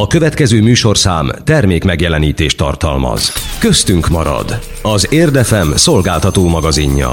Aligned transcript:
A 0.00 0.06
következő 0.06 0.62
műsorszám 0.62 1.30
termék 1.44 1.84
megjelenítést 1.84 2.56
tartalmaz. 2.56 3.32
Köztünk 3.58 4.08
marad 4.08 4.58
az 4.82 5.12
Érdefem 5.12 5.76
szolgáltató 5.76 6.48
magazinja. 6.48 7.12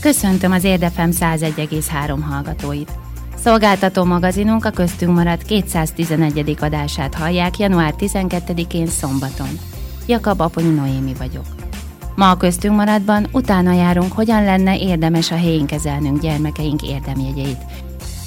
Köszöntöm 0.00 0.52
az 0.52 0.64
Érdefem 0.64 1.10
101,3 1.20 2.18
hallgatóit. 2.30 2.90
Szolgáltató 3.42 4.04
magazinunk 4.04 4.64
a 4.64 4.70
köztünk 4.70 5.14
maradt 5.14 5.42
211. 5.42 6.56
adását 6.60 7.14
hallják 7.14 7.58
január 7.58 7.94
12-én 7.98 8.86
szombaton. 8.86 9.58
Jakab 10.06 10.40
Aponyi 10.40 10.74
Noémi 10.74 11.12
vagyok. 11.18 11.46
Ma 12.14 12.30
a 12.30 12.36
köztünk 12.36 12.76
maradban 12.76 13.26
utána 13.32 13.72
járunk, 13.72 14.12
hogyan 14.12 14.44
lenne 14.44 14.78
érdemes 14.78 15.30
a 15.30 15.36
helyén 15.36 15.66
kezelnünk 15.66 16.20
gyermekeink 16.20 16.82
érdemjegyeit. 16.82 17.85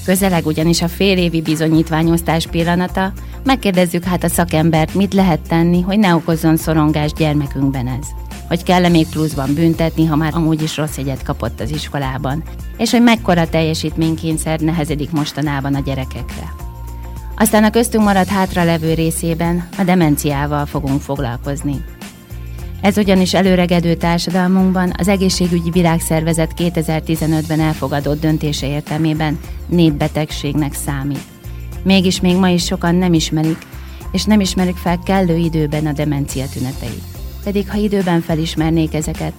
Közeleg 0.10 0.46
ugyanis 0.46 0.82
a 0.82 0.88
félévi 0.88 1.42
bizonyítványosztás 1.42 2.48
pillanata, 2.48 3.12
megkérdezzük 3.44 4.04
hát 4.04 4.24
a 4.24 4.28
szakembert, 4.28 4.94
mit 4.94 5.14
lehet 5.14 5.40
tenni, 5.48 5.82
hogy 5.82 6.00
ne 6.00 6.16
okozzon 6.16 6.58
szorongást 6.58 7.16
gyermekünkben 7.16 7.88
ez. 7.88 8.08
Hogy 8.48 8.64
kell-e 8.64 8.90
még 8.90 9.08
pluszban 9.08 9.54
büntetni, 9.54 10.06
ha 10.06 10.16
már 10.16 10.32
amúgy 10.36 10.62
is 10.62 10.78
rossz 10.78 10.98
jegyet 10.98 11.24
kapott 11.24 11.60
az 11.60 11.72
iskolában, 11.72 12.44
és 12.78 12.92
hogy 12.92 13.02
mekkora 13.02 13.50
teljesítménykényszer 13.50 14.60
nehezedik 14.60 15.12
mostanában 15.12 15.76
a 15.76 15.80
gyerekekre. 15.80 16.54
Aztán 17.38 17.64
a 17.64 17.70
köztünk 17.70 18.04
maradt 18.04 18.30
hátra 18.30 18.64
levő 18.64 18.94
részében 18.94 19.68
a 19.78 19.84
demenciával 19.84 20.66
fogunk 20.66 21.02
foglalkozni. 21.02 21.84
Ez 22.82 22.98
ugyanis 22.98 23.34
előregedő 23.34 23.96
társadalmunkban 23.96 24.94
az 24.98 25.08
egészségügyi 25.08 25.70
világszervezet 25.70 26.54
2015-ben 26.58 27.60
elfogadott 27.60 28.22
döntése 28.22 28.68
értelmében 28.68 29.40
népbetegségnek 29.68 30.74
számít. 30.74 31.24
Mégis 31.84 32.22
még 32.22 32.38
ma 32.38 32.50
is 32.50 32.64
sokan 32.66 32.96
nem 32.96 33.14
ismerik, 33.14 33.58
és 34.12 34.24
nem 34.24 34.40
ismerik 34.40 34.76
fel 34.76 35.00
kellő 35.00 35.36
időben 35.38 35.86
a 35.86 35.92
demencia 35.92 36.46
tüneteit. 36.54 37.04
Pedig 37.44 37.70
ha 37.70 37.78
időben 37.78 38.22
felismernék 38.22 38.94
ezeket, 38.94 39.34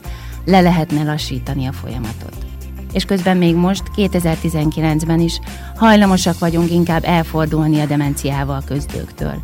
le 0.44 0.60
lehetne 0.60 1.02
lassítani 1.02 1.66
a 1.66 1.72
folyamatot. 1.72 2.36
És 2.92 3.04
közben 3.04 3.36
még 3.36 3.54
most, 3.54 3.82
2019-ben 3.96 5.20
is 5.20 5.40
hajlamosak 5.76 6.38
vagyunk 6.38 6.70
inkább 6.70 7.04
elfordulni 7.04 7.80
a 7.80 7.86
demenciával 7.86 8.62
közdőktől. 8.66 9.42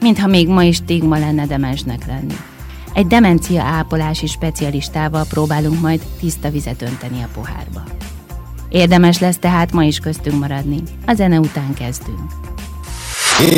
Mintha 0.00 0.26
még 0.26 0.48
ma 0.48 0.62
is 0.62 0.76
stigma 0.76 1.18
lenne 1.18 1.46
demensnek 1.46 2.06
lenni. 2.06 2.36
Egy 2.94 3.06
demencia 3.06 3.62
ápolási 3.62 4.26
specialistával 4.26 5.24
próbálunk 5.28 5.80
majd 5.80 6.00
tiszta 6.20 6.50
vizet 6.50 6.82
önteni 6.82 7.22
a 7.22 7.28
pohárba. 7.34 7.82
Érdemes 8.68 9.18
lesz 9.18 9.38
tehát 9.38 9.72
ma 9.72 9.84
is 9.84 9.98
köztünk 9.98 10.38
maradni. 10.38 10.82
A 11.06 11.14
zene 11.14 11.38
után 11.38 11.74
kezdünk. 11.74 12.30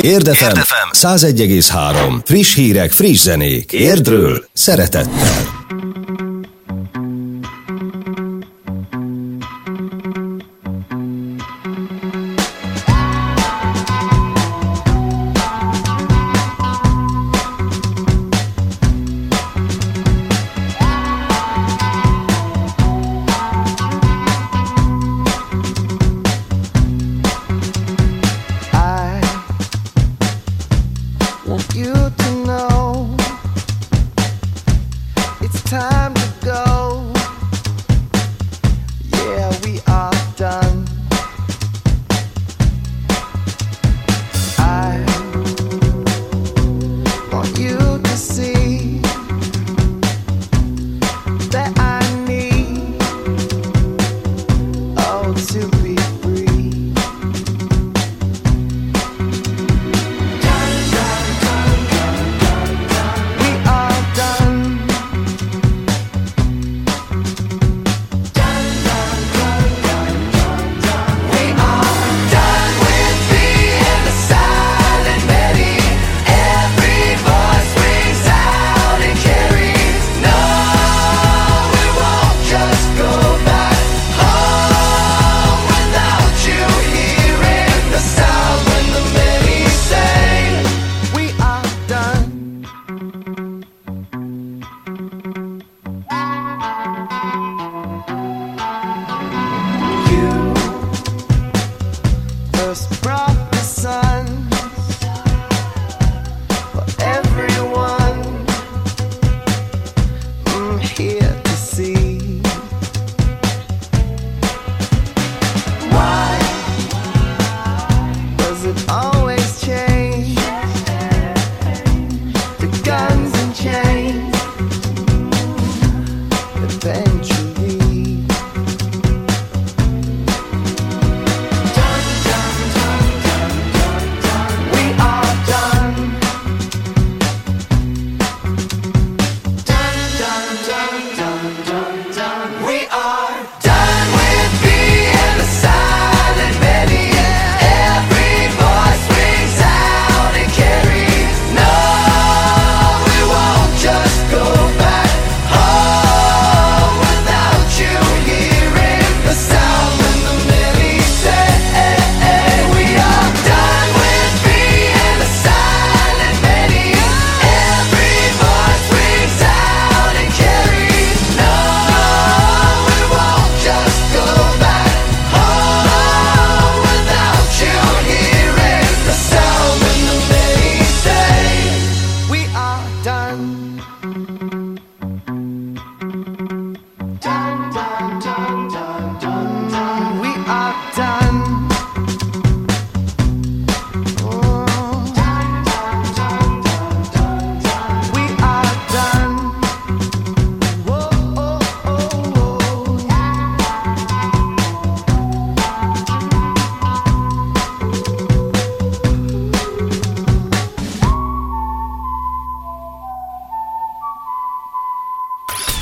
Érdefem, 0.01 0.47
Érdefem. 0.47 0.89
101,3. 0.91 2.21
Friss 2.23 2.55
hírek, 2.55 2.91
friss 2.91 3.21
zenék. 3.21 3.71
Érdről 3.71 4.45
szeretettel. 4.53 6.00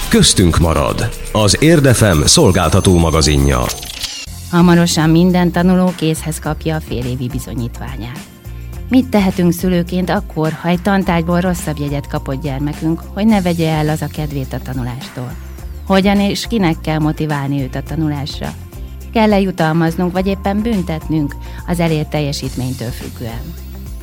Köztünk 0.10 0.58
marad. 0.58 1.10
Az 1.32 1.58
Érdefem 1.62 2.26
szolgáltató 2.26 2.98
magazinja. 2.98 3.62
Hamarosan 4.52 5.10
minden 5.10 5.52
tanuló 5.52 5.94
készhez 5.96 6.40
kapja 6.40 6.76
a 6.76 6.80
félévi 6.80 7.28
bizonyítványát. 7.28 8.20
Mit 8.90 9.10
tehetünk 9.10 9.54
szülőként 9.54 10.10
akkor, 10.10 10.52
ha 10.52 10.68
egy 10.68 10.82
tantárgyból 10.82 11.40
rosszabb 11.40 11.80
jegyet 11.80 12.08
kapott 12.08 12.42
gyermekünk, 12.42 13.02
hogy 13.14 13.26
ne 13.26 13.42
vegye 13.42 13.70
el 13.70 13.90
az 13.90 14.02
a 14.02 14.08
kedvét 14.08 14.54
a 14.54 14.60
tanulástól? 14.60 15.32
Hogyan 15.86 16.20
és 16.20 16.46
kinek 16.48 16.82
kell 16.82 17.00
motiválni 17.00 17.62
őt 17.62 17.76
a 17.76 17.84
tanulásra? 17.84 18.54
Kell-e 19.14 19.40
jutalmaznunk, 19.40 20.12
vagy 20.12 20.28
éppen 20.28 20.62
büntetnünk 20.62 21.36
az 21.68 21.80
elért 21.80 22.10
teljesítménytől 22.10 22.90
függően? 22.90 23.54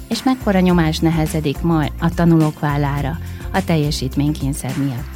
És 0.08 0.22
mekkora 0.22 0.60
nyomás 0.60 0.98
nehezedik 0.98 1.60
majd 1.60 1.92
a 2.00 2.14
tanulók 2.14 2.60
vállára 2.60 3.18
a 3.52 3.64
teljesítménykényszer 3.64 4.72
miatt? 4.78 5.15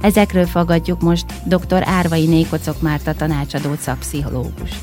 Ezekről 0.00 0.46
fogadjuk 0.46 1.00
most 1.00 1.24
dr. 1.44 1.82
Árvai 1.84 2.26
Nékocok 2.26 2.80
Márta 2.80 3.14
tanácsadó 3.14 3.74
szakpszichológust. 3.78 4.80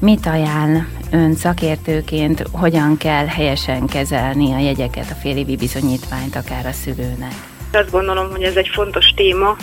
Mit 0.00 0.26
ajánl 0.26 0.86
ön 1.10 1.34
szakértőként, 1.34 2.44
hogyan 2.52 2.96
kell 2.96 3.26
helyesen 3.26 3.86
kezelni 3.86 4.52
a 4.52 4.58
jegyeket, 4.58 5.10
a 5.10 5.14
félévi 5.14 5.56
bizonyítványt 5.56 6.36
akár 6.36 6.66
a 6.66 6.72
szülőnek? 6.72 7.34
Azt 7.72 7.90
gondolom, 7.90 8.30
hogy 8.30 8.42
ez 8.42 8.56
egy 8.56 8.68
fontos 8.68 9.06
téma, 9.16 9.56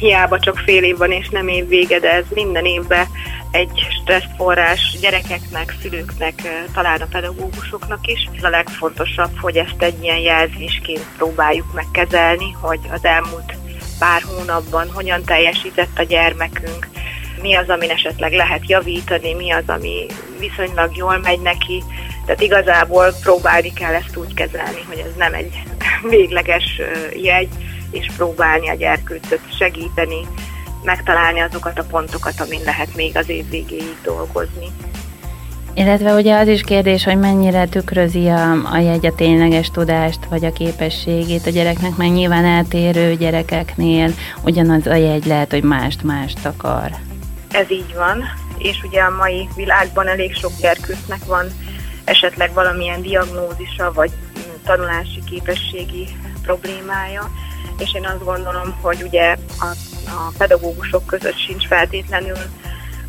hiába 0.00 0.38
csak 0.38 0.56
fél 0.56 0.82
év 0.82 0.96
van 0.96 1.10
és 1.10 1.28
nem 1.28 1.48
év 1.48 1.68
vége, 1.68 1.98
de 1.98 2.12
ez 2.12 2.24
minden 2.34 2.64
évben 2.64 3.06
egy 3.50 3.86
stresszforrás 4.02 4.96
gyerekeknek, 5.00 5.74
szülőknek, 5.82 6.34
talán 6.74 7.00
a 7.00 7.06
pedagógusoknak 7.10 8.06
is. 8.06 8.28
Ez 8.36 8.42
a 8.42 8.48
legfontosabb, 8.48 9.38
hogy 9.40 9.56
ezt 9.56 9.82
egy 9.82 10.02
ilyen 10.02 10.18
jelzésként 10.18 11.06
próbáljuk 11.16 11.72
megkezelni, 11.74 12.56
hogy 12.60 12.80
az 12.92 13.04
elmúlt 13.04 13.61
pár 13.98 14.22
hónapban 14.22 14.90
hogyan 14.92 15.24
teljesített 15.24 15.98
a 15.98 16.02
gyermekünk, 16.02 16.88
mi 17.42 17.54
az, 17.54 17.68
amin 17.68 17.90
esetleg 17.90 18.32
lehet 18.32 18.68
javítani, 18.68 19.34
mi 19.34 19.50
az, 19.50 19.64
ami 19.66 20.06
viszonylag 20.38 20.96
jól 20.96 21.18
megy 21.18 21.40
neki. 21.40 21.82
Tehát 22.26 22.40
igazából 22.40 23.14
próbálni 23.22 23.72
kell 23.72 23.94
ezt 23.94 24.16
úgy 24.16 24.34
kezelni, 24.34 24.80
hogy 24.88 24.98
ez 24.98 25.16
nem 25.16 25.34
egy 25.34 25.62
végleges 26.16 26.80
jegy, 27.14 27.48
és 27.90 28.06
próbálni 28.16 28.68
a 28.68 28.74
gyerkőcöt 28.74 29.56
segíteni, 29.58 30.26
megtalálni 30.82 31.40
azokat 31.40 31.78
a 31.78 31.84
pontokat, 31.84 32.40
amin 32.40 32.60
lehet 32.64 32.94
még 32.94 33.16
az 33.16 33.28
év 33.28 33.48
végéig 33.48 33.96
dolgozni. 34.02 34.66
Illetve 35.74 36.14
ugye 36.14 36.38
az 36.38 36.48
is 36.48 36.62
kérdés, 36.62 37.04
hogy 37.04 37.18
mennyire 37.18 37.66
tükrözi 37.66 38.28
a, 38.28 38.72
a 38.72 38.78
jegy 38.78 39.06
a 39.06 39.14
tényleges 39.14 39.70
tudást, 39.70 40.24
vagy 40.24 40.44
a 40.44 40.52
képességét 40.52 41.46
a 41.46 41.50
gyereknek, 41.50 41.96
mert 41.96 42.12
nyilván 42.12 42.44
eltérő 42.44 43.14
gyerekeknél 43.14 44.10
ugyanaz 44.42 44.86
a 44.86 44.94
jegy 44.94 45.26
lehet, 45.26 45.50
hogy 45.50 45.62
mást-mást 45.62 46.46
akar. 46.46 46.90
Ez 47.50 47.70
így 47.70 47.94
van, 47.94 48.24
és 48.58 48.82
ugye 48.82 49.00
a 49.00 49.16
mai 49.16 49.48
világban 49.56 50.08
elég 50.08 50.34
sok 50.34 50.52
gyerkőcnek 50.60 51.24
van 51.24 51.46
esetleg 52.04 52.52
valamilyen 52.52 53.02
diagnózisa, 53.02 53.92
vagy 53.92 54.10
tanulási 54.64 55.22
képességi 55.30 56.08
problémája, 56.42 57.30
és 57.78 57.94
én 57.94 58.06
azt 58.06 58.24
gondolom, 58.24 58.78
hogy 58.80 59.02
ugye 59.02 59.36
a, 59.60 59.66
a 60.06 60.32
pedagógusok 60.38 61.06
között 61.06 61.38
sincs 61.38 61.66
feltétlenül 61.66 62.38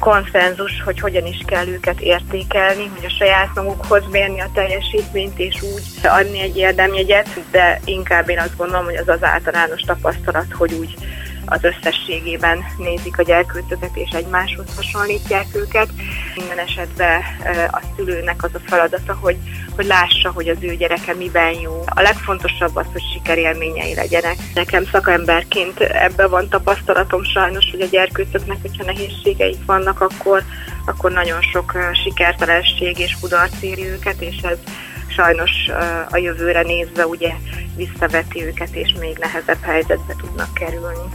konszenzus, 0.04 0.82
hogy 0.86 1.00
hogyan 1.00 1.26
is 1.26 1.42
kell 1.46 1.68
őket 1.68 2.00
értékelni, 2.00 2.92
hogy 2.96 3.06
a 3.06 3.10
saját 3.10 3.56
magukhoz 3.56 4.04
mérni 4.12 4.42
a 4.42 4.50
teljesítményt, 4.54 5.40
és 5.40 5.62
úgy 5.62 5.84
adni 6.04 6.40
egy 6.40 6.58
érdemjegyet, 6.58 7.28
de 7.52 7.80
inkább 7.86 8.30
én 8.30 8.40
azt 8.40 8.58
gondolom, 8.58 8.86
hogy 8.86 8.96
az 8.96 9.08
az 9.08 9.24
általános 9.24 9.82
tapasztalat, 9.82 10.52
hogy 10.52 10.74
úgy 10.74 10.96
az 11.54 11.64
összességében 11.64 12.64
nézik 12.78 13.20
a 13.20 13.24
gyerkőcöket 13.24 13.96
és 13.96 14.10
egymáshoz 14.10 14.76
hasonlítják 14.76 15.46
őket. 15.56 15.90
Minden 16.36 16.60
esetben 16.60 17.22
a 17.72 17.82
szülőnek 17.96 18.44
az 18.44 18.50
a 18.54 18.60
feladata, 18.66 19.18
hogy, 19.22 19.38
hogy 19.76 19.86
lássa, 19.86 20.32
hogy 20.32 20.48
az 20.48 20.58
ő 20.60 20.76
gyereke 20.76 21.14
miben 21.14 21.54
jó. 21.54 21.84
A 21.86 22.02
legfontosabb 22.02 22.76
az, 22.76 22.86
hogy 22.92 23.04
sikerélményei 23.14 23.96
legyenek. 23.96 24.36
Nekem 24.54 24.86
szakemberként 24.86 25.80
ebben 25.80 26.30
van 26.30 26.50
tapasztalatom 26.50 27.24
sajnos, 27.24 27.66
hogy 27.72 27.82
a 27.82 27.86
gyerkőcöknek, 27.92 28.58
hogyha 28.62 28.84
nehézségeik 28.84 29.66
vannak, 29.66 30.02
akkor, 30.02 30.44
akkor 30.86 31.12
nagyon 31.12 31.42
sok 31.42 31.74
sikertelenség 32.04 33.00
és 33.00 33.18
kudarc 33.22 33.62
éri 33.62 33.88
őket, 33.88 34.22
és 34.22 34.38
ez 34.42 34.58
sajnos 35.16 35.52
a 36.10 36.18
jövőre 36.18 36.62
nézve 36.62 37.08
ugye 37.08 37.34
visszaveti 37.76 38.46
őket, 38.46 38.76
és 38.76 38.94
még 39.00 39.18
nehezebb 39.18 39.62
helyzetbe 39.62 40.16
tudnak 40.22 40.54
kerülni. 40.54 41.10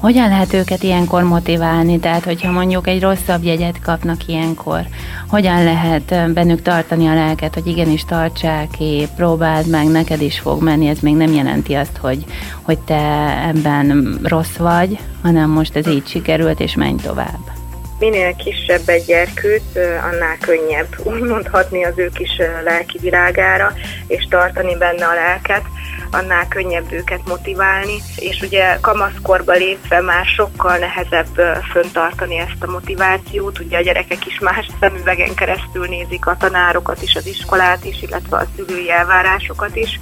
Hogyan 0.00 0.28
lehet 0.28 0.52
őket 0.52 0.82
ilyenkor 0.82 1.22
motiválni? 1.22 1.98
Tehát, 1.98 2.24
hogyha 2.24 2.50
mondjuk 2.50 2.86
egy 2.86 3.00
rosszabb 3.00 3.44
jegyet 3.44 3.80
kapnak 3.82 4.26
ilyenkor, 4.26 4.80
hogyan 5.28 5.64
lehet 5.64 6.32
bennük 6.32 6.62
tartani 6.62 7.06
a 7.06 7.14
lelket, 7.14 7.54
hogy 7.54 7.66
igenis 7.66 8.04
tartsák 8.04 8.70
ki, 8.70 9.08
próbáld 9.16 9.66
meg, 9.66 9.86
neked 9.86 10.20
is 10.20 10.38
fog 10.38 10.62
menni, 10.62 10.88
ez 10.88 10.98
még 10.98 11.16
nem 11.16 11.32
jelenti 11.32 11.74
azt, 11.74 11.96
hogy, 11.96 12.24
hogy 12.62 12.78
te 12.78 13.32
ebben 13.46 14.18
rossz 14.22 14.56
vagy, 14.56 14.98
hanem 15.22 15.50
most 15.50 15.76
ez 15.76 15.86
így 15.86 16.06
sikerült, 16.06 16.60
és 16.60 16.74
menj 16.74 16.96
tovább. 17.02 17.55
Minél 17.98 18.36
kisebb 18.36 18.88
egy 18.88 19.04
gyerkőt, 19.04 19.76
annál 19.76 20.38
könnyebb 20.40 20.96
úgy 21.12 21.22
mondhatni 21.22 21.84
az 21.84 21.98
ő 21.98 22.10
kis 22.14 22.30
lelki 22.64 22.98
világára, 22.98 23.72
és 24.06 24.26
tartani 24.30 24.76
benne 24.76 25.06
a 25.06 25.14
lelket 25.14 25.64
annál 26.10 26.48
könnyebb 26.48 26.92
őket 26.92 27.20
motiválni, 27.26 28.02
és 28.16 28.40
ugye 28.40 28.78
kamaszkorba 28.80 29.52
lépve 29.52 30.00
már 30.00 30.24
sokkal 30.24 30.76
nehezebb 30.78 31.62
föntartani 31.72 32.38
ezt 32.38 32.62
a 32.62 32.70
motivációt, 32.70 33.58
ugye 33.58 33.78
a 33.78 33.82
gyerekek 33.82 34.26
is 34.26 34.38
más 34.38 34.68
szemüvegen 34.80 35.34
keresztül 35.34 35.86
nézik 35.86 36.26
a 36.26 36.36
tanárokat 36.36 37.02
is, 37.02 37.14
az 37.14 37.26
iskolát 37.26 37.84
is, 37.84 38.02
illetve 38.02 38.36
a 38.36 38.46
szülői 38.56 38.90
elvárásokat 38.90 39.76
is, 39.76 40.00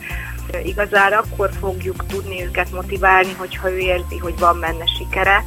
igazán 0.64 1.12
akkor 1.12 1.50
fogjuk 1.60 2.06
tudni 2.06 2.44
őket 2.44 2.70
motiválni, 2.72 3.34
hogyha 3.36 3.70
ő 3.70 3.78
érzi, 3.78 4.18
hogy 4.18 4.38
van 4.38 4.60
benne 4.60 4.84
sikere, 4.98 5.44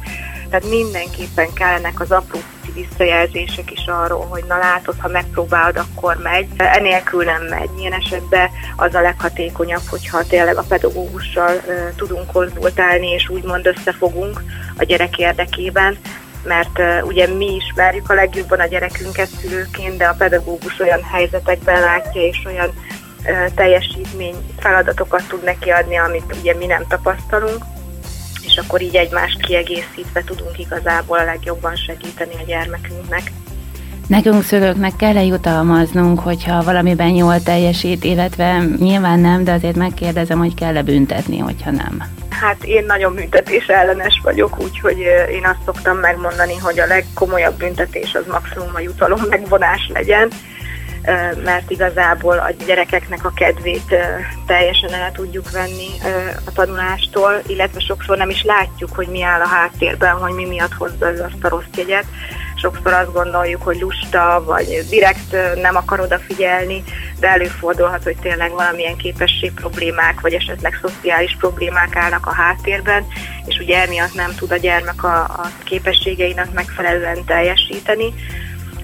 tehát 0.50 0.68
mindenképpen 0.68 1.52
kellenek 1.52 2.00
az 2.00 2.10
apró 2.10 2.38
visszajelzések 2.74 3.70
is 3.70 3.86
arról, 3.86 4.26
hogy 4.26 4.44
na 4.48 4.58
látod, 4.58 4.94
ha 4.98 5.08
megpróbálod, 5.08 5.76
akkor 5.76 6.16
megy. 6.22 6.46
Enélkül 6.56 7.24
nem 7.24 7.42
megy. 7.42 7.68
Ilyen 7.78 7.92
esetben 7.92 8.50
az 8.76 8.94
a 8.94 9.00
leghatékonyabb, 9.00 9.82
hogyha 9.88 10.26
tényleg 10.26 10.56
a 10.56 10.64
pedagógussal 10.68 11.54
uh, 11.54 11.94
tudunk 11.96 12.32
konzultálni, 12.32 13.08
és 13.08 13.28
úgymond 13.28 13.66
összefogunk 13.66 14.42
a 14.76 14.84
gyerek 14.84 15.18
érdekében, 15.18 15.98
mert 16.44 16.78
uh, 16.78 17.06
ugye 17.06 17.26
mi 17.26 17.54
ismerjük 17.54 18.10
a 18.10 18.14
legjobban 18.14 18.60
a 18.60 18.66
gyerekünket 18.66 19.28
szülőként, 19.28 19.96
de 19.96 20.06
a 20.06 20.14
pedagógus 20.18 20.80
olyan 20.80 21.02
helyzetekben 21.02 21.80
látja, 21.80 22.22
és 22.22 22.42
olyan 22.46 22.68
uh, 22.68 23.54
teljesítmény 23.54 24.36
feladatokat 24.58 25.22
tud 25.28 25.44
neki 25.44 25.70
adni, 25.70 25.96
amit 25.96 26.36
ugye 26.40 26.54
mi 26.54 26.66
nem 26.66 26.86
tapasztalunk 26.88 27.64
és 28.48 28.56
akkor 28.56 28.82
így 28.82 28.96
egymást 28.96 29.40
kiegészítve 29.40 30.22
tudunk 30.24 30.58
igazából 30.58 31.18
a 31.18 31.24
legjobban 31.24 31.76
segíteni 31.76 32.34
a 32.34 32.44
gyermekünknek. 32.46 33.32
Nekünk 34.06 34.42
szülőknek 34.42 34.96
kell-e 34.96 35.22
jutalmaznunk, 35.22 36.20
hogyha 36.20 36.62
valamiben 36.62 37.08
jól 37.08 37.42
teljesít, 37.42 38.04
illetve 38.04 38.64
nyilván 38.78 39.20
nem, 39.20 39.44
de 39.44 39.52
azért 39.52 39.76
megkérdezem, 39.76 40.38
hogy 40.38 40.54
kell-e 40.54 40.82
büntetni, 40.82 41.38
hogyha 41.38 41.70
nem. 41.70 42.02
Hát 42.28 42.64
én 42.64 42.84
nagyon 42.86 43.14
büntetés 43.14 43.66
ellenes 43.66 44.20
vagyok, 44.22 44.60
úgyhogy 44.62 44.98
én 45.30 45.44
azt 45.44 45.64
szoktam 45.64 45.98
megmondani, 45.98 46.56
hogy 46.56 46.80
a 46.80 46.86
legkomolyabb 46.86 47.58
büntetés 47.58 48.14
az 48.14 48.24
maximum 48.30 48.70
a 48.74 48.80
jutalom 48.80 49.20
megvonás 49.28 49.90
legyen, 49.92 50.28
mert 51.44 51.70
igazából 51.70 52.38
a 52.38 52.50
gyerekeknek 52.66 53.24
a 53.24 53.32
kedvét 53.34 53.94
teljesen 54.46 54.92
el 54.92 55.12
tudjuk 55.12 55.50
venni 55.50 55.88
a 56.46 56.52
tanulástól, 56.52 57.42
illetve 57.46 57.80
sokszor 57.80 58.16
nem 58.16 58.30
is 58.30 58.42
látjuk, 58.42 58.94
hogy 58.94 59.06
mi 59.08 59.22
áll 59.22 59.40
a 59.40 59.46
háttérben, 59.46 60.14
hogy 60.14 60.32
mi 60.32 60.46
miatt 60.46 60.72
hozza 60.72 61.12
ő 61.12 61.22
azt 61.22 61.44
a 61.44 61.48
rossz 61.48 61.76
jegyet. 61.76 62.04
Sokszor 62.60 62.92
azt 62.92 63.12
gondoljuk, 63.12 63.62
hogy 63.62 63.80
lusta, 63.80 64.42
vagy 64.44 64.84
direkt 64.90 65.60
nem 65.62 65.76
akar 65.76 66.00
odafigyelni, 66.00 66.82
de 67.20 67.28
előfordulhat, 67.28 68.02
hogy 68.02 68.16
tényleg 68.20 68.50
valamilyen 68.50 68.96
képesség 68.96 69.52
problémák, 69.52 70.20
vagy 70.20 70.32
esetleg 70.32 70.78
szociális 70.82 71.36
problémák 71.38 71.96
állnak 71.96 72.26
a 72.26 72.34
háttérben, 72.34 73.06
és 73.46 73.58
ugye 73.58 73.82
emiatt 73.82 74.14
nem 74.14 74.34
tud 74.34 74.52
a 74.52 74.56
gyermek 74.56 75.04
a, 75.04 75.18
a 75.18 75.50
képességeinek 75.64 76.52
megfelelően 76.52 77.24
teljesíteni 77.24 78.14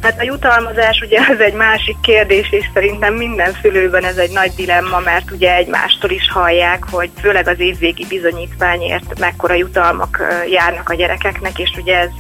Hát 0.04 0.20
a 0.20 0.23
jutalmazás 0.23 1.00
ugye 1.00 1.18
ez 1.18 1.38
egy 1.38 1.54
másik 1.54 1.96
kérdés, 2.00 2.52
és 2.52 2.70
szerintem 2.75 3.14
minden 3.14 3.52
szülőben 3.62 4.04
ez 4.04 4.16
egy 4.16 4.30
nagy 4.30 4.52
dilemma, 4.56 4.99
mert 4.99 5.30
ugye 5.30 5.54
egymástól 5.54 6.11
is 6.11 6.30
hallják, 6.30 6.84
hogy 6.90 7.11
főleg 7.20 7.49
az 7.49 7.61
évvégi 7.61 8.06
bizonyítványért 8.08 9.18
mekkora 9.18 9.54
jutalmak 9.54 10.23
járnak 10.50 10.88
a 10.88 10.94
gyerekeknek, 10.94 11.58
és 11.58 11.70
ugye 11.76 11.99
ez 11.99 12.11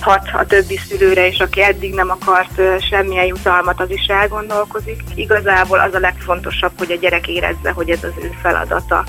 hat 0.00 0.28
a 0.32 0.46
többi 0.46 0.76
szülőre, 0.76 1.26
és 1.26 1.38
aki 1.38 1.62
eddig 1.62 1.94
nem 1.94 2.10
akart 2.10 2.60
semmilyen 2.90 3.26
jutalmat, 3.26 3.80
az 3.80 3.90
is 3.90 4.06
elgondolkozik. 4.06 5.02
Igazából 5.14 5.78
az 5.78 5.94
a 5.94 5.98
legfontosabb, 5.98 6.72
hogy 6.78 6.92
a 6.92 7.00
gyerek 7.00 7.28
érezze, 7.28 7.70
hogy 7.70 7.90
ez 7.90 8.04
az 8.04 8.12
ő 8.22 8.30
feladata 8.42 9.04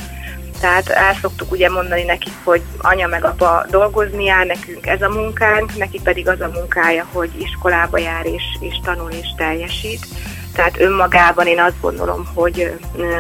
Tehát 0.59 0.89
el 0.89 1.13
szoktuk 1.21 1.51
ugye 1.51 1.69
mondani 1.69 2.03
nekik, 2.03 2.33
hogy 2.43 2.61
anya 2.77 3.07
meg 3.07 3.25
apa 3.25 3.65
dolgozni 3.69 4.23
jár, 4.23 4.45
nekünk 4.45 4.87
ez 4.87 5.01
a 5.01 5.09
munkánk, 5.09 5.77
neki 5.77 5.99
pedig 6.03 6.27
az 6.27 6.41
a 6.41 6.51
munkája, 6.53 7.05
hogy 7.11 7.29
iskolába 7.39 7.97
jár 7.97 8.25
és, 8.25 8.43
és 8.59 8.79
tanul 8.83 9.11
és 9.11 9.27
teljesít. 9.37 10.05
Tehát 10.53 10.79
önmagában 10.79 11.47
én 11.47 11.59
azt 11.59 11.81
gondolom, 11.81 12.25
hogy 12.33 12.79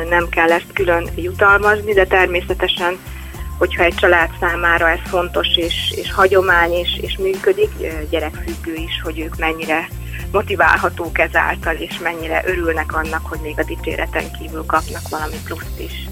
nem 0.09 0.29
kell 0.29 0.51
ezt 0.51 0.73
külön 0.73 1.09
jutalmazni, 1.15 1.93
de 1.93 2.05
természetesen 2.05 2.97
hogyha 3.57 3.83
egy 3.83 3.95
család 3.95 4.29
számára 4.39 4.89
ez 4.89 4.99
fontos 5.05 5.47
és, 5.55 5.93
és 5.95 6.13
hagyomány 6.13 6.71
és, 6.71 6.99
és 7.01 7.17
működik, 7.17 7.71
gyerekfüggő 8.09 8.73
is, 8.73 9.01
hogy 9.03 9.19
ők 9.19 9.37
mennyire 9.37 9.87
motiválhatók 10.31 11.19
ezáltal, 11.19 11.75
és 11.75 11.99
mennyire 11.99 12.43
örülnek 12.45 12.93
annak, 12.93 13.25
hogy 13.25 13.39
még 13.41 13.59
a 13.59 13.63
dicséreten 13.63 14.31
kívül 14.39 14.65
kapnak 14.65 15.09
valami 15.09 15.35
pluszt 15.45 15.79
is. 15.79 16.09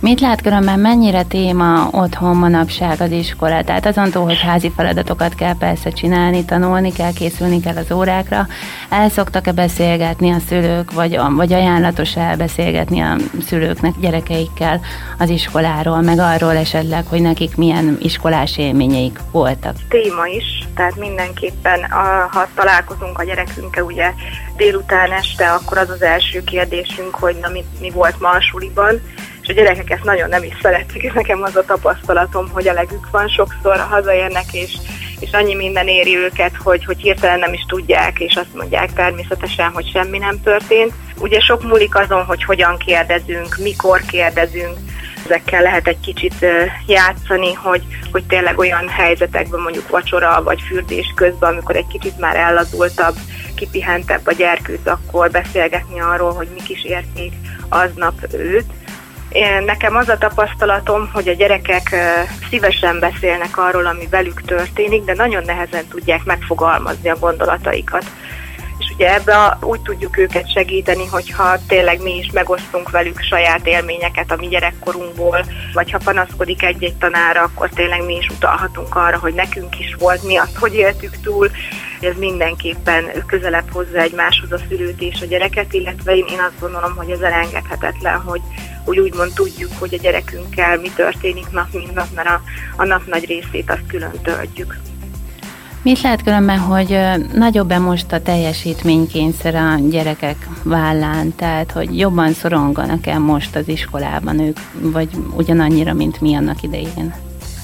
Mit 0.00 0.20
lát 0.20 0.40
különben, 0.40 0.78
mennyire 0.78 1.22
téma 1.22 1.88
otthon 1.90 2.36
manapság 2.36 3.00
az 3.00 3.10
iskola? 3.10 3.64
Tehát 3.64 3.86
azon 3.86 4.10
túl, 4.10 4.24
hogy 4.24 4.40
házi 4.40 4.72
feladatokat 4.76 5.34
kell 5.34 5.56
persze 5.58 5.90
csinálni, 5.90 6.44
tanulni 6.44 6.92
kell, 6.92 7.12
készülni 7.12 7.60
kell 7.60 7.76
az 7.76 7.92
órákra, 7.92 8.46
el 8.88 9.08
szoktak-e 9.08 9.52
beszélgetni 9.52 10.30
a 10.30 10.38
szülők, 10.48 10.92
vagy, 10.92 11.20
vagy 11.36 11.52
ajánlatos 11.52 12.16
elbeszélgetni 12.16 13.00
a 13.00 13.16
szülőknek 13.46 13.92
gyerekeikkel 14.00 14.80
az 15.18 15.28
iskoláról, 15.28 16.00
meg 16.00 16.18
arról 16.18 16.56
esetleg, 16.56 17.06
hogy 17.06 17.20
nekik 17.20 17.56
milyen 17.56 17.96
iskolás 18.02 18.58
élményeik 18.58 19.18
voltak? 19.30 19.76
Téma 19.88 20.26
is, 20.26 20.68
tehát 20.74 20.96
mindenképpen, 20.96 21.90
ha 22.30 22.48
találkozunk 22.54 23.18
a 23.18 23.24
gyerekünkkel 23.24 23.84
ugye 23.84 24.12
délután 24.56 25.12
este, 25.12 25.50
akkor 25.50 25.78
az 25.78 25.90
az 25.90 26.02
első 26.02 26.44
kérdésünk, 26.44 27.14
hogy 27.14 27.36
na 27.42 27.48
mi, 27.48 27.64
mi 27.80 27.90
volt 27.90 28.20
ma 28.20 28.28
a 28.28 28.40
suliban, 28.40 29.00
a 29.50 29.52
gyerekek 29.52 29.90
ezt 29.90 30.04
nagyon 30.04 30.28
nem 30.28 30.42
is 30.42 30.56
szeretik, 30.62 31.02
és 31.02 31.12
nekem 31.20 31.42
az 31.42 31.56
a 31.56 31.64
tapasztalatom, 31.64 32.48
hogy 32.52 32.68
a 32.68 32.72
legük 32.72 33.10
van, 33.10 33.28
sokszor 33.28 33.76
hazaérnek, 33.76 34.52
és, 34.52 34.76
és 35.20 35.30
annyi 35.32 35.54
minden 35.54 35.88
éri 35.88 36.16
őket, 36.16 36.52
hogy, 36.62 36.84
hogy 36.84 37.00
hirtelen 37.00 37.38
nem 37.38 37.52
is 37.52 37.64
tudják, 37.68 38.20
és 38.20 38.34
azt 38.34 38.54
mondják 38.54 38.92
természetesen, 38.92 39.70
hogy 39.70 39.90
semmi 39.90 40.18
nem 40.18 40.42
történt. 40.42 40.92
Ugye 41.18 41.40
sok 41.40 41.62
múlik 41.62 41.94
azon, 41.94 42.24
hogy 42.24 42.44
hogyan 42.44 42.76
kérdezünk, 42.76 43.56
mikor 43.56 44.00
kérdezünk, 44.00 44.76
ezekkel 45.24 45.62
lehet 45.62 45.86
egy 45.86 46.00
kicsit 46.00 46.46
játszani, 46.86 47.52
hogy, 47.52 47.82
hogy 48.12 48.24
tényleg 48.24 48.58
olyan 48.58 48.88
helyzetekben 48.88 49.60
mondjuk 49.60 49.88
vacsora 49.88 50.42
vagy 50.42 50.60
fürdés 50.68 51.12
közben, 51.16 51.52
amikor 51.52 51.76
egy 51.76 51.86
kicsit 51.86 52.18
már 52.18 52.36
ellazultabb, 52.36 53.14
kipihentebb 53.54 54.20
a 54.24 54.32
gyerkőt, 54.32 54.88
akkor 54.88 55.30
beszélgetni 55.30 56.00
arról, 56.00 56.32
hogy 56.32 56.48
mik 56.54 56.68
is 56.68 56.84
érték 56.84 57.32
aznap 57.68 58.14
őt, 58.32 58.66
én, 59.32 59.62
nekem 59.64 59.96
az 59.96 60.08
a 60.08 60.18
tapasztalatom, 60.18 61.10
hogy 61.12 61.28
a 61.28 61.32
gyerekek 61.32 61.94
szívesen 62.48 62.98
beszélnek 62.98 63.58
arról, 63.58 63.86
ami 63.86 64.06
velük 64.10 64.42
történik, 64.42 65.04
de 65.04 65.14
nagyon 65.14 65.44
nehezen 65.44 65.86
tudják 65.88 66.24
megfogalmazni 66.24 67.08
a 67.08 67.18
gondolataikat. 67.18 68.04
És 68.78 68.92
ugye 68.94 69.14
ebbe 69.14 69.58
úgy 69.60 69.80
tudjuk 69.80 70.18
őket 70.18 70.52
segíteni, 70.52 71.06
hogyha 71.06 71.56
tényleg 71.68 72.02
mi 72.02 72.16
is 72.16 72.30
megosztunk 72.32 72.90
velük 72.90 73.20
saját 73.20 73.66
élményeket 73.66 74.30
a 74.30 74.36
mi 74.36 74.48
gyerekkorunkból, 74.48 75.44
vagy 75.72 75.90
ha 75.90 75.98
panaszkodik 76.04 76.62
egy-egy 76.62 76.96
tanára, 76.96 77.42
akkor 77.42 77.68
tényleg 77.68 78.04
mi 78.04 78.16
is 78.16 78.26
utalhatunk 78.28 78.96
arra, 78.96 79.18
hogy 79.18 79.34
nekünk 79.34 79.78
is 79.78 79.96
volt, 79.98 80.22
mi 80.22 80.36
azt, 80.36 80.56
hogy 80.56 80.74
éltük 80.74 81.20
túl. 81.22 81.50
Ez 82.00 82.16
mindenképpen 82.18 83.04
közelebb 83.26 83.70
hozza 83.72 83.98
egymáshoz 83.98 84.52
a 84.52 84.60
szülőt 84.68 85.00
és 85.00 85.20
a 85.20 85.26
gyereket, 85.26 85.72
illetve 85.72 86.16
én, 86.16 86.24
én 86.30 86.38
azt 86.38 86.60
gondolom, 86.60 86.96
hogy 86.96 87.10
ez 87.10 87.20
elengedhetetlen, 87.20 88.20
hogy 88.20 88.40
hogy 88.84 88.98
úgymond 88.98 89.32
tudjuk, 89.32 89.70
hogy 89.78 89.94
a 89.94 90.02
gyerekünkkel 90.02 90.78
mi 90.78 90.90
történik 90.94 91.50
nap, 91.50 91.72
mint 91.72 91.94
nap, 91.94 92.06
mert 92.14 92.28
a, 92.28 92.40
a 92.76 92.84
nap 92.84 93.06
nagy 93.06 93.24
részét 93.24 93.70
azt 93.70 93.86
külön 93.88 94.12
töltjük. 94.22 94.76
Mit 95.82 96.00
lehet 96.00 96.22
különben, 96.22 96.58
hogy 96.58 96.98
nagyobb-e 97.32 97.78
most 97.78 98.12
a 98.12 98.22
teljesítménykényszer 98.22 99.54
a 99.54 99.74
gyerekek 99.88 100.48
vállán, 100.62 101.34
tehát 101.34 101.72
hogy 101.72 101.98
jobban 101.98 102.32
szoronganak-e 102.32 103.18
most 103.18 103.56
az 103.56 103.68
iskolában 103.68 104.38
ők, 104.38 104.58
vagy 104.72 105.08
ugyanannyira, 105.36 105.94
mint 105.94 106.20
mi 106.20 106.34
annak 106.34 106.62
idején? 106.62 107.14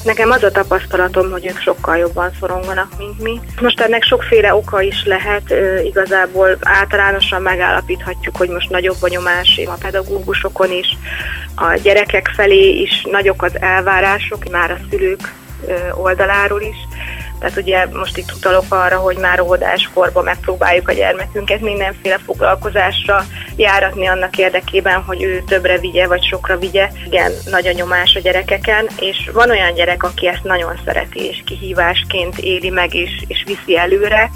Nekem 0.07 0.31
az 0.31 0.43
a 0.43 0.51
tapasztalatom, 0.51 1.31
hogy 1.31 1.47
ők 1.47 1.59
sokkal 1.59 1.97
jobban 1.97 2.31
szoronganak, 2.41 2.99
mint 2.99 3.23
mi. 3.23 3.41
Most 3.61 3.81
ennek 3.81 4.03
sokféle 4.03 4.55
oka 4.55 4.81
is 4.81 5.05
lehet, 5.05 5.55
igazából 5.85 6.57
általánosan 6.61 7.43
megállapíthatjuk, 7.43 8.37
hogy 8.37 8.49
most 8.49 8.71
nagyobb 8.71 8.97
a 9.01 9.09
nyomás 9.09 9.61
a 9.67 9.77
pedagógusokon 9.81 10.71
is, 10.73 10.97
a 11.55 11.75
gyerekek 11.83 12.31
felé 12.35 12.69
is 12.69 13.07
nagyok 13.11 13.43
az 13.43 13.61
elvárások, 13.61 14.51
már 14.51 14.71
a 14.71 14.79
szülők 14.91 15.35
oldaláról 15.95 16.61
is. 16.63 16.77
Tehát 17.41 17.57
ugye 17.57 17.87
most 17.87 18.17
itt 18.17 18.33
utalok 18.37 18.65
arra, 18.69 18.97
hogy 18.97 19.17
már 19.17 19.41
óvodáskorban 19.41 20.25
megpróbáljuk 20.25 20.89
a 20.89 20.93
gyermekünket 20.93 21.61
mindenféle 21.61 22.19
foglalkozásra 22.19 23.25
járatni 23.57 24.07
annak 24.07 24.39
érdekében, 24.39 25.03
hogy 25.03 25.23
ő 25.23 25.43
többre 25.47 25.79
vigye, 25.79 26.07
vagy 26.07 26.25
sokra 26.25 26.59
vigye. 26.59 26.91
Igen, 27.07 27.33
nagy 27.51 27.67
a 27.67 27.73
nyomás 27.73 28.15
a 28.15 28.21
gyerekeken, 28.21 28.89
és 29.01 29.31
van 29.33 29.51
olyan 29.51 29.75
gyerek, 29.75 30.03
aki 30.03 30.27
ezt 30.27 30.45
nagyon 30.45 30.81
szereti, 30.85 31.27
és 31.27 31.43
kihívásként 31.45 32.39
éli 32.39 32.71
meg, 32.71 32.95
és, 32.95 33.25
és 33.27 33.45
viszi 33.47 33.79
előre, 33.79 34.31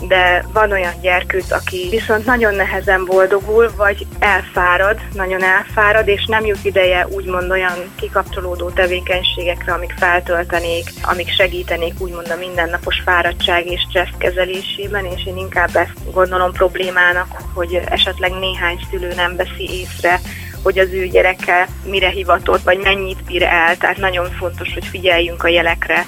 de 0.00 0.44
van 0.52 0.72
olyan 0.72 1.00
gyerkőt, 1.00 1.52
aki 1.52 1.88
viszont 1.90 2.26
nagyon 2.26 2.54
nehezen 2.54 3.04
boldogul, 3.04 3.70
vagy 3.76 4.06
elfárad, 4.18 5.00
nagyon 5.12 5.42
elfárad, 5.42 6.08
és 6.08 6.24
nem 6.26 6.44
jut 6.44 6.64
ideje 6.64 7.06
úgymond 7.10 7.50
olyan 7.50 7.92
kikapcsolódó 7.96 8.70
tevékenységekre, 8.70 9.72
amik 9.72 9.94
feltöltenék, 9.98 10.90
amik 11.02 11.28
segítenék 11.28 11.94
úgymond 11.98 12.30
a 12.30 12.36
mindennapos 12.36 13.00
fáradtság 13.04 13.66
és 13.66 13.80
stressz 13.88 14.16
kezelésében, 14.18 15.04
és 15.04 15.26
én 15.26 15.36
inkább 15.36 15.76
ezt 15.76 16.12
gondolom 16.12 16.52
problémának, 16.52 17.28
hogy 17.54 17.80
esetleg 17.88 18.30
néhány 18.30 18.78
szülő 18.90 19.14
nem 19.14 19.36
veszi 19.36 19.70
észre, 19.70 20.20
hogy 20.62 20.78
az 20.78 20.88
ő 20.92 21.06
gyereke 21.06 21.68
mire 21.84 22.08
hivatott, 22.08 22.62
vagy 22.62 22.78
mennyit 22.78 23.24
bír 23.24 23.42
el. 23.42 23.76
Tehát 23.76 23.96
nagyon 23.96 24.30
fontos, 24.30 24.72
hogy 24.74 24.84
figyeljünk 24.86 25.42
a 25.42 25.48
jelekre, 25.48 26.06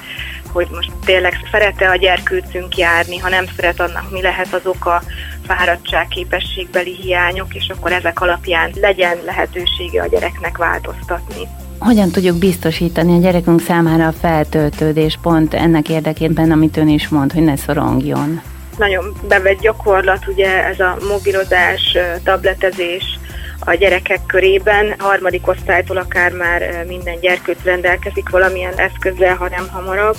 hogy 0.56 0.68
most 0.70 0.92
tényleg 1.04 1.32
szerete 1.50 1.88
a 1.88 1.96
gyerkőcünk 1.96 2.76
járni, 2.76 3.18
ha 3.18 3.28
nem 3.28 3.44
szeret, 3.56 3.80
annak 3.80 4.10
mi 4.10 4.22
lehet 4.22 4.54
az 4.54 4.60
oka, 4.64 5.02
fáradtság, 5.46 6.08
képességbeli 6.08 6.94
hiányok, 6.94 7.54
és 7.54 7.72
akkor 7.76 7.92
ezek 7.92 8.20
alapján 8.20 8.70
legyen 8.80 9.16
lehetősége 9.24 10.02
a 10.02 10.06
gyereknek 10.06 10.56
változtatni. 10.56 11.48
Hogyan 11.78 12.10
tudjuk 12.10 12.38
biztosítani 12.38 13.16
a 13.16 13.20
gyerekünk 13.20 13.60
számára 13.60 14.06
a 14.06 14.12
feltöltődés 14.12 15.18
pont 15.22 15.54
ennek 15.54 15.88
érdekében, 15.88 16.50
amit 16.50 16.76
ön 16.76 16.88
is 16.88 17.08
mond, 17.08 17.32
hogy 17.32 17.42
ne 17.42 17.56
szorongjon? 17.56 18.40
Nagyon 18.78 19.16
bevett 19.28 19.60
gyakorlat, 19.60 20.28
ugye 20.28 20.64
ez 20.64 20.80
a 20.80 20.96
mobilozás, 21.08 21.96
tabletezés, 22.24 23.15
a 23.66 23.74
gyerekek 23.74 24.20
körében. 24.26 24.94
Harmadik 24.98 25.48
osztálytól 25.48 25.96
akár 25.96 26.32
már 26.32 26.84
minden 26.86 27.20
gyerkőt 27.20 27.64
rendelkezik 27.64 28.28
valamilyen 28.28 28.74
eszközzel, 28.74 29.34
ha 29.34 29.48
nem 29.48 29.68
hamarabb 29.68 30.16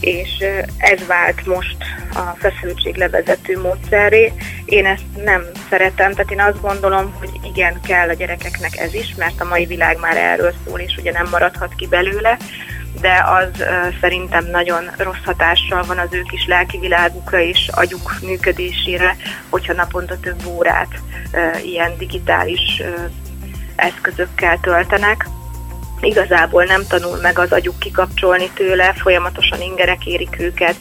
és 0.00 0.44
ez 0.78 1.06
vált 1.06 1.46
most 1.46 1.76
a 2.14 2.36
feszültséglevezető 2.38 3.60
módszerré. 3.60 4.32
Én 4.64 4.86
ezt 4.86 5.04
nem 5.24 5.42
szeretem, 5.70 6.12
tehát 6.12 6.30
én 6.30 6.40
azt 6.40 6.60
gondolom, 6.60 7.14
hogy 7.18 7.30
igen, 7.44 7.80
kell 7.80 8.08
a 8.08 8.12
gyerekeknek 8.12 8.76
ez 8.76 8.94
is, 8.94 9.14
mert 9.16 9.40
a 9.40 9.44
mai 9.44 9.66
világ 9.66 9.98
már 10.00 10.16
erről 10.16 10.52
szól, 10.66 10.80
és 10.80 10.96
ugye 10.98 11.12
nem 11.12 11.28
maradhat 11.30 11.74
ki 11.74 11.86
belőle, 11.86 12.36
de 13.00 13.24
az 13.24 13.64
szerintem 14.00 14.46
nagyon 14.50 14.90
rossz 14.96 15.24
hatással 15.24 15.82
van 15.82 15.98
az 15.98 16.08
ő 16.12 16.22
kis 16.22 16.46
lelki 16.46 16.78
világukra 16.78 17.40
és 17.40 17.68
agyuk 17.72 18.14
működésére, 18.22 19.16
hogyha 19.48 19.72
naponta 19.72 20.20
több 20.20 20.46
órát 20.46 21.00
ilyen 21.64 21.96
digitális 21.98 22.82
eszközökkel 23.76 24.58
töltenek. 24.60 25.28
Igazából 26.00 26.64
nem 26.64 26.82
tanul 26.88 27.18
meg 27.20 27.38
az 27.38 27.52
agyuk 27.52 27.78
kikapcsolni 27.78 28.50
tőle, 28.54 28.92
folyamatosan 28.92 29.60
ingerek 29.60 30.06
érik 30.06 30.36
őket, 30.40 30.76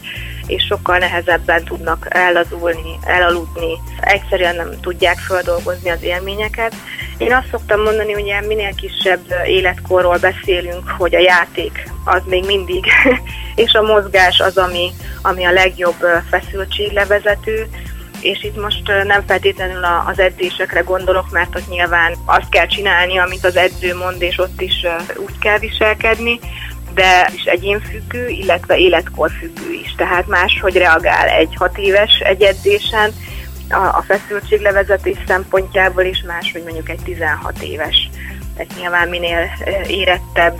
és 0.47 0.63
sokkal 0.63 0.97
nehezebben 0.97 1.63
tudnak 1.63 2.05
ellazulni, 2.09 2.99
elaludni, 3.05 3.77
egyszerűen 3.99 4.55
nem 4.55 4.79
tudják 4.81 5.17
feldolgozni 5.17 5.89
az 5.89 6.03
élményeket. 6.03 6.75
Én 7.17 7.33
azt 7.33 7.49
szoktam 7.51 7.81
mondani, 7.81 8.13
hogy 8.13 8.47
minél 8.47 8.75
kisebb 8.75 9.25
életkorról 9.45 10.17
beszélünk, 10.17 10.89
hogy 10.97 11.15
a 11.15 11.19
játék 11.19 11.89
az 12.05 12.21
még 12.25 12.45
mindig, 12.45 12.85
és 13.63 13.73
a 13.73 13.81
mozgás 13.81 14.39
az, 14.39 14.57
ami, 14.57 14.91
ami 15.21 15.43
a 15.43 15.51
legjobb 15.51 16.05
feszültséglevezető, 16.29 17.67
és 18.21 18.43
itt 18.43 18.61
most 18.61 18.87
nem 19.03 19.23
feltétlenül 19.27 19.83
az 20.07 20.19
edzésekre 20.19 20.79
gondolok, 20.79 21.31
mert 21.31 21.55
ott 21.55 21.69
nyilván 21.69 22.15
azt 22.25 22.49
kell 22.49 22.65
csinálni, 22.65 23.17
amit 23.17 23.45
az 23.45 23.55
edző 23.55 23.95
mond, 23.95 24.21
és 24.21 24.37
ott 24.37 24.61
is 24.61 24.85
úgy 25.15 25.39
kell 25.39 25.59
viselkedni, 25.59 26.39
de 26.97 27.29
is 27.35 27.43
egyénfüggő, 27.43 28.27
illetve 28.27 28.77
életkorfüggő 28.77 29.71
is. 29.83 29.95
Tehát 29.97 30.27
máshogy 30.27 30.77
reagál 30.77 31.27
egy 31.27 31.55
hat 31.55 31.77
éves 31.77 32.19
egy 32.19 32.41
edzésen, 32.41 33.11
a, 33.69 33.75
a 33.75 34.03
feszültséglevezetés 34.07 35.17
szempontjából 35.27 36.03
is 36.03 36.23
más, 36.27 36.51
hogy 36.51 36.63
mondjuk 36.63 36.89
egy 36.89 36.99
16 37.03 37.61
éves. 37.61 38.09
tehát 38.55 38.73
nyilván 38.79 39.09
minél 39.09 39.49
érettebb, 39.87 40.57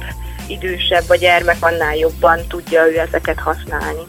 idősebb 0.48 1.03
a 1.08 1.15
gyermek, 1.15 1.58
annál 1.60 1.96
jobban 1.96 2.39
tudja 2.48 2.88
ő 2.88 3.00
ezeket 3.00 3.39
használni. 3.39 4.01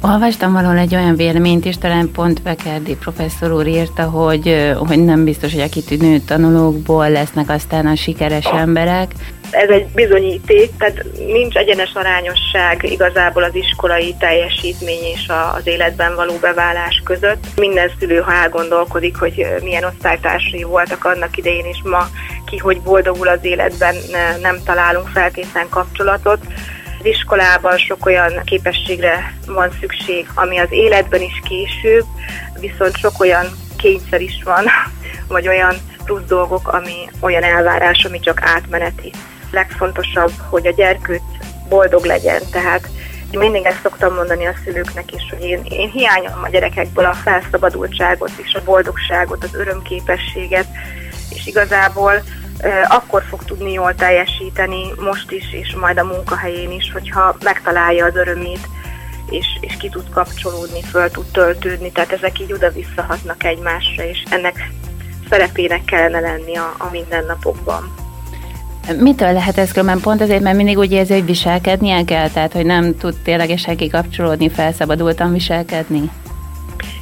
Olvastam 0.00 0.52
valahol 0.52 0.78
egy 0.78 0.94
olyan 0.94 1.16
véleményt 1.16 1.64
is, 1.64 1.78
talán 1.78 2.10
pont 2.10 2.42
Bekerdi 2.42 2.96
professzor 2.96 3.52
úr 3.52 3.66
írta, 3.66 4.02
hogy, 4.02 4.74
hogy 4.86 5.04
nem 5.04 5.24
biztos, 5.24 5.52
hogy 5.52 5.60
a 5.60 5.68
kitűnő 5.68 6.18
tanulókból 6.18 7.10
lesznek 7.10 7.48
aztán 7.48 7.86
a 7.86 7.96
sikeres 7.96 8.44
emberek, 8.44 9.12
ez 9.52 9.68
egy 9.68 9.86
bizonyíték, 9.86 10.70
tehát 10.78 11.04
nincs 11.26 11.56
egyenes 11.56 11.92
arányosság 11.94 12.82
igazából 12.82 13.42
az 13.42 13.54
iskolai 13.54 14.14
teljesítmény 14.18 15.04
és 15.14 15.30
az 15.56 15.66
életben 15.66 16.14
való 16.14 16.36
beválás 16.40 17.00
között. 17.04 17.44
Minden 17.56 17.90
szülő, 17.98 18.18
ha 18.20 18.32
elgondolkodik, 18.32 19.16
hogy 19.16 19.46
milyen 19.62 19.84
osztálytársai 19.84 20.62
voltak 20.62 21.04
annak 21.04 21.36
idején, 21.36 21.64
és 21.64 21.78
ma 21.84 22.08
ki 22.46 22.56
hogy 22.58 22.80
boldogul 22.80 23.28
az 23.28 23.38
életben, 23.42 23.94
nem 24.40 24.62
találunk 24.64 25.08
feltétlen 25.08 25.68
kapcsolatot. 25.68 26.38
Az 26.98 27.04
iskolában 27.06 27.78
sok 27.78 28.06
olyan 28.06 28.40
képességre 28.44 29.34
van 29.46 29.70
szükség, 29.80 30.28
ami 30.34 30.58
az 30.58 30.68
életben 30.70 31.22
is 31.22 31.40
később, 31.44 32.04
viszont 32.60 32.96
sok 32.96 33.20
olyan 33.20 33.46
kényszer 33.76 34.20
is 34.20 34.42
van, 34.44 34.64
vagy 35.28 35.48
olyan 35.48 35.74
plusz 36.04 36.26
dolgok, 36.26 36.68
ami 36.68 37.08
olyan 37.20 37.42
elvárás, 37.42 38.04
ami 38.04 38.20
csak 38.20 38.40
átmeneti 38.42 39.12
legfontosabb, 39.52 40.32
hogy 40.48 40.66
a 40.66 40.72
gyerkőt 40.72 41.22
boldog 41.68 42.04
legyen, 42.04 42.42
tehát 42.50 42.88
én 43.30 43.38
mindig 43.38 43.64
ezt 43.64 43.80
szoktam 43.82 44.14
mondani 44.14 44.46
a 44.46 44.54
szülőknek 44.64 45.12
is, 45.12 45.22
hogy 45.30 45.44
én, 45.44 45.62
én 45.64 45.90
hiányolom 45.90 46.42
a 46.42 46.48
gyerekekből 46.48 47.04
a 47.04 47.12
felszabadultságot 47.12 48.30
és 48.36 48.54
a 48.54 48.64
boldogságot, 48.64 49.44
az 49.44 49.54
örömképességet, 49.54 50.66
és 51.28 51.46
igazából 51.46 52.22
akkor 52.88 53.22
fog 53.28 53.44
tudni 53.44 53.72
jól 53.72 53.94
teljesíteni 53.94 54.92
most 54.98 55.30
is, 55.30 55.52
és 55.52 55.74
majd 55.74 55.98
a 55.98 56.04
munkahelyén 56.04 56.70
is, 56.70 56.92
hogyha 56.92 57.36
megtalálja 57.44 58.04
az 58.04 58.16
örömét, 58.16 58.68
és, 59.30 59.46
és 59.60 59.76
ki 59.76 59.88
tud 59.88 60.10
kapcsolódni, 60.10 60.82
föl 60.82 61.10
tud 61.10 61.26
töltődni, 61.32 61.92
tehát 61.92 62.12
ezek 62.12 62.40
így 62.40 62.52
oda-visszahatnak 62.52 63.44
egymásra, 63.44 64.04
és 64.04 64.22
ennek 64.30 64.70
szerepének 65.28 65.84
kellene 65.84 66.20
lenni 66.20 66.56
a, 66.56 66.74
a 66.78 66.88
mindennapokban. 66.90 68.01
Mitől 68.98 69.32
lehet 69.32 69.58
ez 69.58 69.70
különben? 69.70 70.00
Pont 70.00 70.20
azért, 70.20 70.42
mert 70.42 70.56
mindig 70.56 70.78
úgy 70.78 70.92
érzi, 70.92 71.12
hogy 71.12 71.24
viselkednie 71.24 72.04
kell, 72.04 72.28
tehát 72.28 72.52
hogy 72.52 72.66
nem 72.66 72.96
tud 72.96 73.14
ténylegesen 73.24 73.76
kikapcsolódni, 73.76 74.48
felszabadultan 74.48 75.32
viselkedni? 75.32 76.10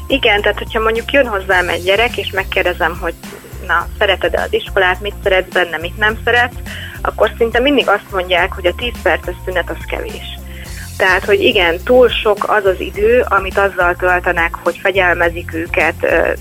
Igen, 0.06 0.42
tehát 0.42 0.58
hogyha 0.58 0.80
mondjuk 0.80 1.12
jön 1.12 1.26
hozzám 1.26 1.68
egy 1.68 1.82
gyerek, 1.82 2.16
és 2.16 2.30
megkérdezem, 2.30 2.98
hogy 3.00 3.14
na, 3.66 3.86
szereted-e 3.98 4.42
az 4.42 4.52
iskolát, 4.52 5.00
mit 5.00 5.14
szeretsz 5.22 5.52
benne, 5.52 5.78
mit 5.78 5.96
nem 5.96 6.18
szeretsz, 6.24 6.56
akkor 7.02 7.30
szinte 7.38 7.60
mindig 7.60 7.88
azt 7.88 8.12
mondják, 8.12 8.52
hogy 8.52 8.66
a 8.66 8.74
10 8.74 8.92
perces 9.02 9.34
szünet 9.44 9.70
az 9.70 9.84
kevés. 9.86 10.39
Tehát, 11.00 11.24
hogy 11.24 11.40
igen, 11.40 11.78
túl 11.84 12.08
sok 12.08 12.50
az 12.50 12.64
az 12.64 12.80
idő, 12.80 13.24
amit 13.28 13.58
azzal 13.58 13.94
töltenek, 13.98 14.54
hogy 14.62 14.78
fegyelmezik 14.82 15.54
őket, 15.54 15.94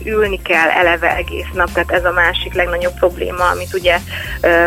ülni 0.04 0.42
kell 0.42 0.70
eleve 0.70 1.16
egész 1.16 1.48
nap, 1.54 1.72
tehát 1.72 1.92
ez 1.92 2.06
a 2.06 2.12
másik 2.12 2.54
legnagyobb 2.54 2.94
probléma, 2.94 3.44
amit 3.44 3.74
ugye 3.74 3.98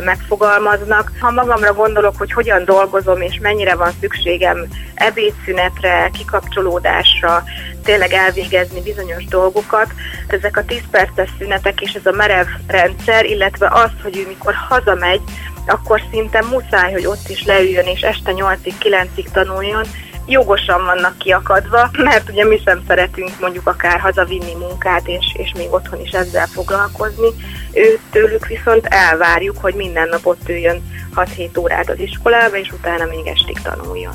megfogalmaznak. 0.04 1.12
Ha 1.20 1.30
magamra 1.30 1.72
gondolok, 1.72 2.16
hogy 2.16 2.32
hogyan 2.32 2.64
dolgozom, 2.64 3.20
és 3.20 3.38
mennyire 3.40 3.74
van 3.74 3.92
szükségem 4.00 4.66
ebédszünetre, 4.94 6.10
kikapcsolódásra, 6.12 7.44
tényleg 7.84 8.12
elvégezni 8.12 8.82
bizonyos 8.82 9.24
dolgokat, 9.24 9.86
ezek 10.26 10.56
a 10.56 10.64
10 10.64 10.80
perces 10.90 11.28
szünetek 11.38 11.80
és 11.80 11.92
ez 11.92 12.06
a 12.06 12.16
merev 12.16 12.46
rendszer, 12.66 13.24
illetve 13.24 13.68
az, 13.72 13.90
hogy 14.02 14.16
ő 14.16 14.26
mikor 14.26 14.54
hazamegy, 14.68 15.20
akkor 15.66 16.02
szinte 16.10 16.44
muszáj, 16.50 16.92
hogy 16.92 17.06
ott 17.06 17.28
is 17.28 17.44
leüljön, 17.44 17.86
és 17.86 18.00
este 18.00 18.32
8-ig, 18.34 18.74
9-ig 18.80 19.30
tanuljon, 19.32 19.84
jogosan 20.26 20.84
vannak 20.84 21.18
kiakadva, 21.18 21.90
mert 21.92 22.28
ugye 22.30 22.44
mi 22.44 22.60
sem 22.64 22.82
szeretünk 22.86 23.30
mondjuk 23.40 23.66
akár 23.66 24.00
hazavinni 24.00 24.54
munkát, 24.54 25.08
és, 25.08 25.34
és 25.38 25.52
még 25.56 25.72
otthon 25.72 26.00
is 26.00 26.10
ezzel 26.10 26.46
foglalkozni. 26.46 27.28
Ő 27.72 27.98
tőlük 28.10 28.46
viszont 28.46 28.86
elvárjuk, 28.86 29.56
hogy 29.60 29.74
minden 29.74 30.08
nap 30.08 30.26
ott 30.26 30.48
üljön 30.48 30.82
6-7 31.14 31.58
órát 31.58 31.90
az 31.90 31.98
iskolába, 31.98 32.56
és 32.56 32.72
utána 32.72 33.04
még 33.04 33.26
estig 33.26 33.60
tanuljon. 33.62 34.12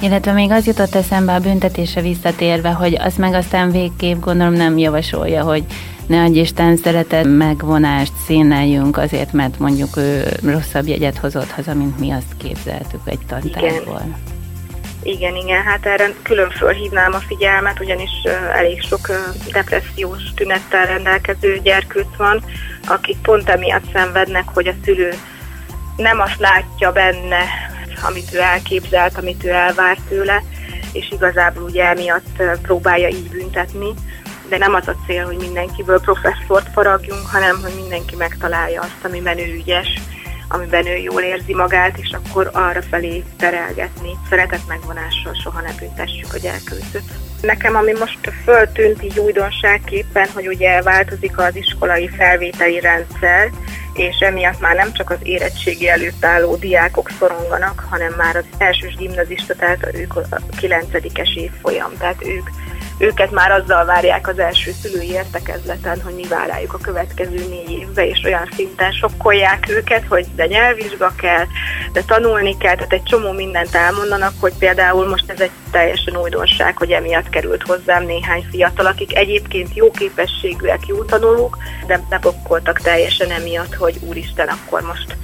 Illetve 0.00 0.32
még 0.32 0.50
az 0.50 0.66
jutott 0.66 0.94
eszembe 0.94 1.34
a 1.34 1.38
büntetése 1.38 2.00
visszatérve, 2.00 2.70
hogy 2.70 2.96
azt 3.00 3.18
meg 3.18 3.34
aztán 3.34 3.70
végképp 3.70 4.20
gondolom 4.20 4.52
nem 4.52 4.78
javasolja, 4.78 5.42
hogy 5.42 5.64
ne 6.12 6.22
adj 6.22 6.38
Isten 6.38 6.76
szeretet 6.76 7.24
megvonást 7.24 8.12
színeljünk 8.26 8.96
azért, 8.96 9.32
mert 9.32 9.58
mondjuk 9.58 9.96
ő 9.96 10.24
rosszabb 10.44 10.86
jegyet 10.86 11.16
hozott 11.16 11.50
haza, 11.50 11.74
mint 11.74 11.98
mi 11.98 12.10
azt 12.10 12.36
képzeltük 12.36 13.00
egy 13.04 13.18
tantárból. 13.26 14.02
Igen. 15.02 15.36
Igen, 15.36 15.62
hát 15.62 15.86
erre 15.86 16.14
külön 16.22 16.50
fölhívnám 16.50 17.12
a 17.12 17.18
figyelmet, 17.18 17.80
ugyanis 17.80 18.10
elég 18.54 18.82
sok 18.82 19.10
depressziós 19.52 20.22
tünettel 20.34 20.86
rendelkező 20.86 21.60
gyerkőc 21.62 22.16
van, 22.16 22.44
akik 22.86 23.16
pont 23.22 23.48
emiatt 23.48 23.84
szenvednek, 23.92 24.44
hogy 24.54 24.66
a 24.66 24.74
szülő 24.84 25.12
nem 25.96 26.20
azt 26.20 26.38
látja 26.38 26.92
benne, 26.92 27.44
amit 28.02 28.34
ő 28.34 28.38
elképzelt, 28.38 29.18
amit 29.18 29.44
ő 29.44 29.48
elvárt 29.48 30.00
tőle, 30.08 30.42
és 30.92 31.10
igazából 31.10 31.62
ugye 31.62 31.84
emiatt 31.84 32.42
próbálja 32.62 33.08
így 33.08 33.28
büntetni 33.28 33.94
de 34.52 34.58
nem 34.58 34.74
az 34.74 34.88
a 34.88 34.96
cél, 35.06 35.24
hogy 35.24 35.36
mindenkiből 35.36 36.00
professzort 36.00 36.68
faragjunk, 36.72 37.26
hanem 37.26 37.60
hogy 37.62 37.72
mindenki 37.74 38.16
megtalálja 38.16 38.80
azt, 38.80 39.04
amiben 39.04 39.38
ő 39.38 39.52
ügyes, 39.54 39.88
amiben 40.48 40.86
ő 40.86 40.96
jól 40.96 41.22
érzi 41.22 41.54
magát, 41.54 41.98
és 41.98 42.10
akkor 42.10 42.50
arra 42.52 42.82
felé 42.82 43.24
terelgetni. 43.38 44.10
Szeretet 44.28 44.66
megvonással 44.68 45.34
soha 45.42 45.60
ne 45.60 45.72
büntessük 45.78 46.34
a 46.34 46.38
gyerkőcöt. 46.38 47.02
Nekem, 47.40 47.76
ami 47.76 47.92
most 47.92 48.32
föltűnt 48.44 49.02
így 49.02 49.18
újdonságképpen, 49.18 50.28
hogy 50.34 50.48
ugye 50.48 50.82
változik 50.82 51.38
az 51.38 51.56
iskolai 51.56 52.08
felvételi 52.08 52.80
rendszer, 52.80 53.50
és 53.94 54.18
emiatt 54.18 54.60
már 54.60 54.74
nem 54.74 54.92
csak 54.92 55.10
az 55.10 55.18
érettségi 55.22 55.88
előtt 55.88 56.24
álló 56.24 56.56
diákok 56.56 57.10
szoronganak, 57.18 57.86
hanem 57.90 58.12
már 58.16 58.36
az 58.36 58.44
elsős 58.58 58.94
gimnazista, 58.96 59.54
tehát 59.54 59.88
ők 59.94 60.16
a 60.16 60.26
kilencedikes 60.56 61.36
évfolyam, 61.36 61.92
tehát 61.98 62.26
ők 62.26 62.48
őket 62.98 63.30
már 63.30 63.50
azzal 63.50 63.84
várják 63.84 64.28
az 64.28 64.38
első 64.38 64.72
szülői 64.82 65.10
értekezleten, 65.10 66.00
hogy 66.02 66.14
mi 66.14 66.26
vár 66.28 66.48
rájuk 66.48 66.74
a 66.74 66.78
következő 66.78 67.46
négy 67.48 67.70
évbe, 67.70 68.06
és 68.06 68.22
olyan 68.24 68.48
szinten 68.56 68.92
sokkolják 68.92 69.68
őket, 69.68 70.04
hogy 70.08 70.26
de 70.34 70.46
nyelvvizsga 70.46 71.12
kell, 71.16 71.44
de 71.92 72.02
tanulni 72.06 72.56
kell, 72.56 72.74
tehát 72.74 72.92
egy 72.92 73.02
csomó 73.02 73.32
mindent 73.32 73.74
elmondanak, 73.74 74.32
hogy 74.40 74.52
például 74.58 75.08
most 75.08 75.30
ez 75.30 75.40
egy 75.40 75.50
teljesen 75.70 76.16
újdonság, 76.16 76.76
hogy 76.76 76.90
emiatt 76.90 77.28
került 77.28 77.62
hozzám 77.62 78.04
néhány 78.04 78.46
fiatal, 78.50 78.86
akik 78.86 79.16
egyébként 79.16 79.74
jó 79.74 79.90
képességűek, 79.90 80.86
jó 80.86 81.04
tanulók, 81.04 81.58
de 81.86 82.00
ne 82.10 82.18
teljesen 82.82 83.30
emiatt, 83.30 83.74
hogy 83.74 83.98
úristen, 84.00 84.48
akkor 84.48 84.80
most 84.80 85.16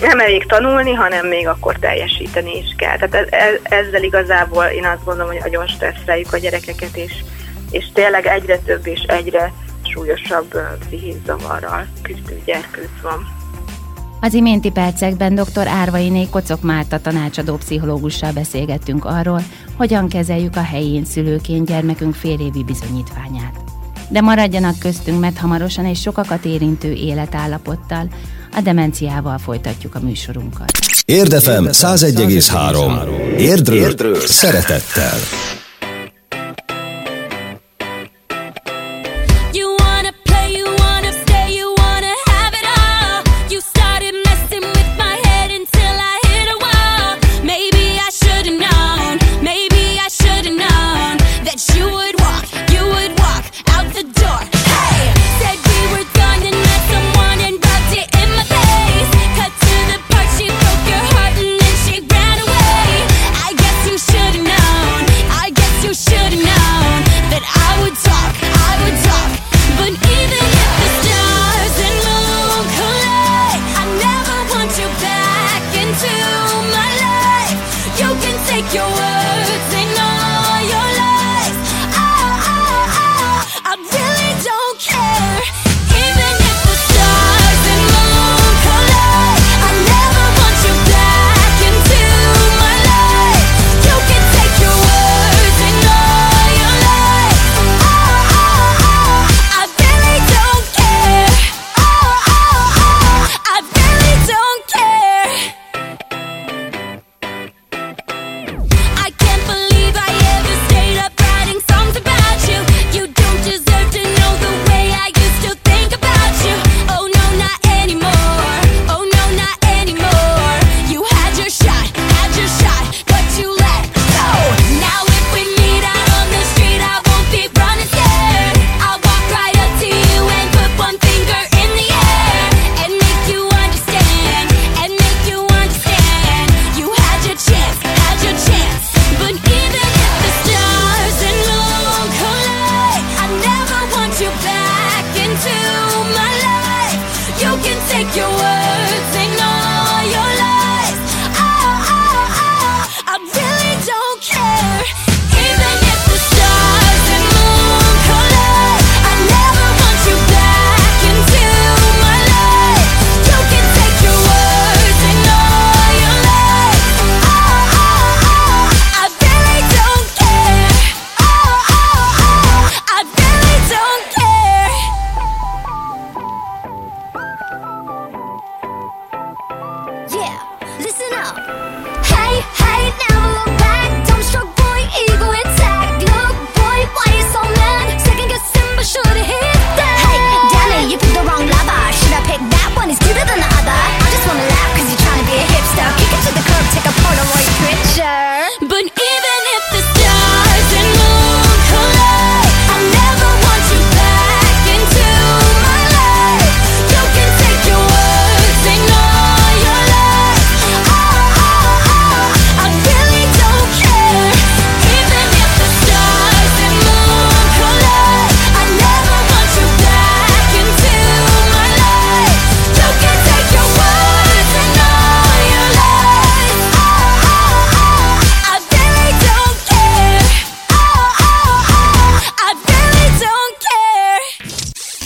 nem 0.00 0.20
elég 0.20 0.46
tanulni, 0.46 0.92
hanem 0.92 1.26
még 1.26 1.48
akkor 1.48 1.78
teljesíteni 1.78 2.58
is 2.58 2.74
kell. 2.76 2.98
Tehát 2.98 3.14
ez, 3.30 3.54
ezzel 3.62 4.02
igazából 4.02 4.64
én 4.64 4.84
azt 4.84 5.04
gondolom, 5.04 5.32
hogy 5.32 5.40
nagyon 5.42 5.66
stresszeljük 5.66 6.32
a 6.32 6.38
gyerekeket, 6.38 6.96
és, 6.96 7.12
és 7.70 7.84
tényleg 7.92 8.26
egyre 8.26 8.58
több 8.58 8.86
és 8.86 9.00
egyre 9.00 9.52
súlyosabb 9.82 10.54
pszichés 10.78 11.14
zavarral 11.26 11.86
küzdő 12.02 12.40
gyerkőc 12.44 13.00
van. 13.02 13.42
Az 14.20 14.34
iménti 14.34 14.70
percekben 14.70 15.34
dr. 15.34 15.66
Árvainé 15.66 16.26
Kocok 16.30 16.62
Márta 16.62 17.00
tanácsadó 17.00 17.56
pszichológussal 17.56 18.32
beszélgettünk 18.32 19.04
arról, 19.04 19.40
hogyan 19.76 20.08
kezeljük 20.08 20.56
a 20.56 20.62
helyén 20.62 21.04
szülőként 21.04 21.66
gyermekünk 21.66 22.14
félévi 22.14 22.64
bizonyítványát. 22.64 23.54
De 24.08 24.20
maradjanak 24.20 24.78
köztünk, 24.78 25.20
mert 25.20 25.38
hamarosan 25.38 25.84
egy 25.84 25.96
sokakat 25.96 26.44
érintő 26.44 26.92
életállapottal, 26.92 28.08
a 28.54 28.60
demenciával 28.60 29.38
folytatjuk 29.38 29.94
a 29.94 30.00
műsorunkat. 30.00 30.70
Érdefem 31.04 31.68
101,3. 31.72 33.38
Érdről, 33.38 33.76
Érdről 33.76 34.20
szeretettel. 34.20 35.18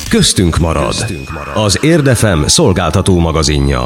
Köztünk 0.09 0.59
marad. 0.59 0.95
Az 1.55 1.79
Érdefem 1.83 2.47
szolgáltató 2.47 3.19
magazinja. 3.19 3.85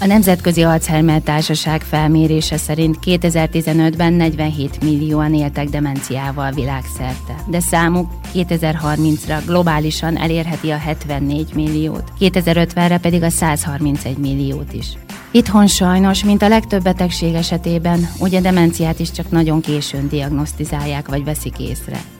A 0.00 0.06
Nemzetközi 0.06 0.62
Alzheimer 0.62 1.20
Társaság 1.20 1.82
felmérése 1.82 2.56
szerint 2.56 2.98
2015-ben 3.04 4.12
47 4.12 4.82
millióan 4.82 5.34
éltek 5.34 5.68
demenciával 5.68 6.50
világszerte, 6.50 7.34
de 7.46 7.60
számuk 7.60 8.10
2030-ra 8.34 9.42
globálisan 9.46 10.16
elérheti 10.16 10.70
a 10.70 10.76
74 10.76 11.54
milliót, 11.54 12.12
2050-re 12.20 12.98
pedig 12.98 13.22
a 13.22 13.30
131 13.30 14.16
milliót 14.18 14.72
is. 14.72 14.86
Itthon 15.30 15.66
sajnos, 15.66 16.24
mint 16.24 16.42
a 16.42 16.48
legtöbb 16.48 16.82
betegség 16.82 17.34
esetében, 17.34 18.08
ugye 18.18 18.40
demenciát 18.40 18.98
is 18.98 19.10
csak 19.10 19.30
nagyon 19.30 19.60
későn 19.60 20.08
diagnosztizálják 20.08 21.08
vagy 21.08 21.24
veszik 21.24 21.58
észre 21.58 22.15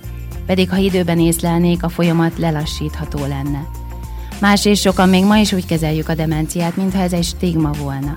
pedig 0.47 0.71
ha 0.71 0.77
időben 0.77 1.21
észlelnék, 1.21 1.83
a 1.83 1.89
folyamat 1.89 2.39
lelassítható 2.39 3.19
lenne. 3.19 3.67
Más 4.41 4.65
és 4.65 4.81
sokan 4.81 5.09
még 5.09 5.25
ma 5.25 5.37
is 5.37 5.53
úgy 5.53 5.67
kezeljük 5.67 6.09
a 6.09 6.15
demenciát, 6.15 6.77
mintha 6.77 7.01
ez 7.01 7.13
egy 7.13 7.25
stigma 7.25 7.71
volna. 7.83 8.17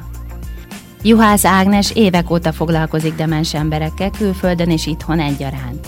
Juhász 1.04 1.46
Ágnes 1.46 1.92
évek 1.92 2.30
óta 2.30 2.52
foglalkozik 2.52 3.16
demens 3.16 3.54
emberekkel 3.54 4.10
külföldön 4.10 4.70
és 4.70 4.86
itthon 4.86 5.20
egyaránt. 5.20 5.88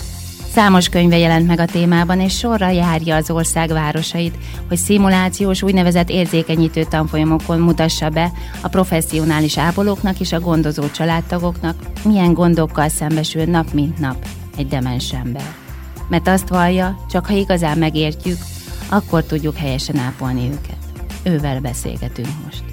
Számos 0.54 0.90
könyve 0.90 1.18
jelent 1.18 1.48
meg 1.48 1.60
a 1.60 1.66
témában, 1.66 2.20
és 2.20 2.38
sorra 2.38 2.70
járja 2.70 3.16
az 3.16 3.30
ország 3.30 3.70
városait, 3.70 4.38
hogy 4.68 4.78
szimulációs 4.78 5.62
úgynevezett 5.62 6.10
érzékenyítő 6.10 6.84
tanfolyamokon 6.84 7.60
mutassa 7.60 8.10
be 8.10 8.32
a 8.62 8.68
professzionális 8.68 9.58
ápolóknak 9.58 10.20
és 10.20 10.32
a 10.32 10.40
gondozó 10.40 10.90
családtagoknak, 10.90 11.76
milyen 12.04 12.34
gondokkal 12.34 12.90
szembesül 12.90 13.44
nap 13.44 13.74
mint 13.74 14.00
nap 14.00 14.26
egy 14.58 14.68
demens 14.68 15.14
ember 15.14 15.71
mert 16.12 16.28
azt 16.28 16.50
vallja, 16.50 16.97
csak 17.10 17.26
ha 17.26 17.34
igazán 17.34 17.78
megértjük, 17.78 18.38
akkor 18.89 19.24
tudjuk 19.24 19.56
helyesen 19.56 19.97
ápolni 19.97 20.47
őket. 20.47 20.78
Ővel 21.24 21.60
beszélgetünk 21.60 22.28
most. 22.45 22.63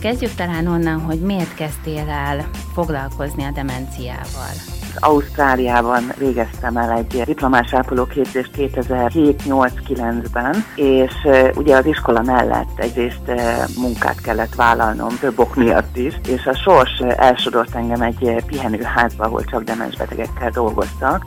Kezdjük 0.00 0.34
talán 0.34 0.66
onnan, 0.66 1.00
hogy 1.00 1.20
miért 1.20 1.54
kezdtél 1.54 2.08
el 2.08 2.48
foglalkozni 2.74 3.44
a 3.44 3.50
demenciával. 3.50 4.52
Ausztráliában 4.98 6.12
végeztem 6.16 6.76
el 6.76 6.92
egy 6.92 7.22
diplomás 7.24 7.74
ápolóképzést 7.74 8.50
2007-8-9-ben, 8.56 10.64
és 10.74 11.12
ugye 11.54 11.76
az 11.76 11.86
iskola 11.86 12.22
mellett 12.22 12.78
egyrészt 12.78 13.32
munkát 13.76 14.20
kellett 14.20 14.54
vállalnom, 14.54 15.18
több 15.20 15.38
ok 15.38 15.54
miatt 15.54 15.96
is, 15.96 16.14
és 16.28 16.46
a 16.46 16.54
sors 16.54 16.98
elsodort 17.16 17.74
engem 17.74 18.02
egy 18.02 18.42
pihenőházba, 18.46 19.24
ahol 19.24 19.44
csak 19.44 19.62
demensbetegekkel 19.62 20.50
dolgoztak, 20.50 21.24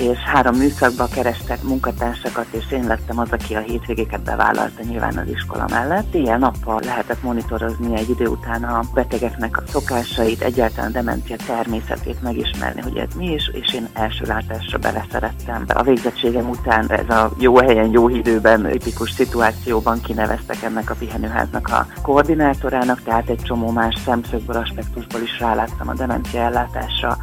és 0.00 0.18
három 0.18 0.56
műszakba 0.56 1.06
kerestek 1.06 1.62
munkatársakat, 1.62 2.46
és 2.50 2.64
én 2.72 2.86
lettem 2.86 3.18
az, 3.18 3.28
aki 3.30 3.54
a 3.54 3.60
hétvégéket 3.60 4.22
bevállalta 4.22 4.82
nyilván 4.82 5.16
az 5.16 5.28
iskola 5.28 5.64
mellett. 5.70 6.14
Ilyen 6.14 6.38
nappal 6.38 6.80
lehetett 6.84 7.22
monitorozni 7.22 7.96
egy 7.96 8.10
idő 8.10 8.26
után 8.26 8.64
a 8.64 8.80
betegeknek 8.94 9.56
a 9.56 9.62
szokásait, 9.68 10.42
egyáltalán 10.42 10.90
a 10.90 10.92
demencia 10.92 11.36
természetét 11.46 12.22
megismerni, 12.22 12.80
hogy 12.80 12.96
ez 12.96 13.14
mi 13.16 13.32
is, 13.32 13.50
és 13.52 13.74
én 13.74 13.88
első 13.92 14.24
látásra 14.26 14.78
beleszerettem. 14.78 15.64
A 15.66 15.82
végzettségem 15.82 16.48
után 16.48 16.90
ez 16.90 17.08
a 17.08 17.30
jó 17.38 17.56
helyen, 17.56 17.90
jó 17.90 18.08
időben, 18.08 18.62
tipikus 18.62 19.10
szituációban 19.10 20.00
kineveztek 20.00 20.62
ennek 20.62 20.90
a 20.90 20.94
pihenőháznak 20.98 21.68
a 21.68 21.86
koordinátorának, 22.02 23.02
tehát 23.02 23.28
egy 23.28 23.42
csomó 23.42 23.70
más 23.70 23.94
szemszögből, 24.04 24.56
aspektusból 24.56 25.20
is 25.20 25.38
ráláttam 25.40 25.88
a 25.88 25.94
demencia 25.94 26.40
ellátásra. 26.40 27.16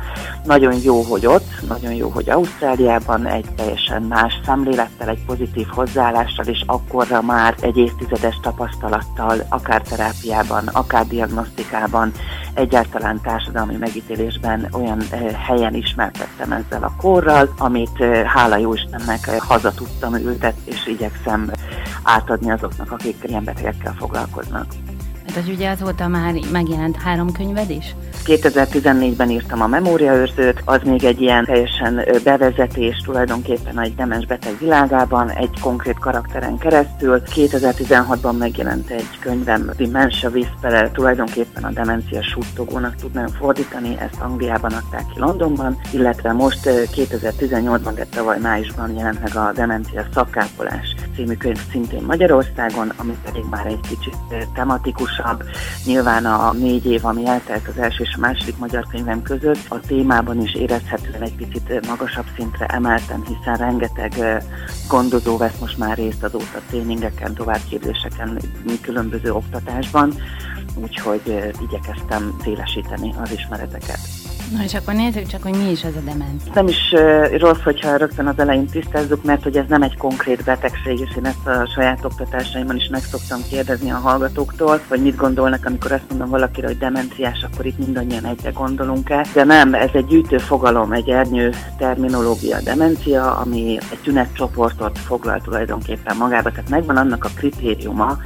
Nagyon 0.44 0.74
jó, 0.84 1.02
hogy 1.02 1.26
ott, 1.26 1.68
nagyon 1.68 1.94
jó, 1.94 2.10
hogy 2.10 2.30
Ausztrál, 2.30 2.67
Ausztráliában 2.68 3.26
egy 3.26 3.46
teljesen 3.56 4.02
más 4.02 4.40
szemlélettel, 4.46 5.10
egy 5.10 5.26
pozitív 5.26 5.68
hozzáállással, 5.68 6.46
és 6.46 6.64
akkorra 6.66 7.22
már 7.22 7.56
egy 7.62 7.78
évtizedes 7.78 8.40
tapasztalattal, 8.42 9.38
akár 9.50 9.82
terápiában, 9.82 10.68
akár 10.68 11.08
diagnosztikában, 11.08 12.12
egyáltalán 12.54 13.22
társadalmi 13.22 13.76
megítélésben 13.76 14.68
olyan 14.72 15.02
eh, 15.12 15.20
helyen 15.48 15.74
ismertettem 15.74 16.52
ezzel 16.52 16.84
a 16.84 16.96
korral, 16.98 17.54
amit 17.58 18.02
eh, 18.02 18.26
hála 18.26 18.58
jó 18.58 18.74
Istennek 18.74 19.28
eh, 19.28 19.38
haza 19.38 19.72
tudtam 19.72 20.16
ültetni, 20.16 20.72
és 20.72 20.88
igyekszem 20.88 21.52
átadni 22.04 22.52
azoknak, 22.52 22.92
akik 22.92 23.16
ilyen 23.24 23.44
betegekkel 23.44 23.94
foglalkoznak. 23.98 24.66
Tehát 25.38 25.52
ugye 25.52 25.70
azóta 25.70 26.08
már 26.08 26.34
megjelent 26.52 26.96
három 26.96 27.32
könyved 27.32 27.70
is? 27.70 27.96
2014-ben 28.26 29.30
írtam 29.30 29.62
a 29.62 29.68
memóriaőrzőt, 29.68 30.62
az 30.66 30.82
még 30.84 31.04
egy 31.04 31.22
ilyen 31.22 31.46
teljesen 31.46 32.06
bevezetés 32.24 32.98
tulajdonképpen 33.06 33.80
egy 33.80 33.96
demens 33.96 34.26
beteg 34.26 34.58
világában, 34.60 35.30
egy 35.30 35.60
konkrét 35.62 36.00
karakteren 36.00 36.58
keresztül. 36.58 37.22
2016-ban 37.26 38.38
megjelent 38.38 38.90
egy 38.90 39.20
könyvem, 39.20 39.72
Dementia 39.78 40.30
Whisperer, 40.30 40.92
tulajdonképpen 40.92 41.64
a 41.64 41.72
demencia 41.72 42.24
suttogónak 42.24 42.96
tudnám 42.96 43.28
fordítani, 43.28 43.98
ezt 44.00 44.22
Angliában 44.22 44.72
adták 44.72 45.06
ki 45.14 45.20
Londonban, 45.20 45.80
illetve 45.94 46.32
most 46.32 46.60
2018-ban, 46.66 47.92
de 47.96 48.06
tavaly 48.06 48.40
májusban 48.40 48.96
jelent 48.96 49.22
meg 49.22 49.36
a 49.36 49.52
Demencia 49.54 50.06
szakápolás 50.14 50.96
című 51.16 51.34
könyv 51.34 51.60
szintén 51.72 52.04
Magyarországon, 52.04 52.92
ami 52.96 53.18
pedig 53.26 53.44
már 53.50 53.66
egy 53.66 53.80
kicsit 53.90 54.18
tematikusabb. 55.28 55.44
Nyilván 55.86 56.26
a 56.26 56.54
négy 56.54 56.86
év, 56.86 57.06
ami 57.06 57.28
eltelt 57.28 57.68
az 57.68 57.78
első 57.78 58.04
és 58.04 58.14
a 58.16 58.20
második 58.20 58.58
magyar 58.58 58.86
könyvem 58.92 59.22
között, 59.22 59.66
a 59.68 59.80
témában 59.80 60.42
is 60.42 60.54
érezhetően 60.54 61.22
egy 61.22 61.36
picit 61.36 61.88
magasabb 61.88 62.26
szintre 62.36 62.66
emeltem, 62.66 63.24
hiszen 63.26 63.56
rengeteg 63.56 64.44
gondozó 64.88 65.38
vesz 65.38 65.60
most 65.60 65.78
már 65.78 65.98
részt 65.98 66.24
azóta 66.24 66.62
tréningeken, 66.70 67.34
továbbképzéseken, 67.34 68.40
különböző 68.82 69.34
oktatásban, 69.34 70.14
úgyhogy 70.76 71.54
igyekeztem 71.70 72.36
szélesíteni 72.44 73.14
az 73.22 73.32
ismereteket. 73.32 74.17
Na 74.56 74.64
és 74.64 74.74
akkor 74.74 74.94
nézzük 74.94 75.28
csak, 75.28 75.44
hogy 75.44 75.56
mi 75.58 75.72
is 75.72 75.84
ez 75.84 75.96
a 75.96 76.00
demencia. 76.00 76.52
Nem 76.54 76.68
is 76.68 76.94
rossz, 77.38 77.62
hogyha 77.64 77.96
rögtön 77.96 78.28
az 78.28 78.40
elején 78.40 78.66
tisztázzuk, 78.66 79.24
mert 79.24 79.44
hogy 79.44 79.58
ez 79.58 79.66
nem 79.68 79.82
egy 79.82 79.98
konkrét 79.98 80.44
betegség, 80.44 81.00
és 81.00 81.16
én 81.18 81.26
ezt 81.26 81.48
a 81.48 81.70
saját 81.76 82.06
oktatásaimban 82.06 82.76
is 82.76 82.88
meg 82.88 83.02
szoktam 83.02 83.40
kérdezni 83.50 83.92
a 83.92 83.96
hallgatóktól, 83.96 84.82
hogy 84.88 85.02
mit 85.02 85.16
gondolnak, 85.16 85.66
amikor 85.66 85.92
azt 85.92 86.10
mondom 86.10 86.30
valakire, 86.30 86.68
hogy 86.68 86.78
demenciás, 86.78 87.46
akkor 87.52 87.66
itt 87.66 87.78
mindannyian 87.78 88.26
egyre 88.26 88.50
gondolunk-e. 88.50 89.26
De 89.34 89.44
nem, 89.44 89.74
ez 89.74 89.90
egy 89.94 90.06
gyűjtő 90.06 90.38
fogalom, 90.38 90.92
egy 90.92 91.10
ernyő 91.10 91.54
terminológia 91.78 92.62
demencia, 92.62 93.36
ami 93.36 93.78
egy 93.92 94.00
tünetcsoportot 94.04 95.00
foglal 95.00 95.42
tulajdonképpen 95.42 96.18
magába, 96.18 96.50
tehát 96.50 96.70
megvan 96.70 96.98
annak 96.98 97.24
a 97.24 97.30
kritériuma, 97.36 98.18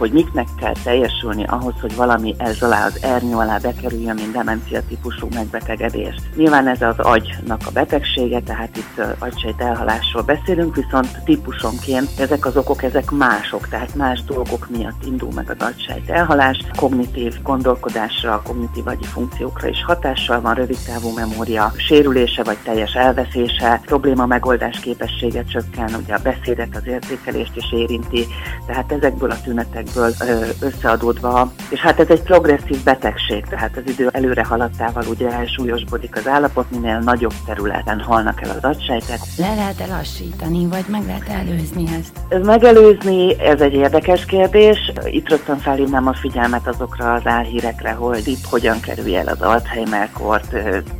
hogy 0.00 0.12
miknek 0.12 0.48
kell 0.60 0.74
teljesülni 0.82 1.44
ahhoz, 1.44 1.74
hogy 1.80 1.96
valami 1.96 2.34
ez 2.38 2.62
alá, 2.62 2.86
az 2.86 3.02
ernyő 3.02 3.34
alá 3.34 3.58
bekerüljön, 3.58 4.14
mint 4.14 4.32
demencia 4.32 4.82
típusú 4.88 5.28
megbetegedés. 5.34 6.14
Nyilván 6.36 6.68
ez 6.68 6.82
az 6.82 6.98
agynak 6.98 7.60
a 7.66 7.70
betegsége, 7.70 8.40
tehát 8.40 8.76
itt 8.76 9.02
agysejt 9.18 9.60
elhalásról 9.60 10.22
beszélünk, 10.22 10.74
viszont 10.74 11.24
típusonként 11.24 12.08
ezek 12.18 12.46
az 12.46 12.56
okok, 12.56 12.82
ezek 12.82 13.10
mások, 13.10 13.68
tehát 13.68 13.94
más 13.94 14.24
dolgok 14.24 14.68
miatt 14.70 15.04
indul 15.06 15.30
meg 15.34 15.50
az 15.50 15.66
agysejt 15.66 16.10
elhalás, 16.10 16.64
kognitív 16.76 17.42
gondolkodásra, 17.42 18.42
kognitív 18.44 18.86
agyi 18.86 19.04
funkciókra 19.04 19.68
is 19.68 19.84
hatással 19.84 20.40
van, 20.40 20.54
rövidtávú 20.54 21.14
memória 21.14 21.72
sérülése 21.76 22.42
vagy 22.42 22.58
teljes 22.64 22.92
elveszése, 22.92 23.80
probléma 23.84 24.26
megoldás 24.26 24.80
képessége 24.80 25.44
csökken, 25.44 25.94
ugye 26.02 26.14
a 26.14 26.22
beszédet, 26.22 26.76
az 26.76 26.86
érzékelést 26.86 27.56
is 27.56 27.72
érinti, 27.72 28.26
tehát 28.66 28.92
ezekből 28.92 29.30
a 29.30 29.40
tünetek 29.44 29.88
betegségekből 29.94 30.52
összeadódva, 30.60 31.52
és 31.68 31.80
hát 31.80 32.00
ez 32.00 32.08
egy 32.08 32.22
progresszív 32.22 32.82
betegség, 32.84 33.44
tehát 33.44 33.76
az 33.76 33.82
idő 33.86 34.08
előre 34.12 34.44
haladtával 34.44 35.04
ugye 35.10 35.30
elsúlyosbodik 35.30 36.16
az 36.16 36.28
állapot, 36.28 36.70
minél 36.70 36.98
nagyobb 36.98 37.34
területen 37.46 38.00
halnak 38.00 38.42
el 38.42 38.50
az 38.50 38.64
agysejtek. 38.64 39.18
Le 39.36 39.54
lehet 39.54 39.80
elassítani, 39.80 40.66
vagy 40.66 40.84
meg 40.88 41.06
lehet 41.06 41.28
előzni 41.28 41.84
ezt? 41.98 42.12
Ez 42.28 42.46
megelőzni, 42.46 43.40
ez 43.40 43.60
egy 43.60 43.74
érdekes 43.74 44.24
kérdés. 44.24 44.92
Itt 45.04 45.28
rögtön 45.28 45.58
felhívnám 45.58 46.06
a 46.06 46.14
figyelmet 46.14 46.66
azokra 46.66 47.12
az 47.12 47.26
álhírekre, 47.26 47.90
hogy 47.90 48.28
itt 48.28 48.44
hogyan 48.50 48.80
kerülj 48.80 49.16
el 49.16 49.26
az 49.26 49.40
Alzheimer-kort, 49.40 50.54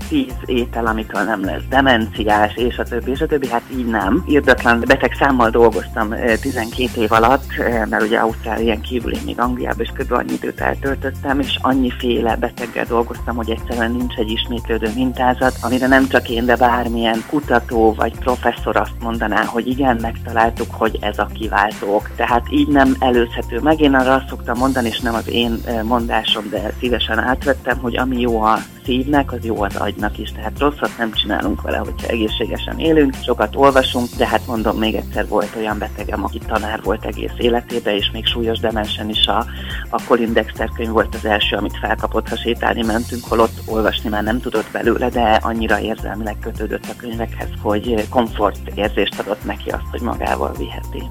tíz 0.09 0.35
étel, 0.45 0.87
amitől 0.87 1.23
nem 1.23 1.45
lesz 1.45 1.63
demenciás, 1.69 2.55
és 2.57 2.79
a 2.79 2.83
többi, 2.83 3.11
és 3.11 3.21
a 3.21 3.27
többi, 3.27 3.49
hát 3.49 3.63
így 3.73 3.87
nem. 3.87 4.25
Irdatlan 4.27 4.83
beteg 4.87 5.17
számmal 5.19 5.51
dolgoztam 5.51 6.15
12 6.41 7.01
év 7.01 7.13
alatt, 7.13 7.45
mert 7.89 8.03
ugye 8.03 8.19
Ausztrálián 8.81 9.03
kívül 9.03 9.13
én 9.13 9.23
még 9.25 9.41
Angliában 9.41 9.81
is 9.81 9.89
kb. 9.89 10.13
annyi 10.13 10.33
időt 10.33 10.61
eltöltöttem, 10.61 11.41
és 11.41 11.59
annyiféle 11.61 12.37
beteggel 12.37 12.85
dolgoztam, 12.85 13.37
hogy 13.37 13.51
egyszerűen 13.51 13.93
nincs 13.93 14.15
egy 14.15 14.31
ismétlődő 14.31 14.91
mintázat, 14.95 15.57
amire 15.63 15.87
nem 15.87 16.09
csak 16.09 16.29
én, 16.29 16.45
de 16.45 16.57
bármilyen 16.57 17.25
kutató 17.29 17.95
vagy 17.95 18.19
professzor 18.19 18.77
azt 18.77 19.01
mondaná, 19.01 19.45
hogy 19.45 19.67
igen, 19.67 19.99
megtaláltuk, 20.01 20.71
hogy 20.71 20.99
ez 21.01 21.19
a 21.19 21.31
kiváltók. 21.33 22.11
Tehát 22.17 22.47
így 22.51 22.69
nem 22.69 22.97
előzhető 22.99 23.61
meg. 23.61 23.81
Én 23.81 23.95
arra 23.95 24.15
azt 24.15 24.29
szoktam 24.29 24.59
mondani, 24.59 24.89
és 24.89 25.01
nem 25.01 25.15
az 25.15 25.29
én 25.29 25.61
mondásom, 25.83 26.49
de 26.51 26.73
szívesen 26.81 27.19
átvettem, 27.19 27.79
hogy 27.79 27.97
ami 27.97 28.21
jó 28.21 28.43
a 28.43 28.59
szívnek, 28.91 29.33
az 29.33 29.45
jó 29.45 29.63
az 29.63 29.77
agynak 29.77 30.19
is. 30.19 30.33
Tehát 30.33 30.59
rosszat 30.59 30.91
nem 30.99 31.13
csinálunk 31.13 31.63
vele, 31.63 31.77
hogyha 31.77 32.09
egészségesen 32.09 32.79
élünk, 32.79 33.15
sokat 33.25 33.57
olvasunk, 33.57 34.09
de 34.17 34.27
hát 34.27 34.47
mondom, 34.47 34.79
még 34.79 34.95
egyszer 34.95 35.29
volt 35.29 35.57
olyan 35.57 35.79
betegem, 35.79 36.25
aki 36.25 36.39
tanár 36.39 36.83
volt 36.83 37.05
egész 37.05 37.33
életében, 37.39 37.95
és 37.95 38.11
még 38.13 38.27
súlyos 38.27 38.59
demensen 38.59 39.09
is 39.09 39.27
a, 39.27 39.47
a 39.89 40.03
Colin 40.07 40.33
Dexter 40.33 40.69
könyv 40.77 40.91
volt 40.91 41.15
az 41.15 41.25
első, 41.25 41.57
amit 41.57 41.79
felkapott, 41.79 42.29
ha 42.29 42.37
sétálni 42.37 42.83
mentünk, 42.83 43.25
holott 43.25 43.63
olvasni 43.67 44.09
már 44.09 44.23
nem 44.23 44.41
tudott 44.41 44.71
belőle, 44.73 45.09
de 45.09 45.39
annyira 45.43 45.81
érzelmileg 45.81 46.37
kötődött 46.41 46.85
a 46.89 46.97
könyvekhez, 46.97 47.49
hogy 47.63 48.09
komfort 48.09 48.59
érzést 48.75 49.19
adott 49.19 49.45
neki 49.45 49.71
azt, 49.71 49.91
hogy 49.91 50.01
magával 50.01 50.53
viheti. 50.59 51.03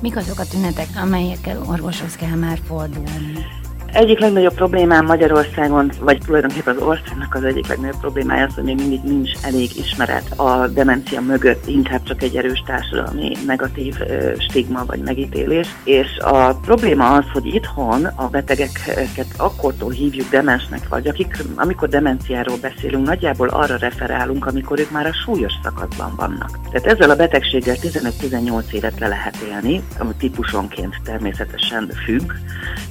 Mik 0.00 0.16
azok 0.16 0.38
a 0.38 0.46
tünetek, 0.50 0.88
amelyekkel 1.02 1.62
orvoshoz 1.68 2.16
kell 2.16 2.36
már 2.36 2.58
fordulni? 2.66 3.63
Egyik 3.94 4.18
legnagyobb 4.18 4.54
problémám 4.54 5.04
Magyarországon, 5.04 5.90
vagy 6.00 6.18
tulajdonképpen 6.18 6.76
az 6.76 6.82
országnak 6.82 7.34
az 7.34 7.44
egyik 7.44 7.66
legnagyobb 7.66 8.00
problémája 8.00 8.46
az, 8.46 8.54
hogy 8.54 8.64
még 8.64 8.76
mindig 8.76 9.00
nincs 9.02 9.30
elég 9.42 9.76
ismeret 9.76 10.38
a 10.38 10.68
demencia 10.68 11.20
mögött, 11.20 11.66
inkább 11.66 12.02
csak 12.02 12.22
egy 12.22 12.36
erős 12.36 12.62
társadalmi 12.66 13.32
negatív 13.46 13.94
stigma 14.38 14.84
vagy 14.86 15.00
megítélés. 15.00 15.68
És 15.84 16.18
a 16.18 16.54
probléma 16.54 17.12
az, 17.12 17.24
hogy 17.32 17.46
itthon 17.46 18.04
a 18.04 18.28
betegeket 18.28 19.26
akkortól 19.36 19.90
hívjuk 19.90 20.30
demensnek, 20.30 20.88
vagy 20.88 21.08
akik, 21.08 21.44
amikor 21.54 21.88
demenciáról 21.88 22.56
beszélünk, 22.60 23.06
nagyjából 23.06 23.48
arra 23.48 23.76
referálunk, 23.76 24.46
amikor 24.46 24.78
ők 24.78 24.90
már 24.90 25.06
a 25.06 25.12
súlyos 25.24 25.52
szakaszban 25.62 26.12
vannak. 26.16 26.58
Tehát 26.72 26.86
ezzel 26.86 27.10
a 27.10 27.16
betegséggel 27.16 27.76
15-18 27.80 28.72
évet 28.72 28.98
le 28.98 29.08
lehet 29.08 29.36
élni, 29.36 29.82
ami 29.98 30.12
típusonként 30.18 30.94
természetesen 31.04 31.90
függ, 32.04 32.32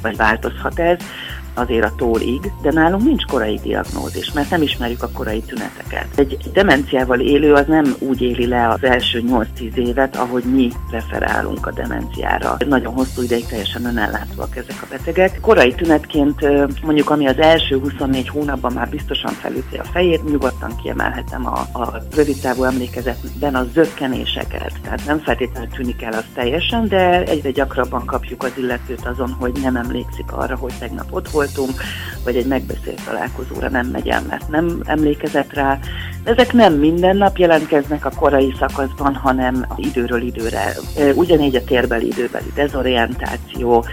vagy 0.01 0.15
változhat 0.15 0.79
ez, 0.93 1.06
azért 1.53 1.85
a 1.85 1.93
tólig, 1.95 2.51
de 2.61 2.71
nálunk 2.71 3.03
nincs 3.03 3.25
korai 3.25 3.59
diagnózis, 3.63 4.31
mert 4.31 4.49
nem 4.49 4.61
ismerjük 4.61 5.03
a 5.03 5.09
korai 5.13 5.41
tüneteket. 5.41 6.07
Egy 6.15 6.37
demenciával 6.53 7.19
élő 7.19 7.53
az 7.53 7.65
nem 7.67 7.95
úgy 7.99 8.21
éli 8.21 8.47
le 8.47 8.67
az 8.67 8.83
első 8.83 9.23
8-10 9.27 9.75
évet, 9.75 10.15
ahogy 10.15 10.43
mi 10.43 10.71
referálunk 10.91 11.67
a 11.67 11.71
demenciára. 11.71 12.57
Nagyon 12.67 12.93
hosszú 12.93 13.21
ideig 13.21 13.45
teljesen 13.45 13.85
önellátóak 13.85 14.55
ezek 14.55 14.81
a 14.81 14.87
betegek. 14.89 15.39
Korai 15.41 15.73
tünetként 15.73 16.41
mondjuk, 16.83 17.09
ami 17.09 17.27
az 17.27 17.37
első 17.37 17.79
24 17.79 18.27
hónapban 18.27 18.73
már 18.73 18.89
biztosan 18.89 19.31
felüti 19.31 19.77
a 19.77 19.83
fejét, 19.83 20.23
nyugodtan 20.23 20.75
kiemelhetem 20.75 21.45
a, 21.45 21.79
a 21.79 22.01
rövidtávú 22.15 22.63
emlékezetben 22.63 23.55
a 23.55 23.65
zökkenéseket. 23.73 24.73
Tehát 24.83 25.05
nem 25.05 25.19
feltétlenül 25.19 25.69
tűnik 25.69 26.01
el 26.01 26.13
az 26.13 26.25
teljesen, 26.33 26.87
de 26.87 27.23
egyre 27.23 27.51
gyakrabban 27.51 28.05
kapjuk 28.05 28.43
az 28.43 28.51
illetőt 28.55 29.05
azon, 29.05 29.31
hogy 29.39 29.51
nem 29.61 29.75
emlékszik 29.75 30.31
arra, 30.31 30.55
hogy 30.55 30.73
tegnap 30.79 31.07
ott 31.09 31.29
volt, 31.29 31.42
voltunk, 31.43 31.82
vagy 32.23 32.36
egy 32.36 32.45
megbeszélt 32.45 33.01
találkozóra 33.06 33.69
nem 33.69 33.86
megy 33.86 34.08
el, 34.08 34.21
mert 34.29 34.49
nem 34.49 34.82
emlékezett 34.86 35.53
rá. 35.53 35.79
Ezek 36.23 36.53
nem 36.53 36.73
minden 36.73 37.17
nap 37.17 37.38
jelentkeznek 37.38 38.06
a 38.06 38.12
korai 38.15 38.56
szakaszban, 38.60 39.15
hanem 39.15 39.65
időről 39.75 40.21
időre. 40.21 40.73
Ugyanígy 41.15 41.56
a 41.56 41.63
térbeli 41.63 42.08
időbeli 42.08 42.51
dezorientáció, 42.56 43.86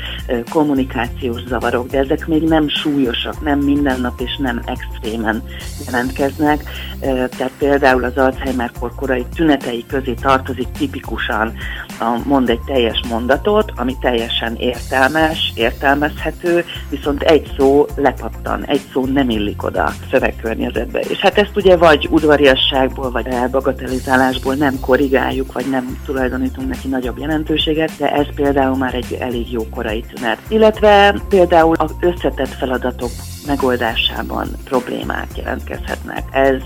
kommunikációs 0.51 1.41
zavarok, 1.49 1.89
de 1.89 1.99
ezek 1.99 2.27
még 2.27 2.43
nem 2.43 2.69
súlyosak, 2.69 3.41
nem 3.41 3.59
minden 3.59 4.01
nap 4.01 4.21
és 4.21 4.37
nem 4.39 4.63
extrémen 4.65 5.43
jelentkeznek. 5.87 6.63
Tehát 7.01 7.53
például 7.59 8.05
az 8.05 8.17
Alzheimer-kor 8.17 8.95
korai 8.95 9.27
tünetei 9.35 9.85
közé 9.87 10.13
tartozik 10.13 10.69
tipikusan 10.79 11.53
a 12.01 12.19
mond 12.25 12.51
egy 12.51 12.61
teljes 12.61 13.01
mondatot, 13.09 13.73
ami 13.77 13.97
teljesen 14.01 14.55
értelmes, 14.55 15.53
értelmezhető, 15.55 16.65
viszont 16.89 17.23
egy 17.23 17.40
egy 17.41 17.53
szó 17.59 17.87
lepattan, 17.97 18.65
egy 18.65 18.81
szó 18.93 19.05
nem 19.05 19.31
illik 19.31 19.63
oda 19.63 19.85
a 19.85 19.93
szövegkörnyezetbe. 20.11 21.01
És 21.01 21.19
hát 21.19 21.39
ezt 21.39 21.57
ugye 21.57 21.77
vagy 21.77 22.09
udvariasságból, 22.11 23.11
vagy 23.11 23.27
elbagatelizálásból 23.27 24.55
nem 24.55 24.81
korrigáljuk, 24.81 25.53
vagy 25.53 25.71
nem 25.71 25.99
tulajdonítunk 26.05 26.69
neki 26.69 26.89
nagyobb 26.89 27.19
jelentőséget, 27.19 27.93
de 27.99 28.13
ez 28.13 28.27
például 28.35 28.77
már 28.77 28.95
egy 28.95 29.17
elég 29.21 29.53
jó 29.53 29.69
korai 29.69 30.05
tünet. 30.15 30.39
Illetve 30.49 31.15
például 31.29 31.75
az 31.79 31.95
összetett 32.01 32.55
feladatok 32.55 33.11
megoldásában 33.47 34.49
problémák 34.65 35.37
jelentkezhetnek. 35.37 36.23
Ez 36.31 36.63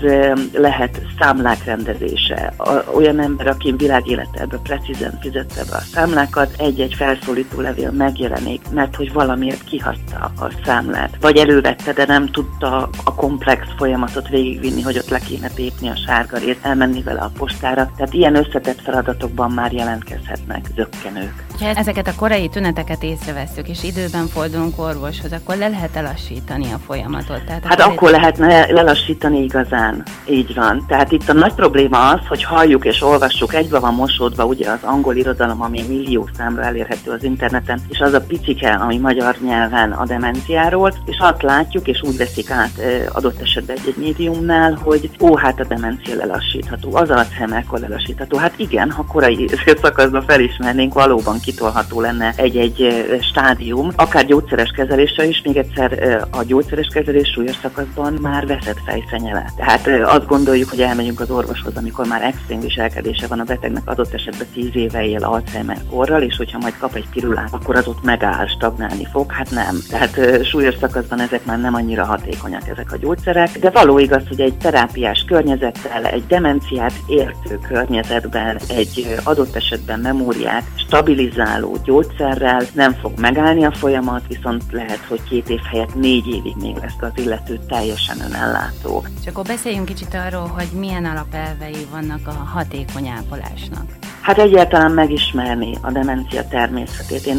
lehet 0.53 1.01
számlák 1.19 1.63
rendezése. 1.63 2.53
Olyan 2.95 3.19
ember, 3.19 3.47
aki 3.47 3.73
világéletben 3.77 4.59
precízen 4.63 5.19
fizette 5.21 5.63
be 5.69 5.75
a 5.75 5.79
számlákat, 5.93 6.55
egy-egy 6.57 6.93
felszólító 6.93 7.59
levél 7.59 7.91
megjelenik, 7.91 8.61
mert 8.69 8.95
hogy 8.95 9.13
valamiért 9.13 9.63
kihagyta 9.63 10.31
a 10.39 10.51
számlát. 10.65 11.17
Vagy 11.21 11.37
elővette, 11.37 11.93
de 11.93 12.05
nem 12.05 12.31
tudta 12.31 12.89
a 13.03 13.15
komplex 13.15 13.67
folyamatot 13.77 14.27
végigvinni, 14.27 14.81
hogy 14.81 14.97
ott 14.97 15.09
le 15.09 15.19
kéne 15.19 15.47
tépni 15.47 15.89
a 15.89 15.95
sárgarét, 16.05 16.59
elmenni 16.61 17.01
vele 17.01 17.21
a 17.21 17.31
postára. 17.37 17.91
Tehát 17.97 18.13
ilyen 18.13 18.35
összetett 18.35 18.81
feladatokban 18.81 19.51
már 19.51 19.73
jelentkezhetnek 19.73 20.65
zökkenők. 20.75 21.45
Ha 21.59 21.65
ezeket 21.65 22.07
a 22.07 22.15
korai 22.15 22.49
tüneteket 22.49 23.03
észreveszünk, 23.03 23.67
és 23.67 23.83
időben 23.83 24.27
fordulunk 24.27 24.79
orvoshoz, 24.79 25.31
akkor 25.31 25.55
le 25.55 25.67
lehet 25.67 25.95
elassítani 25.95 26.64
a 26.73 26.79
folyamatot. 26.85 27.43
Tehát 27.45 27.65
hát 27.65 27.81
akkor 27.81 28.09
lehetne 28.09 28.71
lelassítani 28.71 29.43
igazán. 29.43 30.03
Így 30.29 30.53
van. 30.55 30.85
Tehát 30.87 31.11
itt 31.11 31.29
a 31.29 31.33
nagy 31.33 31.53
probléma 31.53 32.09
az, 32.09 32.19
hogy 32.27 32.43
halljuk 32.43 32.85
és 32.85 33.01
olvassuk, 33.01 33.53
egybe 33.53 33.79
van 33.79 33.93
mosódva 33.93 34.45
ugye 34.45 34.69
az 34.69 34.79
angol 34.81 35.15
irodalom, 35.15 35.61
ami 35.61 35.83
millió 35.87 36.29
számra 36.37 36.63
elérhető 36.63 37.11
az 37.11 37.23
interneten, 37.23 37.79
és 37.89 37.99
az 37.99 38.13
a 38.13 38.21
picike, 38.21 38.71
ami 38.71 38.97
magyar 38.97 39.35
nyelven 39.45 39.91
a 39.91 40.05
demenciáról, 40.05 40.93
és 41.05 41.17
azt 41.19 41.41
látjuk, 41.41 41.87
és 41.87 42.01
úgy 42.01 42.17
veszik 42.17 42.51
át 42.51 42.81
adott 43.13 43.41
esetben 43.41 43.77
egy-egy 43.77 43.97
médiumnál, 43.97 44.79
hogy 44.83 45.09
ó, 45.19 45.35
hát 45.35 45.59
a 45.59 45.65
demencia 45.65 46.15
lelassítható, 46.15 46.95
az 46.95 47.09
Alzheimer-kor 47.09 47.79
lelassítható. 47.79 48.37
Hát 48.37 48.53
igen, 48.57 48.91
ha 48.91 49.05
korai 49.05 49.49
szakaszban 49.81 50.23
felismernénk, 50.27 50.93
valóban 50.93 51.39
kitolható 51.39 52.01
lenne 52.01 52.33
egy-egy 52.35 53.05
stádium, 53.21 53.91
akár 53.95 54.25
gyógyszeres 54.25 54.71
kezeléssel 54.75 55.25
is, 55.25 55.41
még 55.43 55.57
egyszer 55.57 56.27
a 56.31 56.43
gyógyszeres 56.43 56.54
kezelés 56.93 57.27
súlyos 57.27 57.55
szakaszban 57.61 58.13
már 58.21 58.47
veszett 58.47 58.79
fejszenyele. 58.85 59.51
Tehát 59.55 59.87
azt 59.87 60.27
gondoljuk, 60.27 60.69
hogy 60.69 60.81
elmegyünk 60.81 61.19
az 61.19 61.31
orvoshoz, 61.31 61.77
amikor 61.77 62.07
már 62.07 62.23
extrém 62.23 62.59
viselkedése 62.59 63.27
van 63.27 63.39
a 63.39 63.43
betegnek, 63.43 63.83
adott 63.85 64.13
esetben 64.13 64.47
10 64.53 64.69
éve 64.73 65.05
él 65.05 65.23
Alzheimer 65.23 65.77
korral, 65.89 66.21
és 66.21 66.37
hogyha 66.37 66.57
majd 66.57 66.77
kap 66.77 66.95
egy 66.95 67.07
pirulát, 67.13 67.53
akkor 67.53 67.75
az 67.75 67.87
ott 67.87 68.03
megáll, 68.03 68.47
stagnálni 68.47 69.07
fog. 69.11 69.31
Hát 69.31 69.51
nem. 69.51 69.75
Tehát 69.89 70.45
súlyos 70.45 70.75
szakaszban 70.79 71.19
ezek 71.19 71.45
már 71.45 71.59
nem 71.59 71.73
annyira 71.73 72.05
hatékonyak 72.05 72.67
ezek 72.67 72.91
a 72.91 72.97
gyógyszerek, 72.97 73.59
de 73.59 73.69
való 73.69 73.99
igaz, 73.99 74.27
hogy 74.27 74.41
egy 74.41 74.57
terápiás 74.57 75.25
környezettel, 75.27 76.05
egy 76.05 76.25
demenciát 76.27 76.93
értő 77.07 77.59
környezetben, 77.67 78.59
egy 78.67 79.15
adott 79.23 79.55
esetben 79.55 79.99
memóriát 79.99 80.63
stabilizáló 80.75 81.77
gyógyszerrel 81.83 82.61
nem 82.73 82.93
fog 82.93 83.19
megállni 83.19 83.65
a 83.65 83.71
folyamat, 83.71 84.21
viszont 84.27 84.63
lehet, 84.71 85.05
hogy 85.07 85.23
két 85.29 85.49
év 85.49 85.59
helyett 85.71 85.95
négy 85.95 86.27
évig 86.45 86.61
még 86.61 86.75
lesz 86.75 86.95
az 86.99 87.11
illető 87.15 87.59
teljesen 87.67 88.17
önellátó. 88.19 89.03
És 89.21 89.27
akkor 89.27 89.43
beszéljünk 89.43 89.85
kicsit 89.85 90.13
arról, 90.13 90.47
hogy 90.47 90.67
milyen 90.79 91.05
alapelvei 91.05 91.87
vannak 91.91 92.27
a 92.27 92.31
hatékony 92.31 93.07
ápolásnak. 93.07 93.85
Hát 94.21 94.37
egyáltalán 94.37 94.91
megismerni 94.91 95.77
a 95.81 95.91
demencia 95.91 96.47
természetét. 96.47 97.25
Én 97.25 97.37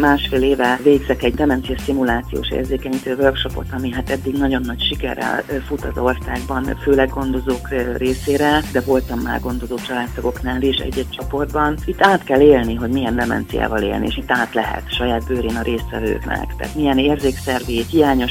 másfél 0.00 0.42
éve 0.42 0.78
végzek 0.82 1.22
egy 1.22 1.34
demencia 1.34 1.78
szimulációs 1.78 2.50
érzékenyítő 2.50 3.14
workshopot, 3.14 3.66
ami 3.72 3.92
hát 3.92 4.10
eddig 4.10 4.34
nagyon 4.34 4.62
nagy 4.64 4.82
sikerrel 4.82 5.42
fut 5.66 5.84
az 5.84 5.98
országban, 5.98 6.76
főleg 6.82 7.08
gondozók 7.08 7.68
részére, 7.96 8.60
de 8.72 8.80
voltam 8.80 9.18
már 9.18 9.40
gondozó 9.40 9.76
családtagoknál 9.76 10.62
is 10.62 10.76
egy-egy 10.76 11.10
csoportban. 11.10 11.76
Itt 11.84 12.02
át 12.02 12.24
kell 12.24 12.40
élni, 12.40 12.74
hogy 12.74 12.90
milyen 12.90 13.16
demenciával 13.16 13.82
élni, 13.82 14.06
és 14.06 14.16
itt 14.16 14.30
át 14.30 14.54
lehet 14.54 14.94
saját 14.94 15.26
bőrén 15.26 15.56
a 15.56 15.62
résztvevőknek. 15.62 16.56
Tehát 16.56 16.74
milyen 16.74 16.98
érzékszervi 16.98 17.84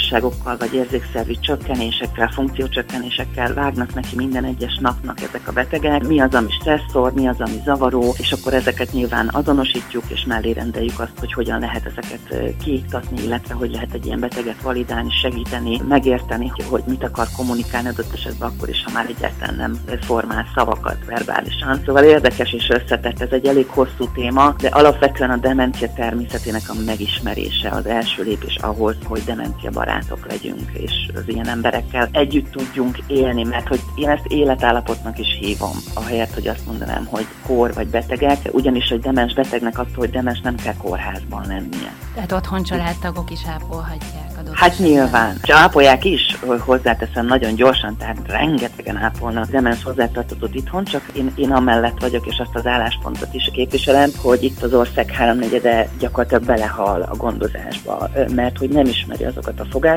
hiányosságokkal, 0.10 0.58
vagy 0.58 0.74
érzékszervi 0.74 1.38
csökkenésekkel, 1.40 2.32
funkciócsökkenésekkel 2.34 3.54
vágnak 3.54 3.94
neki 3.94 4.16
minden 4.16 4.44
egyes 4.44 4.78
napnak 4.82 5.22
ezek 5.22 5.48
a 5.48 5.52
betegek. 5.52 6.08
Mi 6.08 6.20
az, 6.20 6.34
ami 6.34 6.52
stresszor, 6.52 7.14
mi 7.14 7.28
az, 7.28 7.40
ami 7.40 7.62
zavaró, 7.66 8.16
és 8.18 8.32
akkor 8.32 8.54
ezeket 8.54 8.92
nyilván 8.92 9.30
azonosítjuk, 9.32 10.04
és 10.08 10.26
mellé 10.26 10.52
rendeljük 10.52 11.00
azt, 11.00 11.20
hogy 11.20 11.34
hogyan 11.34 11.60
lehet 11.60 11.86
ezeket 11.86 12.56
kiiktatni, 12.64 13.24
illetve 13.24 13.54
hogy 13.54 13.72
lehet 13.72 13.94
egy 13.94 14.06
ilyen 14.06 14.20
beteget 14.20 14.62
validálni, 14.62 15.10
segíteni, 15.22 15.82
megérteni, 15.88 16.52
hogy 16.70 16.84
mit 16.88 17.04
akar 17.04 17.28
kommunikálni 17.38 17.88
adott 17.88 18.14
esetben 18.14 18.50
akkor 18.50 18.70
is, 18.70 18.84
ha 18.84 18.92
már 18.94 19.06
egyáltalán 19.10 19.56
nem 19.56 19.80
formál 20.02 20.46
szavakat 20.56 21.06
verbálisan. 21.06 21.82
Szóval 21.86 22.04
érdekes 22.04 22.54
és 22.54 22.70
összetett, 22.70 23.22
ez 23.22 23.32
egy 23.32 23.46
elég 23.46 23.68
hosszú 23.68 24.08
téma, 24.14 24.56
de 24.58 24.68
alapvetően 24.68 25.30
a 25.30 25.38
demencia 25.38 25.94
természetének 25.96 26.62
a 26.68 26.74
megismerése 26.86 27.70
az 27.70 27.86
első 27.86 28.24
lépés 28.24 28.56
ahhoz, 28.56 28.96
hogy 29.04 29.24
demencia 29.26 29.72
barátok 30.00 30.28
legyünk, 30.32 30.72
és 30.74 30.92
az 31.16 31.24
ilyen 31.26 31.48
emberekkel 31.48 32.10
együtt 32.12 32.52
tudjunk 32.52 32.98
élni, 33.08 33.44
mert 33.44 33.68
hogy 33.68 33.80
én 33.96 34.10
ezt 34.10 34.26
életállapotnak 34.28 35.20
is 35.20 35.38
hívom, 35.40 35.76
ahelyett, 35.94 36.34
hogy 36.34 36.48
azt 36.48 36.66
mondanám, 36.66 37.06
hogy 37.06 37.26
kor 37.46 37.74
vagy 37.74 37.88
betegek, 37.88 38.38
ugyanis 38.52 38.90
egy 38.90 39.00
demens 39.00 39.34
betegnek 39.34 39.80
attól, 39.80 39.96
hogy 39.96 40.10
demens 40.10 40.42
nem 40.42 40.56
kell 40.56 40.76
kórházban 40.78 41.46
lennie. 41.48 41.94
Tehát 42.14 42.32
otthon 42.32 42.64
családtagok 42.64 43.32
is 43.32 43.40
ápolhatják 43.48 44.38
adott 44.40 44.56
Hát 44.56 44.70
esetben. 44.70 44.92
nyilván. 44.92 45.38
És 45.44 45.50
ápolják 45.50 46.06
is, 46.06 46.38
hozzáteszem 46.60 47.26
nagyon 47.26 47.56
gyorsan, 47.56 47.98
tehát 47.98 48.18
rengetegen 48.28 48.98
ápolnak 48.98 49.50
demens 49.50 49.84
hozzátartozott 49.84 50.56
itthon, 50.56 50.84
csak 50.84 51.02
én, 51.14 51.32
én 51.36 51.52
amellett 51.52 52.00
vagyok, 52.00 52.26
és 52.28 52.40
azt 52.40 52.56
az 52.56 52.66
álláspontot 52.66 53.34
is 53.34 53.50
képviselem, 53.54 54.10
hogy 54.22 54.44
itt 54.44 54.64
az 54.64 54.74
ország 54.74 55.12
háromnegyede 55.12 55.90
gyakorlatilag 56.00 56.44
belehal 56.44 57.02
a 57.02 57.16
gondozásba, 57.16 58.10
mert 58.36 58.58
hogy 58.58 58.70
nem 58.70 58.86
ismeri 58.86 59.24
azokat 59.24 59.60
a 59.60 59.66
fogásokat, 59.70 59.89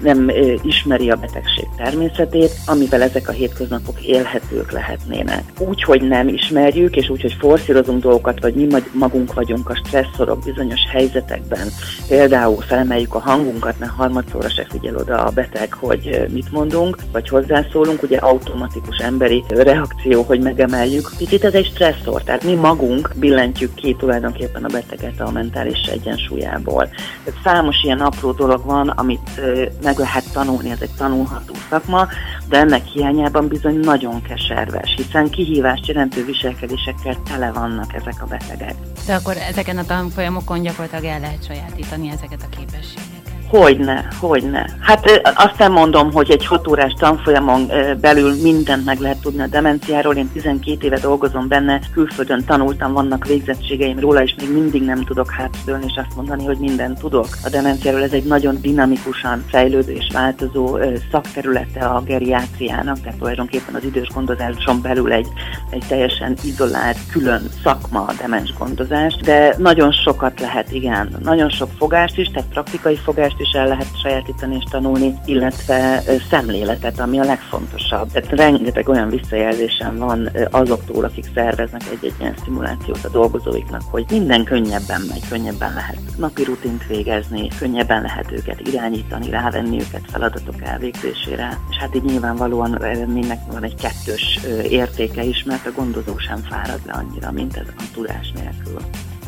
nem 0.00 0.30
ismeri 0.62 1.10
a 1.10 1.16
betegség 1.16 1.68
természetét, 1.76 2.50
amivel 2.66 3.02
ezek 3.02 3.28
a 3.28 3.32
hétköznapok 3.32 4.02
élhetők 4.02 4.72
lehetnének. 4.72 5.42
Úgy, 5.58 5.82
hogy 5.82 6.02
nem 6.02 6.28
ismerjük, 6.28 6.96
és 6.96 7.08
úgy, 7.08 7.20
hogy 7.20 7.36
forszírozunk 7.38 8.02
dolgokat, 8.02 8.40
vagy 8.40 8.54
mi 8.54 8.66
magunk 8.92 9.34
vagyunk 9.34 9.68
a 9.70 9.74
stresszorok 9.74 10.44
bizonyos 10.44 10.80
helyzetekben, 10.90 11.68
például 12.08 12.60
felmeljük 12.60 13.14
a 13.14 13.18
hangunkat, 13.18 13.78
mert 13.78 13.92
harmadszorra 13.92 14.48
se 14.48 14.66
figyel 14.68 14.96
oda 14.96 15.24
a 15.24 15.30
beteg, 15.30 15.72
hogy 15.72 16.26
mit 16.32 16.52
mondunk, 16.52 16.96
vagy 17.12 17.28
hozzászólunk, 17.28 18.02
ugye 18.02 18.18
automatikus 18.18 18.98
emberi 18.98 19.44
reakció, 19.48 20.22
hogy 20.22 20.40
megemeljük. 20.40 21.10
Picit 21.18 21.44
ez 21.44 21.54
egy 21.54 21.66
stresszor, 21.66 22.22
tehát 22.22 22.44
mi 22.44 22.54
magunk 22.54 23.12
billentjük 23.16 23.74
ki 23.74 23.96
tulajdonképpen 23.98 24.64
a 24.64 24.72
beteget 24.72 25.20
a 25.20 25.30
mentális 25.30 25.86
egyensúlyából. 25.86 26.88
Tehát 27.24 27.40
számos 27.44 27.82
ilyen 27.82 28.00
apró 28.00 28.32
dolog 28.32 28.64
van, 28.64 28.88
amit 28.88 29.35
meg 29.82 29.98
lehet 29.98 30.32
tanulni, 30.32 30.70
ez 30.70 30.80
egy 30.80 30.94
tanulható 30.96 31.54
szakma, 31.70 32.08
de 32.48 32.58
ennek 32.58 32.84
hiányában 32.84 33.48
bizony 33.48 33.78
nagyon 33.78 34.22
keserves, 34.22 34.94
hiszen 34.96 35.30
kihívást 35.30 35.86
jelentő 35.86 36.24
viselkedésekkel 36.24 37.16
tele 37.28 37.52
vannak 37.52 37.94
ezek 37.94 38.22
a 38.22 38.26
betegek. 38.26 38.74
De 39.06 39.14
akkor 39.14 39.36
ezeken 39.36 39.78
a 39.78 39.84
tanfolyamokon 39.84 40.62
gyakorlatilag 40.62 41.04
el 41.04 41.20
lehet 41.20 41.44
sajátítani 41.44 42.08
ezeket 42.08 42.42
a 42.42 42.56
képességeket. 42.56 43.15
Hogyne, 43.48 44.08
hogyne. 44.20 44.66
Hát 44.80 45.22
azt 45.36 45.58
nem 45.58 45.72
mondom, 45.72 46.12
hogy 46.12 46.30
egy 46.30 46.46
hat 46.46 46.68
órás 46.68 46.92
tanfolyamon 46.98 47.70
belül 48.00 48.34
mindent 48.42 48.84
meg 48.84 48.98
lehet 48.98 49.20
tudni 49.20 49.42
a 49.42 49.46
demenciáról. 49.46 50.14
Én 50.14 50.30
12 50.32 50.86
éve 50.86 50.98
dolgozom 50.98 51.48
benne, 51.48 51.80
külföldön 51.92 52.44
tanultam, 52.44 52.92
vannak 52.92 53.26
végzettségeim 53.26 53.98
róla, 53.98 54.22
és 54.22 54.34
még 54.38 54.52
mindig 54.52 54.82
nem 54.82 55.04
tudok 55.04 55.30
hátszülni 55.30 55.84
és 55.86 56.00
azt 56.06 56.16
mondani, 56.16 56.44
hogy 56.44 56.58
mindent 56.58 56.98
tudok. 56.98 57.28
A 57.44 57.48
demenciáról 57.48 58.02
ez 58.02 58.12
egy 58.12 58.24
nagyon 58.24 58.60
dinamikusan 58.60 59.44
fejlődő 59.48 59.92
és 59.92 60.06
változó 60.12 60.78
szakterülete 61.10 61.84
a 61.84 62.02
geriátriának, 62.02 63.00
tehát 63.00 63.18
tulajdonképpen 63.18 63.74
az 63.74 63.84
idős 63.84 64.08
gondozáson 64.14 64.82
belül 64.82 65.12
egy, 65.12 65.28
egy 65.70 65.84
teljesen 65.88 66.36
izolált, 66.44 66.98
külön 67.12 67.42
szakma 67.62 68.00
a 68.00 68.12
demens 68.20 68.52
gondozás, 68.58 69.14
de 69.14 69.54
nagyon 69.58 69.92
sokat 69.92 70.40
lehet, 70.40 70.72
igen, 70.72 71.16
nagyon 71.22 71.48
sok 71.48 71.70
fogást 71.78 72.18
is, 72.18 72.28
tehát 72.28 72.48
praktikai 72.48 72.96
fogást 72.96 73.35
tudást 73.36 73.40
is 73.40 73.60
el 73.60 73.68
lehet 73.68 74.00
sajátítani 74.00 74.56
és 74.56 74.64
tanulni, 74.70 75.14
illetve 75.24 76.02
szemléletet, 76.30 77.00
ami 77.00 77.18
a 77.18 77.24
legfontosabb. 77.24 78.10
Tehát 78.12 78.30
rengeteg 78.30 78.88
olyan 78.88 79.08
visszajelzésem 79.08 79.98
van 79.98 80.30
azoktól, 80.50 81.04
akik 81.04 81.24
szerveznek 81.34 81.82
egy-egy 81.90 82.14
ilyen 82.20 82.34
szimulációt 82.44 83.04
a 83.04 83.08
dolgozóiknak, 83.08 83.82
hogy 83.90 84.04
minden 84.10 84.44
könnyebben 84.44 85.00
megy, 85.08 85.28
könnyebben 85.28 85.74
lehet 85.74 85.98
napi 86.18 86.44
rutint 86.44 86.86
végezni, 86.86 87.48
könnyebben 87.58 88.02
lehet 88.02 88.32
őket 88.32 88.60
irányítani, 88.68 89.30
rávenni 89.30 89.80
őket 89.80 90.10
feladatok 90.10 90.62
elvégzésére, 90.62 91.58
és 91.70 91.76
hát 91.76 91.94
így 91.94 92.04
nyilvánvalóan 92.04 92.82
mindnek 93.06 93.40
van 93.52 93.64
egy 93.64 93.74
kettős 93.74 94.40
értéke 94.68 95.22
is, 95.22 95.42
mert 95.42 95.66
a 95.66 95.72
gondozó 95.72 96.18
sem 96.18 96.42
fárad 96.42 96.80
le 96.86 96.92
annyira, 96.92 97.32
mint 97.32 97.56
ez 97.56 97.66
a 97.76 97.82
tudás 97.94 98.32
nélkül. 98.34 98.80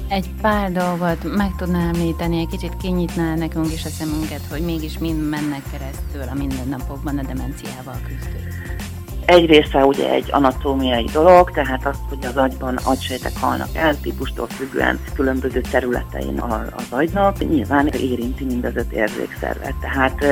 Egy 0.08 0.30
pár 0.40 0.72
dolgot 0.72 1.36
meg 1.36 1.50
tudná 1.56 1.88
említeni, 1.88 2.38
egy 2.38 2.48
kicsit 2.48 2.76
kinyitná 2.76 3.34
nekünk 3.34 3.72
is 3.72 3.84
a 3.84 3.88
szemünket, 3.88 4.40
hogy 4.50 4.60
mégis 4.60 4.98
mind 4.98 5.28
mennek 5.28 5.62
keresztül 5.70 6.22
a 6.30 6.34
mindennapokban 6.34 7.18
a 7.18 7.22
demenciával 7.22 7.96
küzdők. 8.06 8.76
Egy 9.24 9.46
része 9.46 9.84
ugye 9.84 10.10
egy 10.10 10.28
anatómiai 10.30 11.04
dolog, 11.12 11.50
tehát 11.50 11.86
az, 11.86 11.96
hogy 12.08 12.26
az 12.26 12.36
agyban 12.36 12.76
agysejtek 12.76 13.38
halnak 13.38 13.68
el, 13.74 14.00
típustól 14.00 14.46
függően 14.46 15.00
különböző 15.14 15.60
területein 15.60 16.40
az 16.40 16.86
agynak, 16.90 17.48
nyilván 17.48 17.86
érinti 17.86 18.44
mind 18.44 18.86
érzékszervet. 18.90 19.74
Tehát 19.80 20.24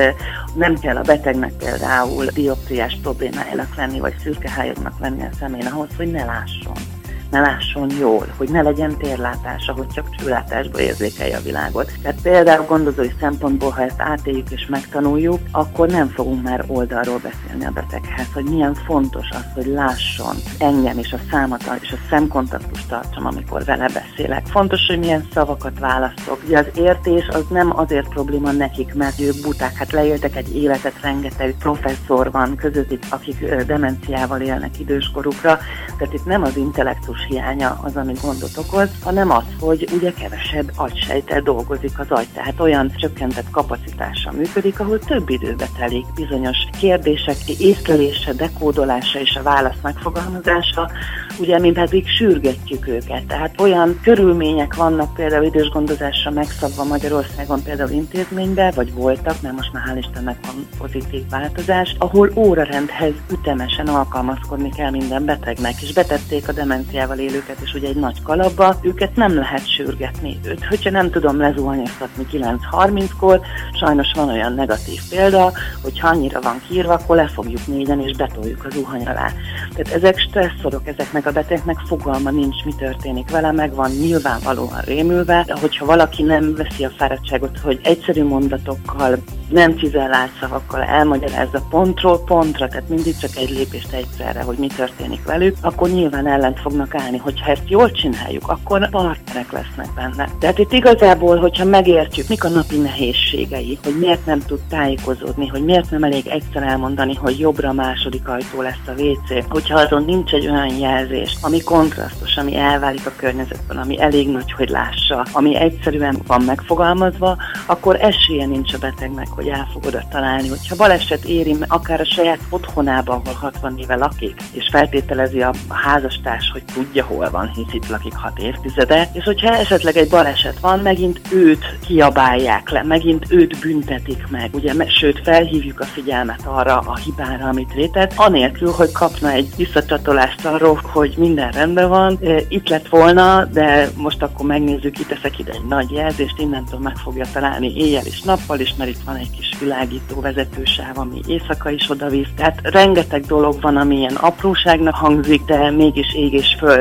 nem 0.55 0.79
kell 0.79 0.95
a 0.95 1.01
betegnek 1.01 1.53
például 1.53 2.25
dioptriás 2.25 2.99
problémájának 3.01 3.75
lenni, 3.75 3.99
vagy 3.99 4.15
szürkehályognak 4.23 4.99
lenni 4.99 5.23
a 5.23 5.35
szemén 5.39 5.65
ahhoz, 5.65 5.89
hogy 5.97 6.11
ne 6.11 6.25
lásson 6.25 6.96
ne 7.31 7.39
lásson 7.39 7.91
jól, 7.99 8.27
hogy 8.37 8.49
ne 8.49 8.61
legyen 8.61 8.97
térlátása, 8.97 9.73
hogy 9.73 9.87
csak 9.87 10.15
csőlátásba 10.15 10.79
érzékelje 10.79 11.37
a 11.37 11.41
világot. 11.41 11.91
Tehát 12.01 12.21
például 12.21 12.65
gondozói 12.65 13.11
szempontból, 13.19 13.69
ha 13.69 13.81
ezt 13.81 14.01
átéljük 14.01 14.51
és 14.51 14.65
megtanuljuk, 14.65 15.39
akkor 15.51 15.87
nem 15.87 16.09
fogunk 16.09 16.43
már 16.43 16.63
oldalról 16.67 17.19
beszélni 17.23 17.65
a 17.65 17.71
beteghez, 17.71 18.27
hogy 18.33 18.43
milyen 18.43 18.73
fontos 18.73 19.29
az, 19.29 19.45
hogy 19.53 19.65
lásson 19.65 20.35
engem 20.59 20.97
és 20.97 21.13
a 21.13 21.19
számat 21.31 21.79
és 21.81 21.91
a 21.91 21.97
szemkontaktust 22.09 22.87
tartsam, 22.87 23.25
amikor 23.25 23.63
vele 23.63 23.89
beszélek. 23.93 24.45
Fontos, 24.47 24.87
hogy 24.87 24.99
milyen 24.99 25.27
szavakat 25.33 25.79
választok. 25.79 26.41
Ugye 26.45 26.57
az 26.57 26.65
értés 26.75 27.27
az 27.27 27.43
nem 27.49 27.77
azért 27.79 28.07
probléma 28.07 28.51
nekik, 28.51 28.93
mert 28.93 29.19
ők 29.19 29.41
buták, 29.41 29.75
hát 29.75 29.91
leéltek 29.91 30.35
egy 30.35 30.55
életet, 30.55 31.01
rengeteg 31.01 31.55
professzor 31.59 32.31
van 32.31 32.55
közöttük, 32.55 33.03
akik 33.09 33.55
demenciával 33.65 34.41
élnek 34.41 34.79
időskorukra, 34.79 35.59
tehát 35.97 36.13
itt 36.13 36.25
nem 36.25 36.43
az 36.43 36.57
intellektus 36.57 37.16
tudatos 37.17 37.25
hiánya 37.27 37.79
az, 37.83 37.95
ami 37.95 38.13
gondot 38.21 38.57
okoz, 38.57 38.89
hanem 39.03 39.31
az, 39.31 39.43
hogy 39.59 39.87
ugye 39.93 40.13
kevesebb 40.13 40.71
agysejtel 40.75 41.41
dolgozik 41.41 41.99
az 41.99 42.05
agy, 42.09 42.27
tehát 42.33 42.59
olyan 42.59 42.91
csökkentett 42.95 43.49
kapacitással 43.51 44.33
működik, 44.33 44.79
ahol 44.79 44.99
több 44.99 45.29
időbe 45.29 45.67
telik 45.77 46.05
bizonyos 46.15 46.57
kérdések 46.79 47.37
észlelése, 47.59 48.33
dekódolása 48.33 49.19
és 49.19 49.35
a 49.35 49.43
válasz 49.43 49.81
megfogalmazása, 49.81 50.91
ugye 51.39 51.59
mi 51.59 51.71
pedig 51.71 52.07
sürgetjük 52.07 52.87
őket. 52.87 53.25
Tehát 53.25 53.61
olyan 53.61 53.99
körülmények 54.03 54.75
vannak 54.75 55.13
például 55.13 55.45
idős 55.45 55.69
gondozásra 55.69 56.31
megszabva 56.31 56.83
Magyarországon 56.83 57.63
például 57.63 57.89
intézményben, 57.89 58.71
vagy 58.75 58.93
voltak, 58.93 59.41
mert 59.41 59.55
most 59.55 59.73
már 59.73 59.83
hál' 59.87 59.97
Istennek 59.97 60.37
van 60.45 60.67
pozitív 60.77 61.29
változás, 61.29 61.95
ahol 61.99 62.31
órarendhez 62.35 63.13
ütemesen 63.31 63.87
alkalmazkodni 63.87 64.69
kell 64.69 64.89
minden 64.89 65.25
betegnek, 65.25 65.81
és 65.81 65.93
betették 65.93 66.47
a 66.47 66.51
demenciával 66.51 67.06
demenciával 67.07 67.17
élőket, 67.17 67.57
és 67.63 67.73
ugye 67.73 67.87
egy 67.87 67.95
nagy 67.95 68.21
kalapba, 68.23 68.75
őket 68.81 69.15
nem 69.15 69.35
lehet 69.35 69.71
sürgetni. 69.75 70.39
Őt, 70.43 70.65
hogyha 70.65 70.89
nem 70.89 71.09
tudom 71.09 71.37
lezuhanyoztatni 71.37 72.27
9.30-kor, 72.31 73.41
sajnos 73.79 74.11
van 74.15 74.29
olyan 74.29 74.53
negatív 74.53 74.99
példa, 75.09 75.51
hogy 75.81 75.99
ha 75.99 76.07
annyira 76.07 76.41
van 76.41 76.61
kiírva, 76.67 76.93
akkor 76.93 77.15
lefogjuk 77.15 77.67
négyen 77.67 78.01
és 78.01 78.15
betoljuk 78.17 78.65
az 78.65 78.73
zuhany 78.73 79.05
alá. 79.05 79.31
Tehát 79.75 79.93
ezek 79.93 80.19
stresszorok, 80.19 80.87
ezeknek 80.87 81.25
a 81.25 81.31
betegnek 81.31 81.77
fogalma 81.85 82.29
nincs, 82.29 82.63
mi 82.65 82.73
történik 82.77 83.29
vele, 83.29 83.51
meg 83.51 83.73
van 83.73 83.91
nyilvánvalóan 83.91 84.81
rémülve, 84.85 85.43
de 85.45 85.55
hogyha 85.59 85.85
valaki 85.85 86.23
nem 86.23 86.55
veszi 86.55 86.85
a 86.85 86.91
fáradtságot, 86.97 87.59
hogy 87.59 87.79
egyszerű 87.83 88.23
mondatokkal, 88.23 89.17
nem 89.49 89.77
cizellált 89.77 90.31
szavakkal 90.39 90.81
elmagyarázza 90.81 91.61
pontról 91.69 92.23
pontra, 92.23 92.67
tehát 92.67 92.89
mindig 92.89 93.17
csak 93.17 93.35
egy 93.35 93.49
lépést 93.49 93.93
egyszerre, 93.93 94.41
hogy 94.41 94.57
mi 94.57 94.67
történik 94.67 95.23
velük, 95.25 95.55
akkor 95.61 95.89
nyilván 95.89 96.27
ellent 96.27 96.59
fognak 96.59 96.93
állni, 96.97 97.17
hogyha 97.17 97.51
ezt 97.51 97.69
jól 97.69 97.91
csináljuk, 97.91 98.47
akkor 98.47 98.89
partnerek 98.89 99.51
lesznek 99.51 99.93
benne. 99.95 100.29
Tehát 100.39 100.59
itt 100.59 100.71
igazából, 100.71 101.37
hogyha 101.37 101.65
megértjük, 101.65 102.27
mik 102.27 102.43
a 102.43 102.49
napi 102.49 102.77
nehézségei, 102.77 103.77
hogy 103.83 103.99
miért 103.99 104.25
nem 104.25 104.39
tud 104.39 104.59
tájékozódni, 104.69 105.47
hogy 105.47 105.63
miért 105.63 105.91
nem 105.91 106.03
elég 106.03 106.27
egyszer 106.27 106.63
elmondani, 106.63 107.15
hogy 107.15 107.39
jobbra 107.39 107.73
második 107.73 108.27
ajtó 108.27 108.61
lesz 108.61 108.87
a 108.87 109.01
WC, 109.01 109.49
hogyha 109.49 109.79
azon 109.79 110.03
nincs 110.03 110.33
egy 110.33 110.47
olyan 110.47 110.77
jelzés, 110.77 111.37
ami 111.41 111.61
kontrasztos, 111.61 112.37
ami 112.37 112.55
elválik 112.55 113.05
a 113.05 113.11
környezetben, 113.15 113.77
ami 113.77 114.01
elég 114.01 114.29
nagy, 114.29 114.51
hogy 114.51 114.69
lássa, 114.69 115.25
ami 115.31 115.55
egyszerűen 115.55 116.21
van 116.27 116.41
megfogalmazva, 116.41 117.37
akkor 117.65 117.95
esélye 118.01 118.45
nincs 118.45 118.73
a 118.73 118.77
betegnek, 118.77 119.27
hogy 119.27 119.47
el 119.47 119.67
fog 119.71 119.85
találni. 120.09 120.47
Hogyha 120.47 120.75
baleset 120.75 121.23
éri 121.23 121.55
akár 121.67 121.99
a 121.99 122.05
saját 122.05 122.39
otthonában, 122.49 123.21
ahol 123.23 123.33
60 123.33 123.77
éve 123.77 123.95
lakik, 123.95 124.41
és 124.51 124.67
feltételezi 124.71 125.41
a 125.41 125.53
házastárs, 125.69 126.49
hogy 126.51 126.63
tudja, 126.87 127.05
hol 127.05 127.29
van, 127.29 127.51
hisz 127.53 127.73
itt 127.73 127.89
lakik 127.89 128.15
6 128.15 128.39
évtizede, 128.39 129.09
és 129.13 129.23
hogyha 129.23 129.55
esetleg 129.55 129.97
egy 129.97 130.09
baleset 130.09 130.59
van, 130.59 130.79
megint 130.79 131.21
őt 131.31 131.77
kiabálják 131.87 132.69
le, 132.69 132.83
megint 132.83 133.25
őt 133.29 133.59
büntetik 133.59 134.27
meg, 134.29 134.49
ugye, 134.53 134.73
sőt 134.87 135.21
felhívjuk 135.23 135.79
a 135.79 135.85
figyelmet 135.85 136.41
arra 136.45 136.77
a 136.77 136.95
hibára, 136.95 137.47
amit 137.47 137.73
vétett, 137.73 138.13
anélkül, 138.15 138.71
hogy 138.71 138.91
kapna 138.91 139.31
egy 139.31 139.49
visszacsatolást 139.57 140.45
arról, 140.45 140.81
hogy 140.83 141.13
minden 141.17 141.51
rendben 141.51 141.89
van, 141.89 142.19
itt 142.47 142.69
lett 142.69 142.87
volna, 142.87 143.45
de 143.45 143.89
most 143.95 144.21
akkor 144.21 144.45
megnézzük, 144.45 144.95
teszek 145.07 145.39
ide 145.39 145.51
egy 145.51 145.65
nagy 145.69 145.91
jelzést, 145.91 146.39
innentől 146.39 146.79
meg 146.79 146.95
fogja 146.95 147.25
találni 147.33 147.75
éjjel 147.75 148.05
és 148.05 148.21
nappal 148.21 148.59
is, 148.59 148.73
mert 148.77 148.89
itt 148.89 149.03
van 149.05 149.15
egy 149.15 149.29
kis 149.29 149.55
világító 149.59 150.21
vezetősáv, 150.21 150.97
ami 150.97 151.19
éjszaka 151.27 151.69
is 151.69 151.89
odavisz. 151.89 152.27
Tehát 152.35 152.59
rengeteg 152.63 153.25
dolog 153.25 153.61
van, 153.61 153.77
ami 153.77 153.95
ilyen 153.95 154.15
apróságnak 154.15 154.95
hangzik, 154.95 155.41
de 155.45 155.71
mégis 155.71 156.13
ég 156.15 156.33
és 156.33 156.55
föld 156.59 156.76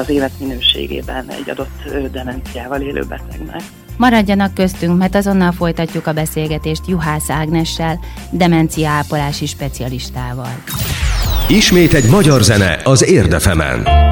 az 0.00 0.08
életminőségében 0.08 1.26
egy 1.28 1.50
adott 1.50 2.10
demenciával 2.12 2.80
élő 2.80 3.02
betegnek. 3.08 3.62
Maradjanak 3.96 4.54
köztünk, 4.54 4.98
mert 4.98 5.14
azonnal 5.14 5.52
folytatjuk 5.52 6.06
a 6.06 6.12
beszélgetést 6.12 6.82
Juhász 6.86 7.30
Ágnessel, 7.30 7.98
demencia 8.30 8.88
ápolási 8.88 9.46
specialistával. 9.46 10.62
Ismét 11.48 11.94
egy 11.94 12.10
magyar 12.10 12.42
zene 12.42 12.80
az 12.84 13.04
Érdefemen. 13.04 14.11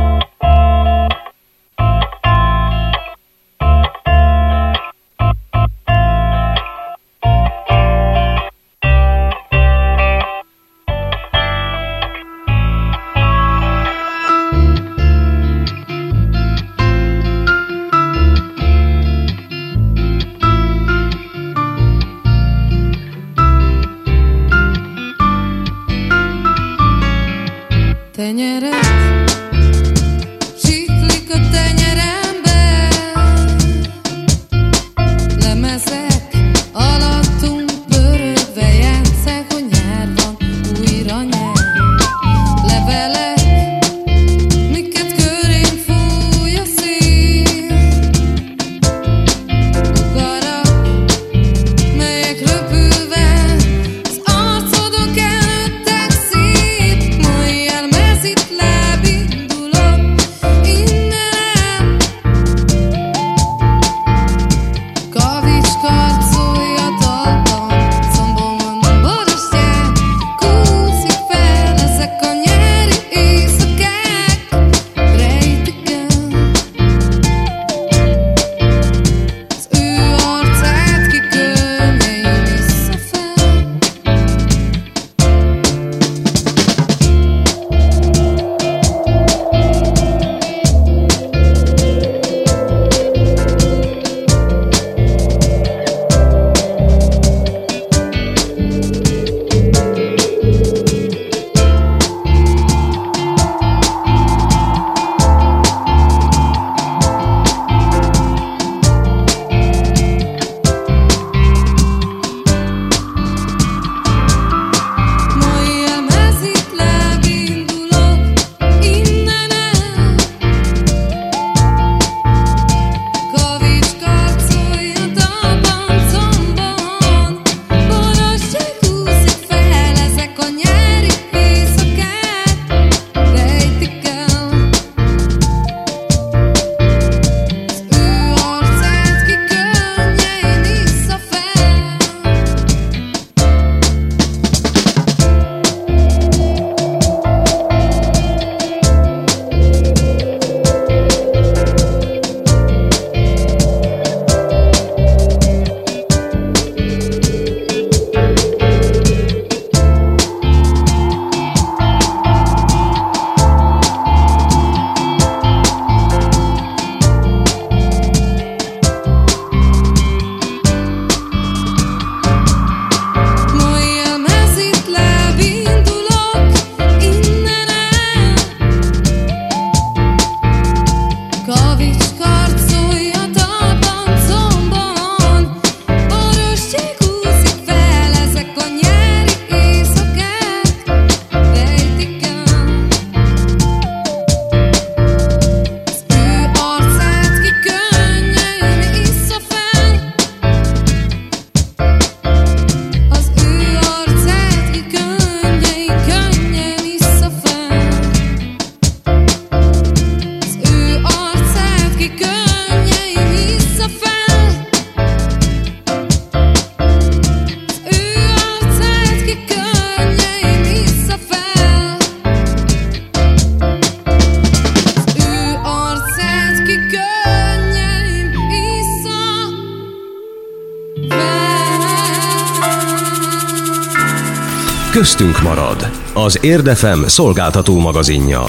Az 236.30 236.44
Érdefem 236.44 237.08
szolgáltató 237.08 237.78
magazinja. 237.78 238.42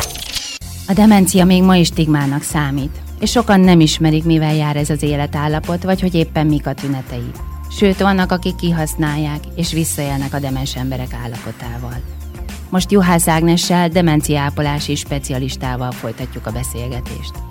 A 0.87 0.93
demencia 0.93 1.45
még 1.45 1.63
ma 1.63 1.75
is 1.75 1.87
stigmának 1.87 2.43
számít, 2.43 3.01
és 3.19 3.31
sokan 3.31 3.59
nem 3.59 3.79
ismerik, 3.79 4.23
mivel 4.23 4.55
jár 4.55 4.75
ez 4.75 4.89
az 4.89 5.03
életállapot, 5.03 5.83
vagy 5.83 6.01
hogy 6.01 6.15
éppen 6.15 6.47
mik 6.47 6.67
a 6.67 6.73
tünetei. 6.73 7.31
Sőt, 7.77 7.99
vannak, 7.99 8.31
akik 8.31 8.55
kihasználják 8.55 9.39
és 9.55 9.71
visszaélnek 9.71 10.33
a 10.33 10.39
demens 10.39 10.75
emberek 10.75 11.13
állapotával. 11.23 12.01
Most 12.69 12.91
Juhász 12.91 13.27
Ágnessel, 13.27 13.89
demenciápolási 13.89 14.95
specialistával 14.95 15.91
folytatjuk 15.91 16.47
a 16.47 16.51
beszélgetést 16.51 17.50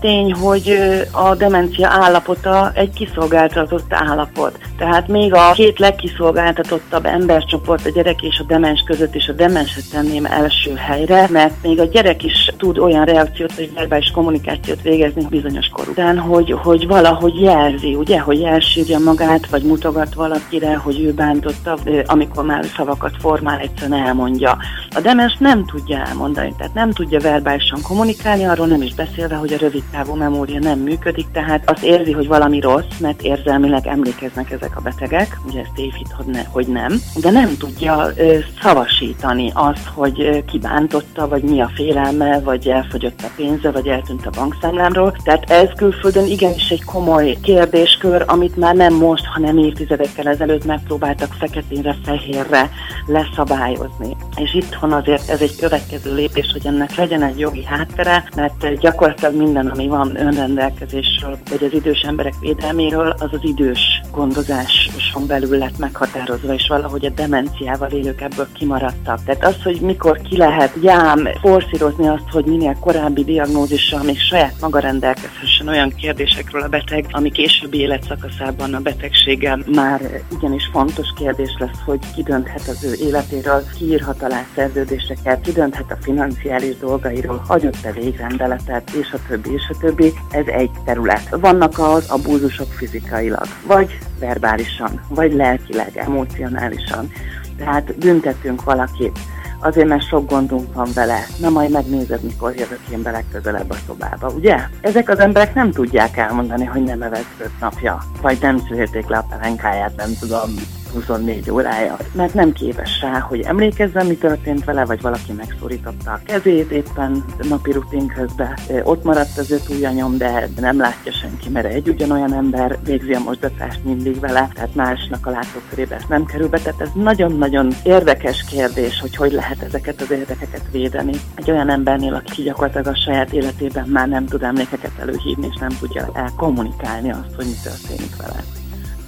tény, 0.00 0.32
hogy 0.32 0.78
a 1.12 1.34
demencia 1.34 1.88
állapota 1.88 2.72
egy 2.74 2.90
kiszolgáltatott 2.90 3.92
állapot. 3.92 4.58
Tehát 4.78 5.08
még 5.08 5.34
a 5.34 5.52
két 5.52 5.78
legkiszolgáltatottabb 5.78 7.06
embercsoport, 7.06 7.86
a 7.86 7.90
gyerek 7.90 8.22
és 8.22 8.38
a 8.38 8.44
demens 8.44 8.82
között 8.86 9.14
is 9.14 9.28
a 9.28 9.32
demenset 9.32 9.90
tenném 9.90 10.24
első 10.24 10.74
helyre, 10.74 11.26
mert 11.30 11.54
még 11.62 11.80
a 11.80 11.84
gyerek 11.84 12.24
is 12.24 12.52
tud 12.56 12.78
olyan 12.78 13.04
reakciót 13.04 13.54
vagy 13.56 13.72
verbális 13.74 14.10
kommunikációt 14.10 14.82
végezni 14.82 15.26
bizonyos 15.30 15.68
kor 15.68 15.88
után, 15.88 16.18
hogy, 16.18 16.52
hogy 16.62 16.86
valahogy 16.86 17.40
jelzi, 17.40 17.94
ugye, 17.94 18.20
hogy 18.20 18.42
elsírja 18.42 18.98
magát, 18.98 19.46
vagy 19.50 19.62
mutogat 19.62 20.14
valakire, 20.14 20.76
hogy 20.76 21.00
ő 21.00 21.12
bántotta, 21.12 21.78
amikor 22.06 22.44
már 22.44 22.64
szavakat 22.76 23.12
formál, 23.18 23.58
egyszerűen 23.58 24.06
elmondja. 24.06 24.58
A 24.90 25.00
demens 25.00 25.36
nem 25.38 25.66
tudja 25.66 26.06
elmondani, 26.06 26.54
tehát 26.58 26.74
nem 26.74 26.90
tudja 26.92 27.20
verbálisan 27.20 27.82
kommunikálni, 27.82 28.44
arról 28.44 28.66
nem 28.66 28.82
is 28.82 28.94
beszélve, 28.94 29.34
hogy 29.34 29.52
a 29.52 29.58
rövid 29.58 29.84
távú 29.90 30.14
memória 30.14 30.58
nem 30.58 30.78
működik, 30.78 31.26
tehát 31.32 31.70
azt 31.70 31.84
érzi, 31.84 32.12
hogy 32.12 32.26
valami 32.26 32.60
rossz, 32.60 32.98
mert 33.00 33.22
érzelmileg 33.22 33.86
emlékeznek 33.86 34.50
ezek 34.50 34.76
a 34.76 34.80
betegek, 34.80 35.38
ugye 35.46 35.60
ezt 35.60 35.78
évhit, 35.78 36.12
hogy, 36.16 36.26
ne, 36.26 36.44
hogy 36.44 36.66
nem, 36.66 37.00
de 37.20 37.30
nem 37.30 37.56
tudja 37.58 38.06
ö, 38.16 38.38
szavasítani 38.62 39.50
azt, 39.54 39.86
hogy 39.94 40.20
ö, 40.20 40.44
kibántotta, 40.44 41.28
vagy 41.28 41.42
mi 41.42 41.60
a 41.60 41.70
félelme, 41.74 42.40
vagy 42.40 42.68
elfogyott 42.68 43.20
a 43.22 43.30
pénze, 43.36 43.70
vagy 43.70 43.86
eltűnt 43.86 44.26
a 44.26 44.30
bankszámlámról. 44.30 45.16
Tehát 45.24 45.50
ez 45.50 45.68
külföldön 45.76 46.26
igenis 46.26 46.70
egy 46.70 46.84
komoly 46.84 47.36
kérdéskör, 47.42 48.24
amit 48.26 48.56
már 48.56 48.74
nem 48.74 48.94
most, 48.94 49.24
hanem 49.24 49.58
évtizedekkel 49.58 50.28
ezelőtt 50.28 50.64
megpróbáltak 50.64 51.32
feketénre, 51.32 51.96
fehérre 52.04 52.70
leszabályozni. 53.06 54.16
És 54.36 54.54
itthon 54.54 54.92
azért 54.92 55.28
ez 55.28 55.40
egy 55.40 55.56
következő 55.56 56.14
lépés, 56.14 56.52
hogy 56.52 56.66
ennek 56.66 56.94
legyen 56.94 57.22
egy 57.22 57.38
jogi 57.38 57.64
háttere, 57.64 58.28
mert 58.36 58.78
gyakorlatilag 58.78 59.34
minden, 59.34 59.70
ami 59.80 59.88
van 59.88 60.20
önrendelkezésről, 60.20 61.38
vagy 61.50 61.64
az 61.64 61.72
idős 61.72 62.00
emberek 62.00 62.34
védelméről, 62.40 63.14
az 63.18 63.28
az 63.32 63.38
idős 63.42 64.00
gondozáson 64.12 65.26
belül 65.26 65.58
lett 65.58 65.78
meghatározva, 65.78 66.54
és 66.54 66.68
valahogy 66.68 67.06
a 67.06 67.10
demenciával 67.10 67.90
élők 67.90 68.20
ebből 68.20 68.48
kimaradtak. 68.52 69.24
Tehát 69.24 69.44
az, 69.44 69.62
hogy 69.62 69.80
mikor 69.80 70.20
ki 70.20 70.36
lehet 70.36 70.76
jám 70.82 71.28
forszírozni 71.40 72.08
azt, 72.08 72.28
hogy 72.30 72.44
minél 72.44 72.76
korábbi 72.80 73.24
diagnózissal 73.24 74.02
még 74.02 74.18
saját 74.18 74.54
maga 74.60 74.78
rendelkezhessen 74.78 75.68
olyan 75.68 75.94
kérdésekről 75.94 76.62
a 76.62 76.68
beteg, 76.68 77.06
ami 77.10 77.30
későbbi 77.30 77.78
életszakaszában 77.78 78.74
a 78.74 78.80
betegséggel 78.80 79.64
már 79.74 80.00
igenis 80.32 80.68
fontos 80.72 81.08
kérdés 81.16 81.56
lesz, 81.58 81.80
hogy 81.84 82.00
ki 82.14 82.22
dönthet 82.22 82.68
az 82.68 82.84
ő 82.84 82.94
életéről, 83.06 83.62
ki 83.78 83.84
írhat 83.84 84.22
alá 84.22 84.44
szerződéseket, 84.54 85.40
ki 85.40 85.52
dönthet 85.52 85.90
a 85.90 86.02
financiális 86.02 86.76
dolgairól, 86.76 87.42
hagyott-e 87.46 87.92
végrendeletet, 87.92 88.90
és 88.90 89.12
a 89.12 89.18
többi, 89.28 89.52
és 89.52 89.69
többi. 89.78 90.12
Ez 90.30 90.46
egy 90.46 90.70
terület. 90.84 91.28
Vannak 91.30 91.78
az 91.78 92.08
abúzusok 92.08 92.72
fizikailag, 92.72 93.46
vagy 93.66 93.98
verbálisan, 94.18 95.00
vagy 95.08 95.32
lelkileg, 95.32 95.96
emocionálisan. 95.96 97.12
Tehát 97.56 97.98
büntetünk 97.98 98.64
valakit, 98.64 99.18
azért 99.60 99.88
mert 99.88 100.06
sok 100.06 100.28
gondunk 100.28 100.74
van 100.74 100.88
vele. 100.94 101.26
Na 101.38 101.48
majd 101.48 101.70
megnézed, 101.70 102.22
mikor 102.22 102.54
jövök 102.54 102.80
én 102.92 103.02
be 103.02 103.10
legközelebb 103.10 103.70
a 103.70 103.76
szobába, 103.86 104.28
ugye? 104.28 104.58
Ezek 104.80 105.08
az 105.08 105.18
emberek 105.18 105.54
nem 105.54 105.70
tudják 105.70 106.16
elmondani, 106.16 106.64
hogy 106.64 106.82
nem 106.82 107.02
evett 107.02 107.34
öt 107.38 107.60
napja, 107.60 107.98
vagy 108.22 108.38
nem 108.40 108.58
szülték 108.68 109.08
le 109.08 109.16
a 109.16 109.26
pelenkáját, 109.28 109.96
nem 109.96 110.10
tudom, 110.20 110.50
24 110.90 111.50
órája, 111.50 111.96
mert 112.12 112.34
nem 112.34 112.52
képes 112.52 113.00
rá, 113.00 113.18
hogy 113.18 113.40
emlékezzen, 113.40 114.06
mi 114.06 114.16
történt 114.16 114.64
vele, 114.64 114.84
vagy 114.84 115.00
valaki 115.00 115.32
megszorította 115.32 116.10
a 116.10 116.20
kezét 116.24 116.70
éppen 116.70 117.24
napi 117.48 117.72
rutin 117.72 118.06
közben. 118.06 118.54
Ott 118.82 119.04
maradt 119.04 119.38
az 119.38 119.50
öt 119.50 119.68
ujjanyom, 119.68 120.16
de 120.16 120.48
nem 120.60 120.78
látja 120.78 121.12
senki, 121.12 121.48
mert 121.48 121.66
egy 121.66 121.88
ugyanolyan 121.88 122.34
ember 122.34 122.78
végzi 122.84 123.12
a 123.12 123.18
mosdatást 123.18 123.84
mindig 123.84 124.20
vele, 124.20 124.48
tehát 124.54 124.74
másnak 124.74 125.26
a 125.26 125.30
látókörébe 125.30 125.94
ez 125.94 126.04
nem 126.08 126.24
kerül 126.24 126.48
be. 126.48 126.58
Tehát 126.58 126.80
ez 126.80 126.88
nagyon-nagyon 126.94 127.72
érdekes 127.84 128.44
kérdés, 128.44 129.00
hogy 129.00 129.16
hogy 129.16 129.32
lehet 129.32 129.62
ezeket 129.62 130.00
az 130.00 130.10
érdekeket 130.10 130.62
védeni. 130.70 131.12
Egy 131.34 131.50
olyan 131.50 131.70
embernél, 131.70 132.14
aki 132.14 132.42
gyakorlatilag 132.42 132.86
a 132.86 132.96
saját 132.96 133.32
életében 133.32 133.88
már 133.88 134.08
nem 134.08 134.26
tud 134.26 134.42
emlékeket 134.42 134.98
előhívni, 135.00 135.46
és 135.50 135.56
nem 135.60 135.76
tudja 135.80 136.10
elkommunikálni 136.14 137.10
azt, 137.10 137.34
hogy 137.36 137.46
mi 137.46 137.54
történik 137.62 138.16
vele. 138.16 138.59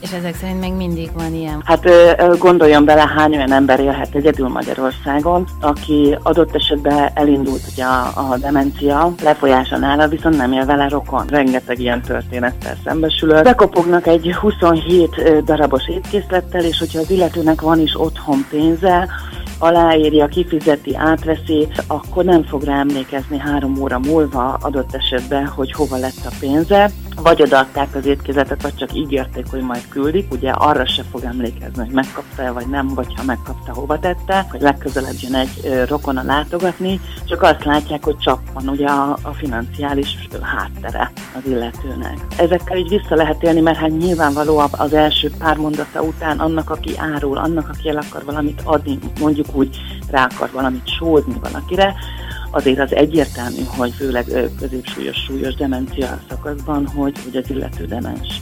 És 0.03 0.13
ezek 0.13 0.35
szerint 0.35 0.61
még 0.61 0.73
mindig 0.73 1.11
van 1.15 1.35
ilyen? 1.35 1.63
Hát 1.65 1.89
gondoljon 2.39 2.85
bele, 2.85 3.13
hány 3.17 3.37
olyan 3.37 3.53
ember 3.53 3.81
élhet 3.81 4.15
egyedül 4.15 4.49
Magyarországon, 4.49 5.47
aki 5.61 6.17
adott 6.23 6.55
esetben 6.55 7.11
elindult 7.15 7.63
ugye 7.73 7.85
a, 7.85 8.31
a 8.31 8.37
demencia 8.39 9.13
lefolyása 9.23 9.77
nála, 9.77 10.09
viszont 10.09 10.37
nem 10.37 10.53
él 10.53 10.65
vele 10.65 10.89
rokon. 10.89 11.27
Rengeteg 11.27 11.81
ilyen 11.81 12.03
történettel 12.03 12.77
szembesülő. 12.85 13.43
Bekopognak 13.43 14.07
egy 14.07 14.35
27 14.41 15.45
darabos 15.45 15.89
étkészlettel, 15.89 16.65
és 16.65 16.79
hogyha 16.79 16.99
az 16.99 17.11
illetőnek 17.11 17.61
van 17.61 17.81
is 17.81 18.01
otthon 18.01 18.47
pénze, 18.51 19.09
aláírja, 19.59 20.27
kifizeti, 20.27 20.97
átveszi, 20.97 21.69
akkor 21.87 22.25
nem 22.25 22.45
fog 22.45 22.63
rá 22.63 22.79
emlékezni 22.79 23.39
három 23.39 23.81
óra 23.81 23.99
múlva 23.99 24.59
adott 24.61 24.95
esetben, 24.95 25.47
hogy 25.47 25.73
hova 25.73 25.97
lett 25.97 26.25
a 26.25 26.35
pénze, 26.41 26.91
vagy 27.17 27.43
odaadták 27.43 27.95
az 27.95 28.07
étkezetet, 28.07 28.63
vagy 28.63 28.75
csak 28.75 28.95
ígérték, 28.95 29.47
hogy 29.51 29.61
majd 29.61 29.89
küldik, 29.89 30.33
ugye 30.33 30.51
arra 30.51 30.87
se 30.87 31.03
fog 31.11 31.25
emlékezni, 31.25 31.85
hogy 31.85 31.95
megkapta-e, 31.95 32.51
vagy 32.51 32.67
nem, 32.67 32.89
vagy 32.89 33.15
ha 33.17 33.23
megkapta, 33.23 33.73
hova 33.75 33.99
tette, 33.99 34.47
hogy 34.51 34.61
legközelebb 34.61 35.17
jön 35.21 35.35
egy 35.35 35.85
rokona 35.89 36.23
látogatni, 36.23 37.01
csak 37.25 37.43
azt 37.43 37.65
látják, 37.65 38.05
hogy 38.05 38.19
csak 38.19 38.41
van 38.55 38.69
ugye 38.69 38.87
a, 38.87 39.17
a 39.23 39.33
financiális 39.33 40.29
háttere 40.41 41.13
az 41.35 41.51
illetőnek. 41.51 42.19
Ezekkel 42.37 42.77
így 42.77 42.89
vissza 42.89 43.15
lehet 43.15 43.43
élni, 43.43 43.61
mert 43.61 43.79
hát 43.79 43.99
nyilvánvaló 43.99 44.63
az 44.71 44.93
első 44.93 45.31
pár 45.39 45.57
mondata 45.57 46.03
után 46.03 46.39
annak, 46.39 46.71
aki 46.71 46.93
árul, 46.97 47.39
annak, 47.39 47.69
aki 47.69 47.89
el 47.89 47.97
akar 47.97 48.25
valamit 48.25 48.61
adni, 48.65 48.99
mondjuk 49.21 49.47
úgy 49.53 49.81
rá 50.11 50.29
akar 50.35 50.51
valamit 50.53 50.89
sózni 50.89 51.35
valakire, 51.41 51.95
azért 52.53 52.81
az 52.81 52.95
egyértelmű, 52.95 53.63
hogy 53.77 53.93
főleg 53.93 54.25
középsúlyos, 54.59 55.17
súlyos 55.17 55.55
demencia 55.55 56.21
szakaszban, 56.29 56.87
hogy, 56.87 57.19
hogy 57.25 57.37
az 57.37 57.51
illető 57.51 57.87
demens. 57.87 58.41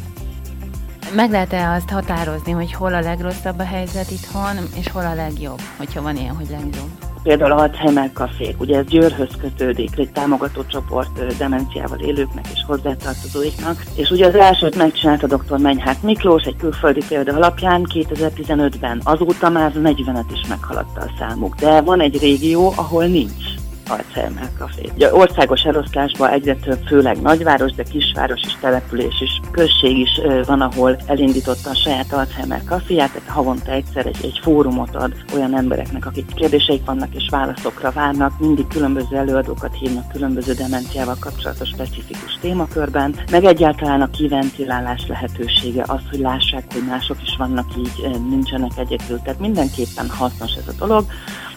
Meg 1.14 1.30
lehet-e 1.30 1.70
azt 1.70 1.90
határozni, 1.90 2.52
hogy 2.52 2.72
hol 2.72 2.94
a 2.94 3.00
legrosszabb 3.00 3.58
a 3.58 3.64
helyzet 3.64 4.10
itthon, 4.10 4.56
és 4.78 4.88
hol 4.88 5.06
a 5.06 5.14
legjobb, 5.14 5.60
hogyha 5.76 6.02
van 6.02 6.16
ilyen, 6.16 6.34
hogy 6.34 6.48
legjobb? 6.50 6.90
Például 7.22 7.52
Alzheimer 7.52 8.12
kafék, 8.12 8.60
ugye 8.60 8.78
ez 8.78 8.84
Győrhöz 8.84 9.36
kötődik, 9.40 9.98
egy 9.98 10.10
támogató 10.10 10.64
csoport 10.66 11.36
demenciával 11.36 11.98
élőknek 11.98 12.44
és 12.54 12.64
hozzátartozóiknak. 12.66 13.84
És 13.94 14.10
ugye 14.10 14.26
az 14.26 14.34
elsőt 14.34 14.76
megcsinálta 14.76 15.26
dr. 15.26 15.58
Menyhát 15.58 16.02
Miklós 16.02 16.42
egy 16.42 16.56
külföldi 16.56 17.02
példa 17.08 17.34
alapján 17.34 17.86
2015-ben. 17.94 19.00
Azóta 19.04 19.48
már 19.48 19.72
40-et 19.74 20.24
is 20.32 20.48
meghaladta 20.48 21.00
a 21.00 21.10
számuk. 21.18 21.54
De 21.54 21.80
van 21.80 22.00
egy 22.00 22.18
régió, 22.18 22.72
ahol 22.76 23.04
nincs 23.04 23.59
Alzheimer 23.90 24.50
Café. 24.58 24.90
Ugye 24.94 25.14
országos 25.14 25.62
elosztásban 25.62 26.30
egyre 26.30 26.54
több, 26.54 26.78
főleg 26.86 27.20
nagyváros, 27.20 27.72
de 27.72 27.82
kisváros 27.82 28.40
és 28.46 28.56
település 28.60 29.20
is, 29.20 29.40
község 29.50 29.98
is 29.98 30.20
van, 30.46 30.60
ahol 30.60 30.96
elindította 31.06 31.70
a 31.70 31.74
saját 31.74 32.12
Alzheimer 32.12 32.62
Caféját, 32.64 33.12
tehát 33.12 33.28
havonta 33.28 33.70
egyszer 33.70 34.06
egy, 34.06 34.18
egy 34.22 34.40
fórumot 34.42 34.94
ad 34.94 35.12
olyan 35.34 35.56
embereknek, 35.56 36.06
akik 36.06 36.34
kérdéseik 36.34 36.84
vannak 36.84 37.14
és 37.14 37.28
válaszokra 37.30 37.90
várnak, 37.90 38.38
mindig 38.38 38.66
különböző 38.66 39.16
előadókat 39.16 39.74
hívnak 39.74 40.12
különböző 40.12 40.52
demenciával 40.52 41.16
kapcsolatos 41.20 41.68
specifikus 41.68 42.38
témakörben, 42.40 43.14
meg 43.30 43.44
egyáltalán 43.44 44.00
a 44.00 44.10
kiventilálás 44.10 45.06
lehetősége, 45.06 45.84
az, 45.86 46.00
hogy 46.10 46.18
lássák, 46.18 46.64
hogy 46.72 46.84
mások 46.88 47.16
is 47.22 47.36
vannak 47.38 47.66
így, 47.76 48.18
nincsenek 48.28 48.70
egyedül, 48.76 49.20
tehát 49.24 49.40
mindenképpen 49.40 50.08
hasznos 50.08 50.54
ez 50.54 50.68
a 50.68 50.86
dolog, 50.86 51.04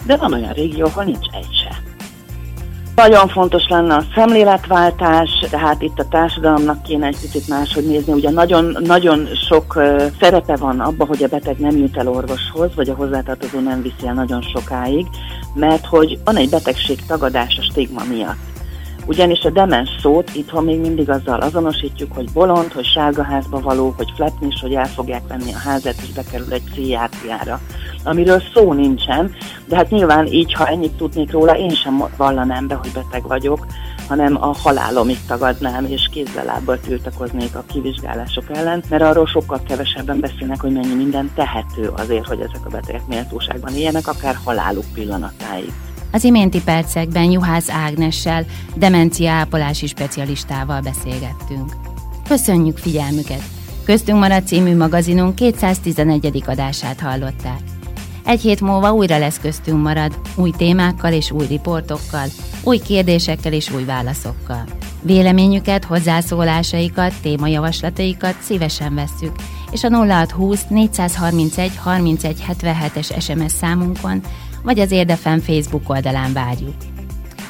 de 0.06 0.16
van 0.16 0.32
olyan 0.32 0.52
régió, 0.52 0.86
ahol 0.86 1.04
nincs 1.04 1.26
egy 1.32 1.52
se. 1.52 1.93
Nagyon 2.94 3.28
fontos 3.28 3.68
lenne 3.68 3.94
a 3.94 4.04
szemléletváltás, 4.14 5.30
tehát 5.50 5.82
itt 5.82 5.98
a 5.98 6.08
társadalomnak 6.08 6.82
kéne 6.82 7.06
egy 7.06 7.20
picit 7.20 7.48
máshogy 7.48 7.86
nézni. 7.86 8.12
Ugye 8.12 8.30
nagyon, 8.30 8.76
nagyon 8.80 9.28
sok 9.48 9.82
szerepe 10.20 10.56
van 10.56 10.80
abban, 10.80 11.06
hogy 11.06 11.22
a 11.22 11.28
beteg 11.28 11.58
nem 11.58 11.76
jut 11.76 11.96
el 11.96 12.08
orvoshoz, 12.08 12.74
vagy 12.74 12.88
a 12.88 12.94
hozzátartozó 12.94 13.60
nem 13.60 13.82
viszi 13.82 14.06
el 14.06 14.14
nagyon 14.14 14.42
sokáig, 14.42 15.06
mert 15.54 15.86
hogy 15.86 16.18
van 16.24 16.36
egy 16.36 16.50
betegség 16.50 17.06
tagadás 17.06 17.58
a 17.58 17.62
stigma 17.62 18.02
miatt. 18.08 18.53
Ugyanis 19.06 19.44
a 19.44 19.50
demens 19.50 19.90
szót 20.00 20.34
itthon 20.34 20.64
még 20.64 20.80
mindig 20.80 21.10
azzal 21.10 21.40
azonosítjuk, 21.40 22.12
hogy 22.12 22.32
bolond, 22.32 22.72
hogy 22.72 22.84
sárga 22.84 23.22
házba 23.22 23.60
való, 23.60 23.94
hogy 23.96 24.12
flatnis, 24.14 24.60
hogy 24.60 24.74
el 24.74 24.86
fogják 24.86 25.22
venni 25.28 25.52
a 25.52 25.58
házat 25.58 25.94
és 26.02 26.12
bekerül 26.12 26.52
egy 26.52 26.62
pszichiátriára. 26.64 27.60
amiről 28.04 28.42
szó 28.54 28.72
nincsen, 28.72 29.34
de 29.66 29.76
hát 29.76 29.90
nyilván 29.90 30.26
így, 30.26 30.52
ha 30.52 30.66
ennyit 30.66 30.92
tudnék 30.92 31.32
róla, 31.32 31.56
én 31.56 31.70
sem 31.70 32.04
vallanám 32.16 32.66
be, 32.66 32.74
hogy 32.74 32.90
beteg 32.92 33.22
vagyok, 33.26 33.66
hanem 34.08 34.42
a 34.42 34.54
halálomig 34.62 35.18
tagadnám, 35.26 35.84
és 35.84 36.08
kézzel 36.12 36.44
lábbal 36.44 36.80
tiltakoznék 36.80 37.54
a 37.54 37.64
kivizsgálások 37.72 38.44
ellen, 38.52 38.82
mert 38.88 39.02
arról 39.02 39.26
sokkal 39.26 39.62
kevesebben 39.68 40.20
beszélnek, 40.20 40.60
hogy 40.60 40.72
mennyi 40.72 40.94
minden 40.94 41.30
tehető 41.34 41.90
azért, 41.96 42.26
hogy 42.26 42.40
ezek 42.40 42.66
a 42.66 42.70
betegek 42.70 43.06
méltóságban 43.06 43.74
éljenek, 43.74 44.08
akár 44.08 44.38
haláluk 44.44 44.84
pillanatáig. 44.94 45.72
Az 46.14 46.24
iménti 46.24 46.62
percekben 46.62 47.30
Juhász 47.30 47.70
Ágnessel, 47.70 48.44
demencia 48.74 49.30
ápolási 49.30 49.86
specialistával 49.86 50.80
beszélgettünk. 50.80 51.76
Köszönjük 52.28 52.78
figyelmüket! 52.78 53.42
Köztünk 53.84 54.18
maradt 54.18 54.46
című 54.46 54.76
magazinunk 54.76 55.34
211. 55.34 56.42
adását 56.46 57.00
hallották. 57.00 57.60
Egy 58.24 58.40
hét 58.40 58.60
múlva 58.60 58.92
újra 58.92 59.18
lesz 59.18 59.38
köztünk 59.40 59.82
marad, 59.82 60.18
új 60.34 60.50
témákkal 60.56 61.12
és 61.12 61.30
új 61.30 61.46
riportokkal, 61.46 62.26
új 62.64 62.78
kérdésekkel 62.78 63.52
és 63.52 63.70
új 63.70 63.84
válaszokkal. 63.84 64.64
Véleményüket, 65.02 65.84
hozzászólásaikat, 65.84 67.12
témajavaslataikat 67.22 68.36
szívesen 68.40 68.94
vesszük, 68.94 69.34
és 69.70 69.84
a 69.84 69.88
0620 69.88 70.64
431 70.68 71.76
31 71.76 72.44
77-es 72.48 73.22
SMS 73.22 73.52
számunkon, 73.52 74.22
vagy 74.64 74.78
az 74.78 74.90
Érdefem 74.90 75.40
Facebook 75.40 75.88
oldalán 75.90 76.32
várjuk. 76.32 76.74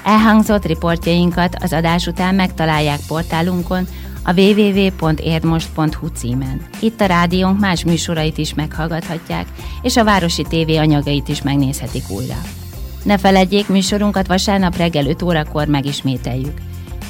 Elhangzott 0.04 0.64
riportjainkat 0.64 1.56
az 1.60 1.72
adás 1.72 2.06
után 2.06 2.34
megtalálják 2.34 3.00
portálunkon, 3.06 3.86
a 4.24 4.40
www.érdmost.hu 4.40 6.06
címen. 6.06 6.60
Itt 6.80 7.00
a 7.00 7.06
rádiónk 7.06 7.60
más 7.60 7.84
műsorait 7.84 8.38
is 8.38 8.54
meghallgathatják, 8.54 9.46
és 9.82 9.96
a 9.96 10.04
Városi 10.04 10.42
TV 10.42 10.68
anyagait 10.68 11.28
is 11.28 11.42
megnézhetik 11.42 12.10
újra. 12.10 12.36
Ne 13.02 13.18
feledjék, 13.18 13.68
műsorunkat 13.68 14.26
vasárnap 14.26 14.76
reggel 14.76 15.06
5 15.06 15.22
órakor 15.22 15.66
megismételjük. 15.66 16.58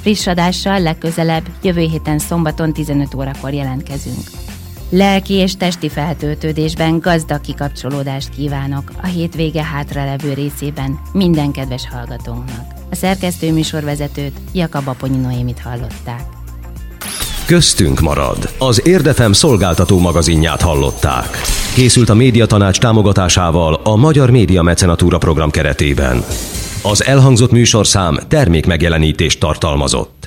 Friss 0.01 0.27
adással 0.27 0.81
legközelebb, 0.81 1.45
jövő 1.63 1.81
héten 1.81 2.19
szombaton 2.19 2.73
15 2.73 3.15
órakor 3.15 3.53
jelentkezünk. 3.53 4.44
Lelki 4.97 5.35
és 5.35 5.57
testi 5.57 5.89
feltöltődésben 5.89 6.99
gazdag 6.99 7.41
kikapcsolódást 7.41 8.29
kívánok 8.29 8.93
a 9.03 9.07
hétvége 9.07 9.65
hátralevő 9.65 10.33
részében 10.33 11.01
minden 11.13 11.53
kedves 11.53 11.89
hallgatónknak. 11.93 12.73
A 12.91 12.95
szerkesztő 12.95 13.53
műsorvezetőt 13.53 14.33
Jakab 14.53 14.89
Aponyi 14.89 15.17
Noémit 15.17 15.61
hallották. 15.61 16.23
Köztünk 17.47 18.01
marad. 18.01 18.55
Az 18.59 18.87
Érdefem 18.87 19.33
szolgáltató 19.33 19.99
magazinját 19.99 20.61
hallották. 20.61 21.41
Készült 21.75 22.09
a 22.09 22.15
médiatanács 22.15 22.79
támogatásával 22.79 23.75
a 23.75 23.97
Magyar 23.97 24.31
Média 24.31 24.63
Mecenatúra 24.63 25.19
program 25.19 25.51
keretében. 25.51 26.25
Az 26.83 27.05
elhangzott 27.05 27.51
műsorszám 27.51 28.19
termék 28.29 28.67
megjelenítést 28.67 29.41
tartalmazott. 29.41 30.24